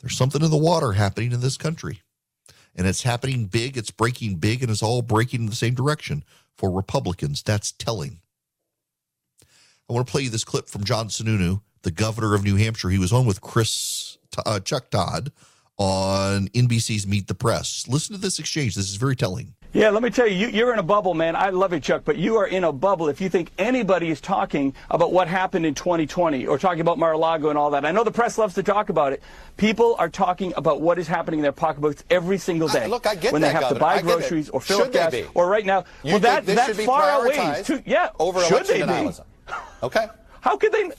There's 0.00 0.16
something 0.16 0.40
in 0.42 0.52
the 0.52 0.56
water 0.56 0.92
happening 0.92 1.32
in 1.32 1.40
this 1.40 1.56
country 1.56 2.02
and 2.74 2.86
it's 2.86 3.02
happening 3.02 3.46
big, 3.46 3.76
it's 3.76 3.90
breaking 3.90 4.36
big, 4.36 4.62
and 4.62 4.70
it's 4.70 4.82
all 4.82 5.02
breaking 5.02 5.40
in 5.40 5.46
the 5.46 5.56
same 5.56 5.74
direction 5.74 6.24
for 6.56 6.70
Republicans. 6.70 7.42
That's 7.42 7.72
telling. 7.72 8.20
I 9.88 9.92
want 9.92 10.06
to 10.06 10.10
play 10.10 10.22
you 10.22 10.30
this 10.30 10.44
clip 10.44 10.68
from 10.68 10.84
John 10.84 11.08
Sununu, 11.08 11.60
the 11.82 11.90
governor 11.90 12.34
of 12.34 12.44
New 12.44 12.56
Hampshire. 12.56 12.90
He 12.90 12.98
was 12.98 13.12
on 13.12 13.26
with 13.26 13.40
Chris 13.40 14.16
uh, 14.46 14.60
Chuck 14.60 14.90
Todd 14.90 15.32
on 15.76 16.48
NBC's 16.48 17.06
Meet 17.06 17.26
the 17.26 17.34
Press. 17.34 17.86
Listen 17.88 18.14
to 18.14 18.20
this 18.20 18.38
exchange. 18.38 18.74
This 18.74 18.88
is 18.88 18.96
very 18.96 19.16
telling. 19.16 19.54
Yeah, 19.74 19.88
let 19.88 20.02
me 20.02 20.10
tell 20.10 20.26
you, 20.26 20.48
you, 20.48 20.66
are 20.66 20.72
in 20.74 20.78
a 20.78 20.82
bubble, 20.82 21.14
man. 21.14 21.34
I 21.34 21.48
love 21.48 21.72
you, 21.72 21.80
Chuck, 21.80 22.02
but 22.04 22.18
you 22.18 22.36
are 22.36 22.46
in 22.46 22.62
a 22.62 22.72
bubble 22.72 23.08
if 23.08 23.22
you 23.22 23.30
think 23.30 23.50
anybody 23.56 24.10
is 24.10 24.20
talking 24.20 24.74
about 24.90 25.12
what 25.12 25.28
happened 25.28 25.64
in 25.64 25.74
2020 25.74 26.46
or 26.46 26.58
talking 26.58 26.82
about 26.82 26.98
Mar-a-Lago 26.98 27.48
and 27.48 27.56
all 27.56 27.70
that. 27.70 27.86
I 27.86 27.90
know 27.90 28.04
the 28.04 28.10
press 28.10 28.36
loves 28.36 28.54
to 28.56 28.62
talk 28.62 28.90
about 28.90 29.14
it. 29.14 29.22
People 29.56 29.96
are 29.98 30.10
talking 30.10 30.52
about 30.56 30.82
what 30.82 30.98
is 30.98 31.08
happening 31.08 31.40
in 31.40 31.42
their 31.42 31.52
pocketbooks 31.52 32.04
every 32.10 32.36
single 32.36 32.68
day. 32.68 32.84
I, 32.84 32.86
look, 32.86 33.06
I 33.06 33.14
get 33.14 33.32
when 33.32 33.40
that, 33.40 33.48
they 33.48 33.52
have 33.52 33.62
Governor. 33.62 33.78
to 33.78 33.80
buy 33.80 34.02
groceries 34.02 34.50
or 34.50 34.60
fill 34.60 34.82
up 34.82 34.92
gas 34.92 35.14
or 35.34 35.48
right 35.48 35.64
now. 35.64 35.84
You 36.02 36.12
well, 36.12 36.20
that 36.20 36.44
that's 36.44 36.84
far 36.84 37.24
away. 37.24 37.62
To, 37.64 37.82
yeah, 37.86 38.10
over 38.18 38.42
should 38.42 38.52
election 38.52 38.86
they 38.86 38.86
denialism. 38.86 39.24
Be? 39.46 39.54
Okay. 39.84 40.06
How 40.42 40.56
could 40.58 40.72
they? 40.72 40.90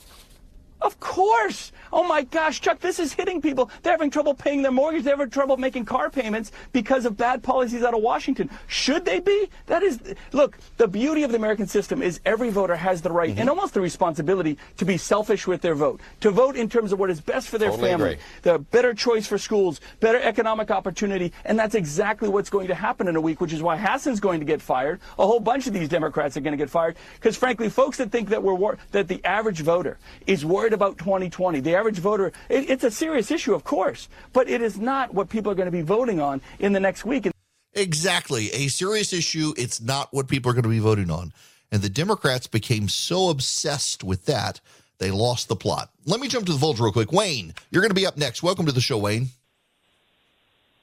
Of 0.84 1.00
course. 1.00 1.72
Oh 1.94 2.04
my 2.04 2.24
gosh, 2.24 2.60
Chuck, 2.60 2.78
this 2.78 2.98
is 2.98 3.14
hitting 3.14 3.40
people. 3.40 3.70
They're 3.82 3.94
having 3.94 4.10
trouble 4.10 4.34
paying 4.34 4.60
their 4.60 4.70
mortgage. 4.70 5.02
They're 5.02 5.16
having 5.16 5.30
trouble 5.30 5.56
making 5.56 5.86
car 5.86 6.10
payments 6.10 6.52
because 6.72 7.06
of 7.06 7.16
bad 7.16 7.42
policies 7.42 7.82
out 7.82 7.94
of 7.94 8.02
Washington. 8.02 8.50
Should 8.66 9.06
they 9.06 9.20
be? 9.20 9.48
That 9.64 9.82
is, 9.82 9.98
look, 10.32 10.58
the 10.76 10.86
beauty 10.86 11.22
of 11.22 11.30
the 11.30 11.38
American 11.38 11.66
system 11.66 12.02
is 12.02 12.20
every 12.26 12.50
voter 12.50 12.76
has 12.76 13.00
the 13.00 13.10
right 13.10 13.30
mm-hmm. 13.30 13.40
and 13.40 13.48
almost 13.48 13.72
the 13.72 13.80
responsibility 13.80 14.58
to 14.76 14.84
be 14.84 14.98
selfish 14.98 15.46
with 15.46 15.62
their 15.62 15.74
vote, 15.74 16.02
to 16.20 16.30
vote 16.30 16.54
in 16.54 16.68
terms 16.68 16.92
of 16.92 16.98
what 16.98 17.08
is 17.08 17.20
best 17.22 17.48
for 17.48 17.56
their 17.56 17.70
totally 17.70 17.88
family, 17.88 18.12
agree. 18.12 18.22
the 18.42 18.58
better 18.58 18.92
choice 18.92 19.26
for 19.26 19.38
schools, 19.38 19.80
better 20.00 20.20
economic 20.20 20.70
opportunity. 20.70 21.32
And 21.46 21.58
that's 21.58 21.74
exactly 21.74 22.28
what's 22.28 22.50
going 22.50 22.66
to 22.66 22.74
happen 22.74 23.08
in 23.08 23.16
a 23.16 23.22
week, 23.22 23.40
which 23.40 23.54
is 23.54 23.62
why 23.62 23.78
Hassan's 23.78 24.20
going 24.20 24.40
to 24.40 24.46
get 24.46 24.60
fired. 24.60 25.00
A 25.18 25.26
whole 25.26 25.40
bunch 25.40 25.66
of 25.66 25.72
these 25.72 25.88
Democrats 25.88 26.36
are 26.36 26.40
going 26.40 26.52
to 26.52 26.62
get 26.62 26.68
fired 26.68 26.96
because, 27.14 27.38
frankly, 27.38 27.70
folks 27.70 27.96
that 27.96 28.10
think 28.10 28.28
that 28.28 28.42
we're 28.42 28.76
that 28.92 29.08
the 29.08 29.24
average 29.24 29.60
voter 29.60 29.96
is 30.26 30.44
worried 30.44 30.73
about 30.74 30.98
2020, 30.98 31.60
the 31.60 31.74
average 31.74 31.98
voter, 31.98 32.32
it, 32.48 32.68
it's 32.68 32.84
a 32.84 32.90
serious 32.90 33.30
issue, 33.30 33.54
of 33.54 33.64
course, 33.64 34.08
but 34.32 34.48
it 34.48 34.60
is 34.60 34.78
not 34.78 35.14
what 35.14 35.28
people 35.28 35.50
are 35.50 35.54
going 35.54 35.66
to 35.66 35.72
be 35.72 35.82
voting 35.82 36.20
on 36.20 36.42
in 36.58 36.72
the 36.72 36.80
next 36.80 37.04
week. 37.04 37.28
Exactly. 37.72 38.50
A 38.52 38.68
serious 38.68 39.12
issue. 39.12 39.52
It's 39.56 39.80
not 39.80 40.12
what 40.12 40.28
people 40.28 40.50
are 40.50 40.54
going 40.54 40.64
to 40.64 40.68
be 40.68 40.78
voting 40.78 41.10
on. 41.10 41.32
And 41.72 41.82
the 41.82 41.88
Democrats 41.88 42.46
became 42.46 42.88
so 42.88 43.30
obsessed 43.30 44.04
with 44.04 44.26
that, 44.26 44.60
they 44.98 45.10
lost 45.10 45.48
the 45.48 45.56
plot. 45.56 45.90
Let 46.06 46.20
me 46.20 46.28
jump 46.28 46.46
to 46.46 46.52
the 46.52 46.58
Vulture 46.58 46.84
real 46.84 46.92
quick. 46.92 47.10
Wayne, 47.10 47.52
you're 47.70 47.82
going 47.82 47.90
to 47.90 47.96
be 47.96 48.06
up 48.06 48.16
next. 48.16 48.42
Welcome 48.42 48.66
to 48.66 48.72
the 48.72 48.80
show, 48.80 48.98
Wayne. 48.98 49.28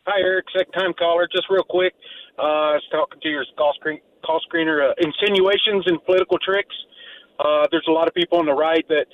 Hi, 0.06 0.20
Erick. 0.20 0.46
Second 0.56 0.74
time 0.74 0.94
caller. 0.94 1.30
Just 1.32 1.46
real 1.50 1.64
quick. 1.64 1.94
Uh, 2.38 2.42
I 2.42 2.74
was 2.74 2.84
talking 2.92 3.22
to 3.22 3.30
your 3.30 3.46
call, 3.58 3.74
screen, 3.80 4.02
call 4.26 4.42
screener. 4.52 4.90
Uh, 4.90 4.94
insinuations 4.98 5.86
and 5.86 6.04
political 6.04 6.38
tricks. 6.40 6.76
Uh, 7.40 7.68
there's 7.72 7.86
a 7.88 7.92
lot 7.92 8.08
of 8.08 8.14
people 8.14 8.40
on 8.40 8.46
the 8.46 8.54
right 8.54 8.86
that 8.90 9.06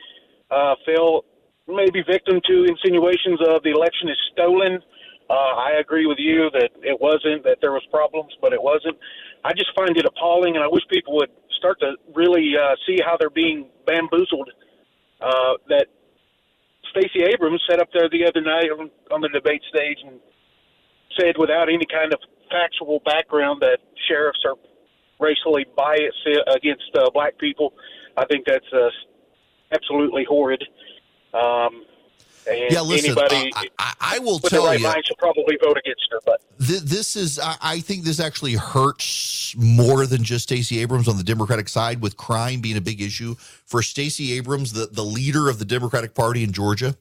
uh, 0.51 0.75
feel 0.85 1.25
maybe 1.67 2.03
victim 2.03 2.39
to 2.47 2.65
insinuations 2.65 3.39
of 3.47 3.63
the 3.63 3.71
election 3.71 4.09
is 4.09 4.17
stolen. 4.31 4.79
Uh, 5.29 5.33
I 5.59 5.71
agree 5.79 6.05
with 6.05 6.17
you 6.19 6.49
that 6.53 6.71
it 6.81 6.99
wasn't, 7.01 7.43
that 7.43 7.57
there 7.59 7.73
was 7.73 7.83
problems, 7.91 8.31
but 8.41 8.53
it 8.53 8.61
wasn't. 8.61 8.97
I 9.43 9.51
just 9.51 9.71
find 9.75 9.97
it 9.97 10.05
appalling, 10.05 10.55
and 10.55 10.63
I 10.63 10.67
wish 10.67 10.83
people 10.89 11.15
would 11.17 11.31
start 11.57 11.79
to 11.81 11.95
really 12.15 12.53
uh, 12.55 12.75
see 12.87 12.97
how 13.03 13.17
they're 13.19 13.29
being 13.29 13.69
bamboozled. 13.85 14.49
Uh, 15.19 15.53
that 15.67 15.87
Stacey 16.91 17.23
Abrams 17.25 17.61
sat 17.69 17.79
up 17.79 17.89
there 17.93 18.07
the 18.09 18.25
other 18.25 18.41
night 18.41 18.69
on, 18.71 18.89
on 19.11 19.19
the 19.19 19.29
debate 19.29 19.61
stage 19.67 19.97
and 20.05 20.19
said, 21.19 21.35
without 21.37 21.67
any 21.67 21.85
kind 21.91 22.13
of 22.13 22.19
factual 22.49 23.01
background, 23.03 23.61
that 23.61 23.79
sheriffs 24.07 24.39
are 24.45 24.55
racially 25.19 25.65
biased 25.75 26.23
against 26.55 26.89
uh, 26.95 27.09
black 27.13 27.37
people. 27.37 27.73
I 28.15 28.25
think 28.25 28.45
that's 28.45 28.71
uh, 28.71 28.89
absolutely 29.71 30.23
horrid. 30.23 30.63
Um, 31.33 31.83
yeah, 32.47 32.81
listen, 32.81 33.11
anybody 33.11 33.51
uh, 33.55 33.63
I, 33.77 33.93
I, 33.99 34.19
will 34.19 34.39
with 34.39 34.51
tell 34.51 34.63
the 34.63 34.69
right 34.69 34.79
you, 34.79 34.85
mind 34.85 35.03
should 35.05 35.17
probably 35.17 35.57
vote 35.61 35.77
against 35.77 36.07
her. 36.11 36.19
But 36.25 36.41
th- 36.65 36.81
this 36.81 37.15
is, 37.15 37.39
I, 37.39 37.55
I, 37.61 37.79
think, 37.79 38.05
this 38.05 38.19
actually 38.19 38.53
hurts 38.53 39.53
more 39.57 40.05
than 40.05 40.23
just 40.23 40.43
Stacey 40.43 40.79
Abrams 40.79 41.07
on 41.07 41.17
the 41.17 41.23
Democratic 41.23 41.67
side, 41.67 42.01
with 42.01 42.15
crime 42.15 42.61
being 42.61 42.77
a 42.77 42.81
big 42.81 43.01
issue 43.01 43.35
for 43.35 43.81
Stacey 43.81 44.33
Abrams, 44.33 44.73
the 44.73 44.87
the 44.87 45.03
leader 45.03 45.49
of 45.49 45.59
the 45.59 45.65
Democratic 45.65 46.13
Party 46.13 46.43
in 46.43 46.51
Georgia, 46.51 46.95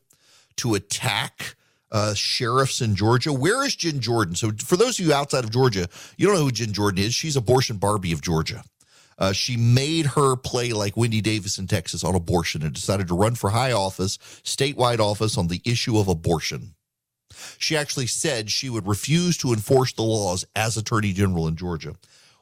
to 0.56 0.74
attack. 0.74 1.56
Uh, 1.92 2.12
sheriffs 2.14 2.80
in 2.80 2.96
Georgia. 2.96 3.32
Where 3.32 3.64
is 3.64 3.76
Jen 3.76 4.00
Jordan? 4.00 4.34
So, 4.34 4.50
for 4.64 4.76
those 4.76 4.98
of 4.98 5.06
you 5.06 5.14
outside 5.14 5.44
of 5.44 5.50
Georgia, 5.50 5.88
you 6.16 6.26
don't 6.26 6.34
know 6.34 6.42
who 6.42 6.50
Jen 6.50 6.72
Jordan 6.72 7.02
is. 7.02 7.14
She's 7.14 7.36
abortion 7.36 7.76
Barbie 7.76 8.10
of 8.10 8.20
Georgia. 8.20 8.64
Uh, 9.18 9.32
she 9.32 9.56
made 9.56 10.06
her 10.06 10.36
play 10.36 10.72
like 10.72 10.96
Wendy 10.96 11.20
Davis 11.20 11.58
in 11.58 11.66
Texas 11.66 12.04
on 12.04 12.14
abortion 12.14 12.62
and 12.62 12.72
decided 12.72 13.08
to 13.08 13.16
run 13.16 13.34
for 13.34 13.50
high 13.50 13.72
office, 13.72 14.18
statewide 14.44 14.98
office 14.98 15.38
on 15.38 15.48
the 15.48 15.62
issue 15.64 15.98
of 15.98 16.08
abortion. 16.08 16.74
She 17.58 17.76
actually 17.76 18.06
said 18.06 18.50
she 18.50 18.70
would 18.70 18.86
refuse 18.86 19.36
to 19.38 19.52
enforce 19.52 19.92
the 19.92 20.02
laws 20.02 20.44
as 20.54 20.76
Attorney 20.76 21.12
General 21.12 21.48
in 21.48 21.56
Georgia. 21.56 21.94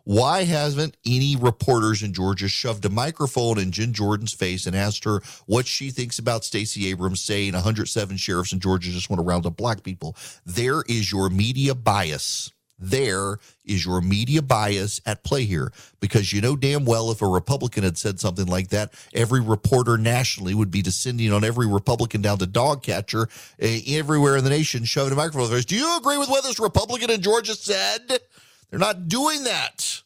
Why 0.07 0.45
haven't 0.45 0.99
any 1.07 1.35
reporters 1.35 2.03
in 2.03 2.13
Georgia 2.13 2.47
shoved 2.47 2.85
a 2.85 2.91
microphone 2.91 3.59
in 3.59 3.73
Jen 3.73 3.95
Jordan's 3.95 4.35
face 4.35 4.67
and 4.67 4.77
asked 4.77 5.05
her 5.05 5.23
what 5.47 5.67
she 5.67 5.89
thinks 5.89 6.19
about 6.19 6.45
Stacey 6.45 6.89
Abrams 6.89 7.23
saying 7.23 7.55
107 7.55 8.19
sheriffs 8.19 8.53
in 8.53 8.61
Georgia 8.61 8.91
just 8.91 9.09
want 9.09 9.19
to 9.19 9.25
round 9.25 9.47
up 9.47 9.57
black 9.57 9.83
people? 9.83 10.15
There 10.45 10.83
is 10.89 11.11
your 11.11 11.31
media 11.31 11.75
bias 11.75 12.53
there 12.79 13.39
is 13.65 13.85
your 13.85 14.01
media 14.01 14.43
bias 14.43 15.01
at 15.07 15.25
play 15.25 15.45
here 15.45 15.73
because 16.01 16.33
you 16.33 16.41
know 16.41 16.57
damn 16.57 16.85
well 16.85 17.11
if 17.11 17.23
a 17.23 17.27
Republican 17.27 17.85
had 17.85 17.97
said 17.97 18.21
something 18.21 18.47
like 18.47 18.69
that, 18.69 18.93
every 19.13 19.41
reporter 19.41 19.97
nationally 19.97 20.55
would 20.55 20.71
be 20.71 20.83
descending 20.83 21.33
on 21.33 21.45
every 21.45 21.67
Republican 21.67 22.21
down 22.21 22.39
to 22.39 22.47
dog 22.47 22.83
catcher 22.83 23.29
uh, 23.63 23.67
everywhere 23.87 24.37
in 24.37 24.45
the 24.45 24.51
nation, 24.51 24.85
shoving 24.85 25.13
a 25.13 25.17
microphone. 25.17 25.61
Do 25.63 25.77
you 25.77 25.97
agree 25.97 26.19
with 26.19 26.29
what 26.29 26.45
this 26.45 26.59
Republican 26.59 27.11
in 27.11 27.23
Georgia 27.23 27.55
said? 27.55 28.21
They're 28.71 28.79
not 28.79 29.09
doing 29.09 29.45
that. 29.45 30.03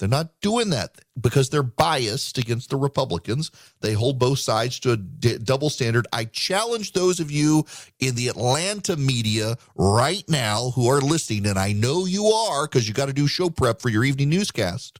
They're 0.00 0.08
not 0.08 0.40
doing 0.40 0.70
that 0.70 0.96
because 1.20 1.50
they're 1.50 1.62
biased 1.62 2.38
against 2.38 2.70
the 2.70 2.76
Republicans. 2.76 3.50
They 3.82 3.92
hold 3.92 4.18
both 4.18 4.38
sides 4.38 4.80
to 4.80 4.92
a 4.92 4.96
d- 4.96 5.36
double 5.36 5.68
standard. 5.68 6.06
I 6.10 6.24
challenge 6.24 6.92
those 6.92 7.20
of 7.20 7.30
you 7.30 7.66
in 7.98 8.14
the 8.14 8.28
Atlanta 8.28 8.96
media 8.96 9.56
right 9.76 10.24
now 10.26 10.70
who 10.70 10.88
are 10.88 11.02
listening, 11.02 11.46
and 11.46 11.58
I 11.58 11.72
know 11.72 12.06
you 12.06 12.24
are 12.28 12.66
because 12.66 12.88
you 12.88 12.94
got 12.94 13.06
to 13.06 13.12
do 13.12 13.26
show 13.26 13.50
prep 13.50 13.82
for 13.82 13.90
your 13.90 14.02
evening 14.02 14.30
newscast. 14.30 14.98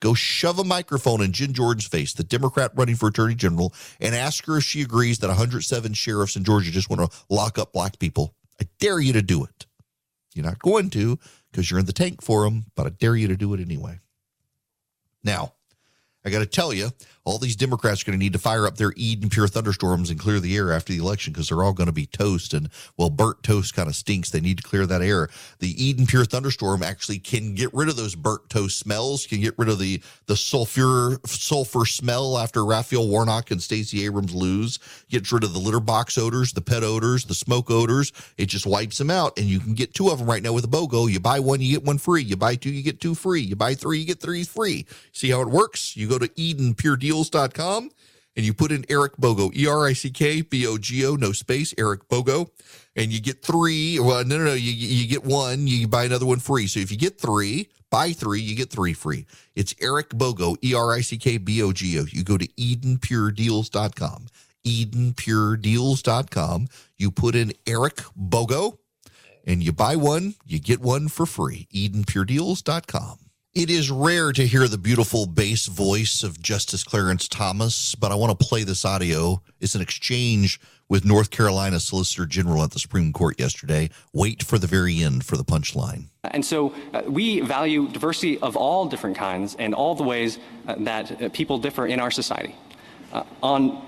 Go 0.00 0.14
shove 0.14 0.58
a 0.58 0.64
microphone 0.64 1.22
in 1.22 1.32
Jen 1.32 1.52
Jordan's 1.52 1.86
face, 1.86 2.12
the 2.12 2.24
Democrat 2.24 2.72
running 2.74 2.96
for 2.96 3.08
Attorney 3.08 3.36
General, 3.36 3.72
and 4.00 4.16
ask 4.16 4.44
her 4.46 4.58
if 4.58 4.64
she 4.64 4.82
agrees 4.82 5.20
that 5.20 5.28
107 5.28 5.92
sheriffs 5.92 6.34
in 6.34 6.42
Georgia 6.42 6.72
just 6.72 6.90
want 6.90 7.08
to 7.08 7.18
lock 7.30 7.56
up 7.56 7.72
black 7.72 8.00
people. 8.00 8.34
I 8.60 8.64
dare 8.80 8.98
you 8.98 9.12
to 9.12 9.22
do 9.22 9.44
it. 9.44 9.66
You're 10.34 10.44
not 10.44 10.58
going 10.58 10.90
to 10.90 11.20
because 11.50 11.70
you're 11.70 11.80
in 11.80 11.86
the 11.86 11.92
tank 11.92 12.20
for 12.20 12.44
them, 12.44 12.66
but 12.74 12.86
I 12.86 12.90
dare 12.90 13.14
you 13.14 13.28
to 13.28 13.36
do 13.36 13.54
it 13.54 13.60
anyway. 13.60 14.00
Now, 15.28 15.52
I 16.24 16.30
got 16.30 16.38
to 16.38 16.46
tell 16.46 16.72
you, 16.72 16.90
all 17.28 17.38
these 17.38 17.56
Democrats 17.56 18.02
are 18.02 18.06
going 18.06 18.18
to 18.18 18.22
need 18.22 18.32
to 18.32 18.38
fire 18.38 18.66
up 18.66 18.76
their 18.76 18.94
Eden 18.96 19.28
Pure 19.28 19.48
thunderstorms 19.48 20.08
and 20.10 20.18
clear 20.18 20.40
the 20.40 20.56
air 20.56 20.72
after 20.72 20.92
the 20.92 20.98
election 20.98 21.32
because 21.32 21.48
they're 21.50 21.62
all 21.62 21.74
going 21.74 21.86
to 21.86 21.92
be 21.92 22.06
toast. 22.06 22.54
And 22.54 22.70
well, 22.96 23.10
burnt 23.10 23.42
toast 23.42 23.74
kind 23.74 23.88
of 23.88 23.94
stinks. 23.94 24.30
They 24.30 24.40
need 24.40 24.56
to 24.56 24.62
clear 24.62 24.86
that 24.86 25.02
air. 25.02 25.28
The 25.58 25.84
Eden 25.84 26.06
Pure 26.06 26.24
thunderstorm 26.24 26.82
actually 26.82 27.18
can 27.18 27.54
get 27.54 27.72
rid 27.74 27.88
of 27.88 27.96
those 27.96 28.14
burnt 28.14 28.48
toast 28.48 28.78
smells, 28.78 29.26
can 29.26 29.40
get 29.40 29.54
rid 29.58 29.68
of 29.68 29.78
the 29.78 30.02
the 30.26 30.36
sulfur 30.36 31.18
sulfur 31.26 31.84
smell 31.84 32.38
after 32.38 32.64
Raphael 32.64 33.08
Warnock 33.08 33.50
and 33.50 33.62
Stacey 33.62 34.04
Abrams 34.06 34.34
lose. 34.34 34.78
Gets 35.10 35.30
rid 35.30 35.44
of 35.44 35.52
the 35.52 35.58
litter 35.58 35.80
box 35.80 36.16
odors, 36.16 36.52
the 36.52 36.62
pet 36.62 36.82
odors, 36.82 37.24
the 37.24 37.34
smoke 37.34 37.70
odors. 37.70 38.12
It 38.38 38.46
just 38.46 38.66
wipes 38.66 38.98
them 38.98 39.10
out. 39.10 39.38
And 39.38 39.46
you 39.46 39.60
can 39.60 39.74
get 39.74 39.92
two 39.92 40.08
of 40.08 40.18
them 40.18 40.28
right 40.28 40.42
now 40.42 40.52
with 40.54 40.64
a 40.64 40.68
BOGO. 40.68 41.10
You 41.10 41.20
buy 41.20 41.40
one, 41.40 41.60
you 41.60 41.72
get 41.72 41.84
one 41.84 41.98
free. 41.98 42.22
You 42.22 42.36
buy 42.36 42.56
two, 42.56 42.70
you 42.70 42.82
get 42.82 43.00
two 43.00 43.14
free. 43.14 43.42
You 43.42 43.56
buy 43.56 43.74
three, 43.74 43.98
you 43.98 44.06
get 44.06 44.20
three 44.20 44.44
free. 44.44 44.86
See 45.12 45.30
how 45.30 45.42
it 45.42 45.48
works? 45.48 45.96
You 45.96 46.08
go 46.08 46.18
to 46.18 46.30
EdenPureDeals.com 47.18 47.90
and 48.36 48.46
you 48.46 48.54
put 48.54 48.70
in 48.70 48.84
Erick 48.88 49.16
Bogo, 49.16 49.52
E 49.56 49.66
R 49.66 49.86
I 49.86 49.92
C 49.92 50.10
K 50.10 50.42
B 50.42 50.66
O 50.66 50.78
G 50.78 51.04
O, 51.06 51.16
no 51.16 51.32
space, 51.32 51.74
Erick 51.76 52.08
Bogo, 52.08 52.50
and 52.94 53.12
you 53.12 53.20
get 53.20 53.42
three. 53.42 53.98
Well, 53.98 54.24
no, 54.24 54.38
no, 54.38 54.44
no, 54.44 54.54
you, 54.54 54.72
you 54.72 55.08
get 55.08 55.24
one, 55.24 55.66
you 55.66 55.88
buy 55.88 56.04
another 56.04 56.26
one 56.26 56.38
free. 56.38 56.68
So 56.68 56.80
if 56.80 56.92
you 56.92 56.96
get 56.96 57.20
three, 57.20 57.68
buy 57.90 58.12
three, 58.12 58.40
you 58.40 58.54
get 58.54 58.70
three 58.70 58.92
free. 58.92 59.26
It's 59.56 59.74
Erick 59.80 60.10
Bogo, 60.10 60.56
E 60.62 60.74
R 60.74 60.92
I 60.92 61.00
C 61.00 61.18
K 61.18 61.38
B 61.38 61.60
O 61.62 61.72
G 61.72 61.98
O. 61.98 62.04
You 62.08 62.22
go 62.22 62.38
to 62.38 62.46
EdenPureDeals.com, 62.46 64.26
EdenPureDeals.com. 64.64 66.68
You 66.96 67.10
put 67.10 67.34
in 67.34 67.52
Erick 67.66 67.96
Bogo, 68.16 68.78
and 69.44 69.62
you 69.62 69.72
buy 69.72 69.96
one, 69.96 70.34
you 70.46 70.60
get 70.60 70.80
one 70.80 71.08
for 71.08 71.26
free. 71.26 71.66
EdenPureDeals.com. 71.74 73.27
It 73.58 73.70
is 73.70 73.90
rare 73.90 74.30
to 74.30 74.46
hear 74.46 74.68
the 74.68 74.78
beautiful 74.78 75.26
bass 75.26 75.66
voice 75.66 76.22
of 76.22 76.40
Justice 76.40 76.84
Clarence 76.84 77.26
Thomas, 77.26 77.96
but 77.96 78.12
I 78.12 78.14
want 78.14 78.38
to 78.38 78.46
play 78.46 78.62
this 78.62 78.84
audio. 78.84 79.42
It's 79.58 79.74
an 79.74 79.80
exchange 79.80 80.60
with 80.88 81.04
North 81.04 81.32
Carolina 81.32 81.80
Solicitor 81.80 82.24
General 82.24 82.62
at 82.62 82.70
the 82.70 82.78
Supreme 82.78 83.12
Court 83.12 83.40
yesterday. 83.40 83.90
Wait 84.12 84.44
for 84.44 84.58
the 84.58 84.68
very 84.68 85.02
end 85.02 85.24
for 85.24 85.36
the 85.36 85.42
punchline. 85.42 86.04
And 86.22 86.44
so 86.44 86.72
uh, 86.94 87.02
we 87.08 87.40
value 87.40 87.88
diversity 87.88 88.38
of 88.38 88.56
all 88.56 88.86
different 88.86 89.16
kinds 89.16 89.56
and 89.58 89.74
all 89.74 89.96
the 89.96 90.04
ways 90.04 90.38
uh, 90.68 90.76
that 90.78 91.20
uh, 91.20 91.28
people 91.30 91.58
differ 91.58 91.88
in 91.88 91.98
our 91.98 92.12
society. 92.12 92.54
Uh, 93.12 93.24
on 93.42 93.87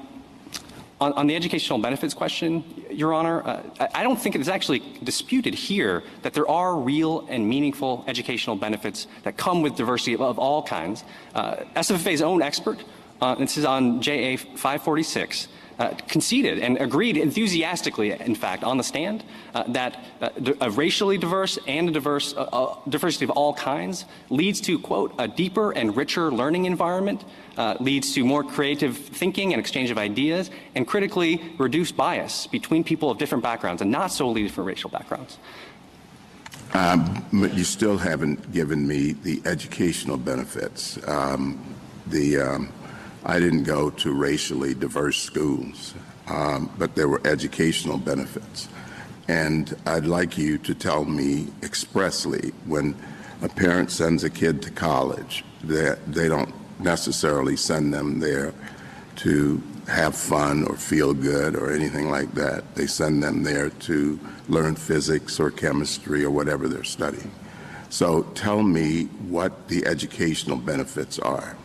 on, 1.01 1.27
the 1.27 1.35
educational 1.35 1.79
benefits 1.79 2.13
question, 2.13 2.63
Your 2.91 3.15
Honor, 3.15 3.43
uh, 3.43 3.89
I 3.95 4.03
don't 4.03 4.21
think 4.21 4.35
it 4.35 4.41
is 4.41 4.49
actually 4.49 4.83
disputed 5.03 5.55
here 5.55 6.03
that 6.23 6.35
there 6.35 6.49
are 6.49 6.77
real 6.77 7.27
and 7.29 7.49
meaningful 7.49 8.05
educational 8.07 8.55
benefits 8.55 9.07
that 9.23 9.37
come 9.39 9.63
with 9.63 9.77
diversity 9.77 10.17
of, 10.17 10.39
all 10.39 10.63
kinds. 10.63 11.05
Uh, 11.35 11.57
SFFA's 11.75 12.21
own 12.21 12.43
expert, 12.43 12.85
uh, 13.23 13.35
this 13.37 13.57
is 13.57 13.65
on 13.65 14.03
JA 14.03 14.37
546, 14.37 15.47
uh, 15.47 15.49
conceded 15.89 16.59
and 16.59 16.77
agreed 16.79 17.17
enthusiastically, 17.17 18.13
in 18.13 18.35
fact, 18.35 18.63
on 18.65 18.77
the 18.77 18.85
stand, 18.85 19.25
uh, 19.55 19.65
that 19.69 20.05
uh, 20.21 20.29
a 20.61 20.71
racially 20.71 21.17
diverse 21.17 21.59
and 21.67 21.89
a 21.89 21.93
diverse 21.93 22.35
uh, 22.35 22.43
uh, 22.43 22.77
diversity 22.89 23.25
of 23.25 23.31
all 23.31 23.55
kinds 23.55 24.05
leads 24.29 24.61
to, 24.61 24.79
quote, 24.79 25.15
a 25.19 25.27
deeper 25.27 25.73
and 25.73 25.97
richer 25.97 26.31
learning 26.31 26.67
environment, 26.67 27.25
uh, 27.57 27.77
leads 27.81 28.13
to 28.15 28.25
more 28.25 28.45
creative 28.45 28.97
thinking 28.97 29.53
and 29.53 29.61
exchange 29.61 29.91
of 29.91 29.99
ideas, 29.99 30.51
and 30.75 30.87
critically 30.87 31.43
reduce 31.59 31.93
bias 31.93 32.47
between 32.47 32.85
people 32.85 33.11
of 33.11 33.19
different 33.19 33.43
backgrounds 33.43 33.81
and 33.81 33.91
not 33.91 34.09
solely 34.09 34.43
different 34.43 34.69
racial 34.69 34.91
backgrounds. 34.91 35.39
Um, 36.75 37.27
but 37.33 37.55
you 37.55 37.65
still 37.65 37.99
haven't 37.99 38.53
given 38.53 38.87
me 38.87 39.13
the 39.13 39.43
educational 39.45 40.17
benefits. 40.17 40.99
Um, 41.09 41.59
the 42.07 42.39
um, 42.39 42.73
I 43.25 43.39
didn't 43.39 43.65
go 43.65 43.91
to 43.91 44.13
racially 44.13 44.75
diverse 44.75 45.19
schools, 45.19 45.95
um, 46.27 46.71
but 46.79 46.95
there 46.95 47.09
were 47.09 47.21
educational 47.25 47.99
benefits. 47.99 48.69
And 49.29 49.77
I'd 49.87 50.07
like 50.07 50.39
you 50.39 50.59
to 50.59 50.75
tell 50.75 51.05
me 51.05 51.49
expressly 51.63 52.53
when 52.67 52.97
a 53.43 53.49
parent 53.49 53.91
sends 53.91 54.25
a 54.25 54.31
kid 54.31 54.63
to 54.63 54.71
college 54.71 55.45
that 55.65 56.05
they 56.13 56.29
don't 56.29 56.53
necessarily 56.81 57.57
send 57.57 57.93
them 57.93 58.21
there 58.21 58.53
to 59.17 59.63
have 59.87 60.17
fun 60.17 60.65
or 60.65 60.77
feel 60.77 61.13
good 61.13 61.55
or 61.55 61.73
anything 61.73 62.11
like 62.11 62.33
that. 62.33 62.75
They 62.75 62.87
send 62.87 63.23
them 63.23 63.43
there 63.43 63.71
to 63.71 64.19
learn 64.49 64.77
physics 64.77 65.39
or 65.39 65.51
chemistry 65.51 66.25
or 66.25 66.31
whatever 66.31 66.69
they're 66.69 66.85
studying. 66.85 67.31
So 67.91 68.23
tell 68.35 68.63
me 68.63 69.05
what 69.29 69.69
the 69.69 69.85
educational 69.85 70.57
benefits 70.57 71.19
are. 71.19 71.57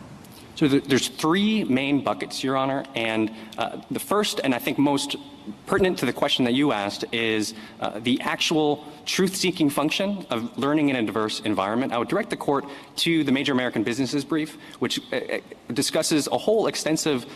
So 0.56 0.66
there's 0.68 1.08
three 1.08 1.64
main 1.64 2.02
buckets, 2.02 2.42
Your 2.42 2.56
Honor, 2.56 2.82
and 2.94 3.30
uh, 3.58 3.82
the 3.90 4.00
first, 4.00 4.40
and 4.42 4.54
I 4.54 4.58
think 4.58 4.78
most 4.78 5.16
pertinent 5.66 5.98
to 5.98 6.06
the 6.06 6.14
question 6.14 6.46
that 6.46 6.54
you 6.54 6.72
asked, 6.72 7.04
is 7.12 7.52
uh, 7.78 8.00
the 8.00 8.18
actual 8.22 8.82
truth-seeking 9.04 9.68
function 9.68 10.26
of 10.30 10.56
learning 10.56 10.88
in 10.88 10.96
a 10.96 11.02
diverse 11.02 11.40
environment. 11.40 11.92
I 11.92 11.98
would 11.98 12.08
direct 12.08 12.30
the 12.30 12.38
court 12.38 12.64
to 12.96 13.22
the 13.22 13.32
Major 13.32 13.52
American 13.52 13.82
Businesses 13.82 14.24
brief, 14.24 14.56
which 14.78 14.98
uh, 15.12 15.40
discusses 15.74 16.26
a 16.26 16.38
whole 16.38 16.68
extensive, 16.68 17.26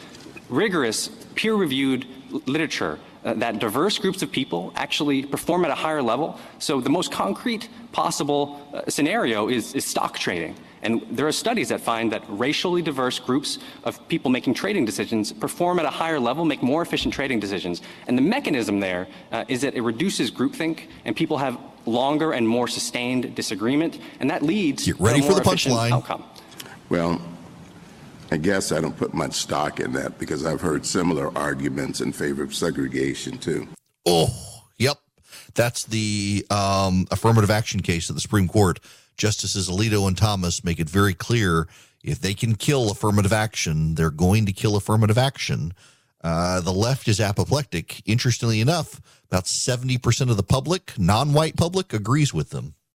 rigorous, 0.48 1.08
peer-reviewed 1.34 2.06
literature 2.46 2.98
that 3.22 3.58
diverse 3.58 3.98
groups 3.98 4.22
of 4.22 4.32
people 4.32 4.72
actually 4.76 5.22
perform 5.22 5.66
at 5.66 5.70
a 5.70 5.74
higher 5.74 6.00
level. 6.00 6.40
So 6.58 6.80
the 6.80 6.88
most 6.88 7.12
concrete 7.12 7.68
possible 7.92 8.58
scenario 8.88 9.50
is 9.50 9.84
stock 9.84 10.18
trading. 10.18 10.56
And 10.82 11.02
there 11.10 11.26
are 11.26 11.32
studies 11.32 11.68
that 11.68 11.80
find 11.80 12.10
that 12.12 12.22
racially 12.28 12.82
diverse 12.82 13.18
groups 13.18 13.58
of 13.84 14.06
people 14.08 14.30
making 14.30 14.54
trading 14.54 14.84
decisions 14.84 15.32
perform 15.32 15.78
at 15.78 15.84
a 15.84 15.90
higher 15.90 16.18
level, 16.18 16.44
make 16.44 16.62
more 16.62 16.82
efficient 16.82 17.12
trading 17.12 17.38
decisions. 17.40 17.82
And 18.06 18.16
the 18.16 18.22
mechanism 18.22 18.80
there 18.80 19.06
uh, 19.30 19.44
is 19.48 19.60
that 19.60 19.74
it 19.74 19.82
reduces 19.82 20.30
groupthink 20.30 20.88
and 21.04 21.14
people 21.14 21.38
have 21.38 21.58
longer 21.86 22.32
and 22.32 22.48
more 22.48 22.68
sustained 22.68 23.34
disagreement. 23.34 23.98
And 24.20 24.30
that 24.30 24.42
leads 24.42 24.86
Get 24.86 24.98
ready 25.00 25.20
to 25.20 25.26
a 25.26 25.28
for 25.28 25.32
more 25.32 25.40
the 25.40 25.48
efficient 25.48 25.74
punchline. 25.74 25.92
outcome. 25.92 26.24
Well, 26.88 27.20
I 28.30 28.36
guess 28.36 28.72
I 28.72 28.80
don't 28.80 28.96
put 28.96 29.12
much 29.12 29.34
stock 29.34 29.80
in 29.80 29.92
that 29.94 30.18
because 30.18 30.46
I've 30.46 30.60
heard 30.60 30.86
similar 30.86 31.36
arguments 31.36 32.00
in 32.00 32.12
favor 32.12 32.42
of 32.42 32.54
segregation 32.54 33.38
too. 33.38 33.68
Oh, 34.06 34.28
yep. 34.78 34.98
That's 35.54 35.84
the 35.84 36.46
um, 36.50 37.06
affirmative 37.10 37.50
action 37.50 37.80
case 37.80 38.08
of 38.08 38.14
the 38.14 38.20
Supreme 38.20 38.46
Court 38.48 38.78
Justices 39.20 39.68
Alito 39.68 40.08
and 40.08 40.16
Thomas 40.16 40.64
make 40.64 40.80
it 40.80 40.88
very 40.88 41.12
clear 41.12 41.68
if 42.02 42.20
they 42.20 42.32
can 42.32 42.54
kill 42.54 42.90
affirmative 42.90 43.34
action, 43.34 43.94
they're 43.94 44.10
going 44.10 44.46
to 44.46 44.52
kill 44.52 44.76
affirmative 44.76 45.18
action. 45.18 45.74
Uh, 46.24 46.60
the 46.60 46.72
left 46.72 47.06
is 47.06 47.20
apoplectic. 47.20 48.02
Interestingly 48.06 48.62
enough, 48.62 48.98
about 49.26 49.44
70% 49.44 50.30
of 50.30 50.38
the 50.38 50.42
public, 50.42 50.98
non 50.98 51.34
white 51.34 51.54
public, 51.54 51.92
agrees 51.92 52.32
with 52.32 52.48
them. 52.48 52.74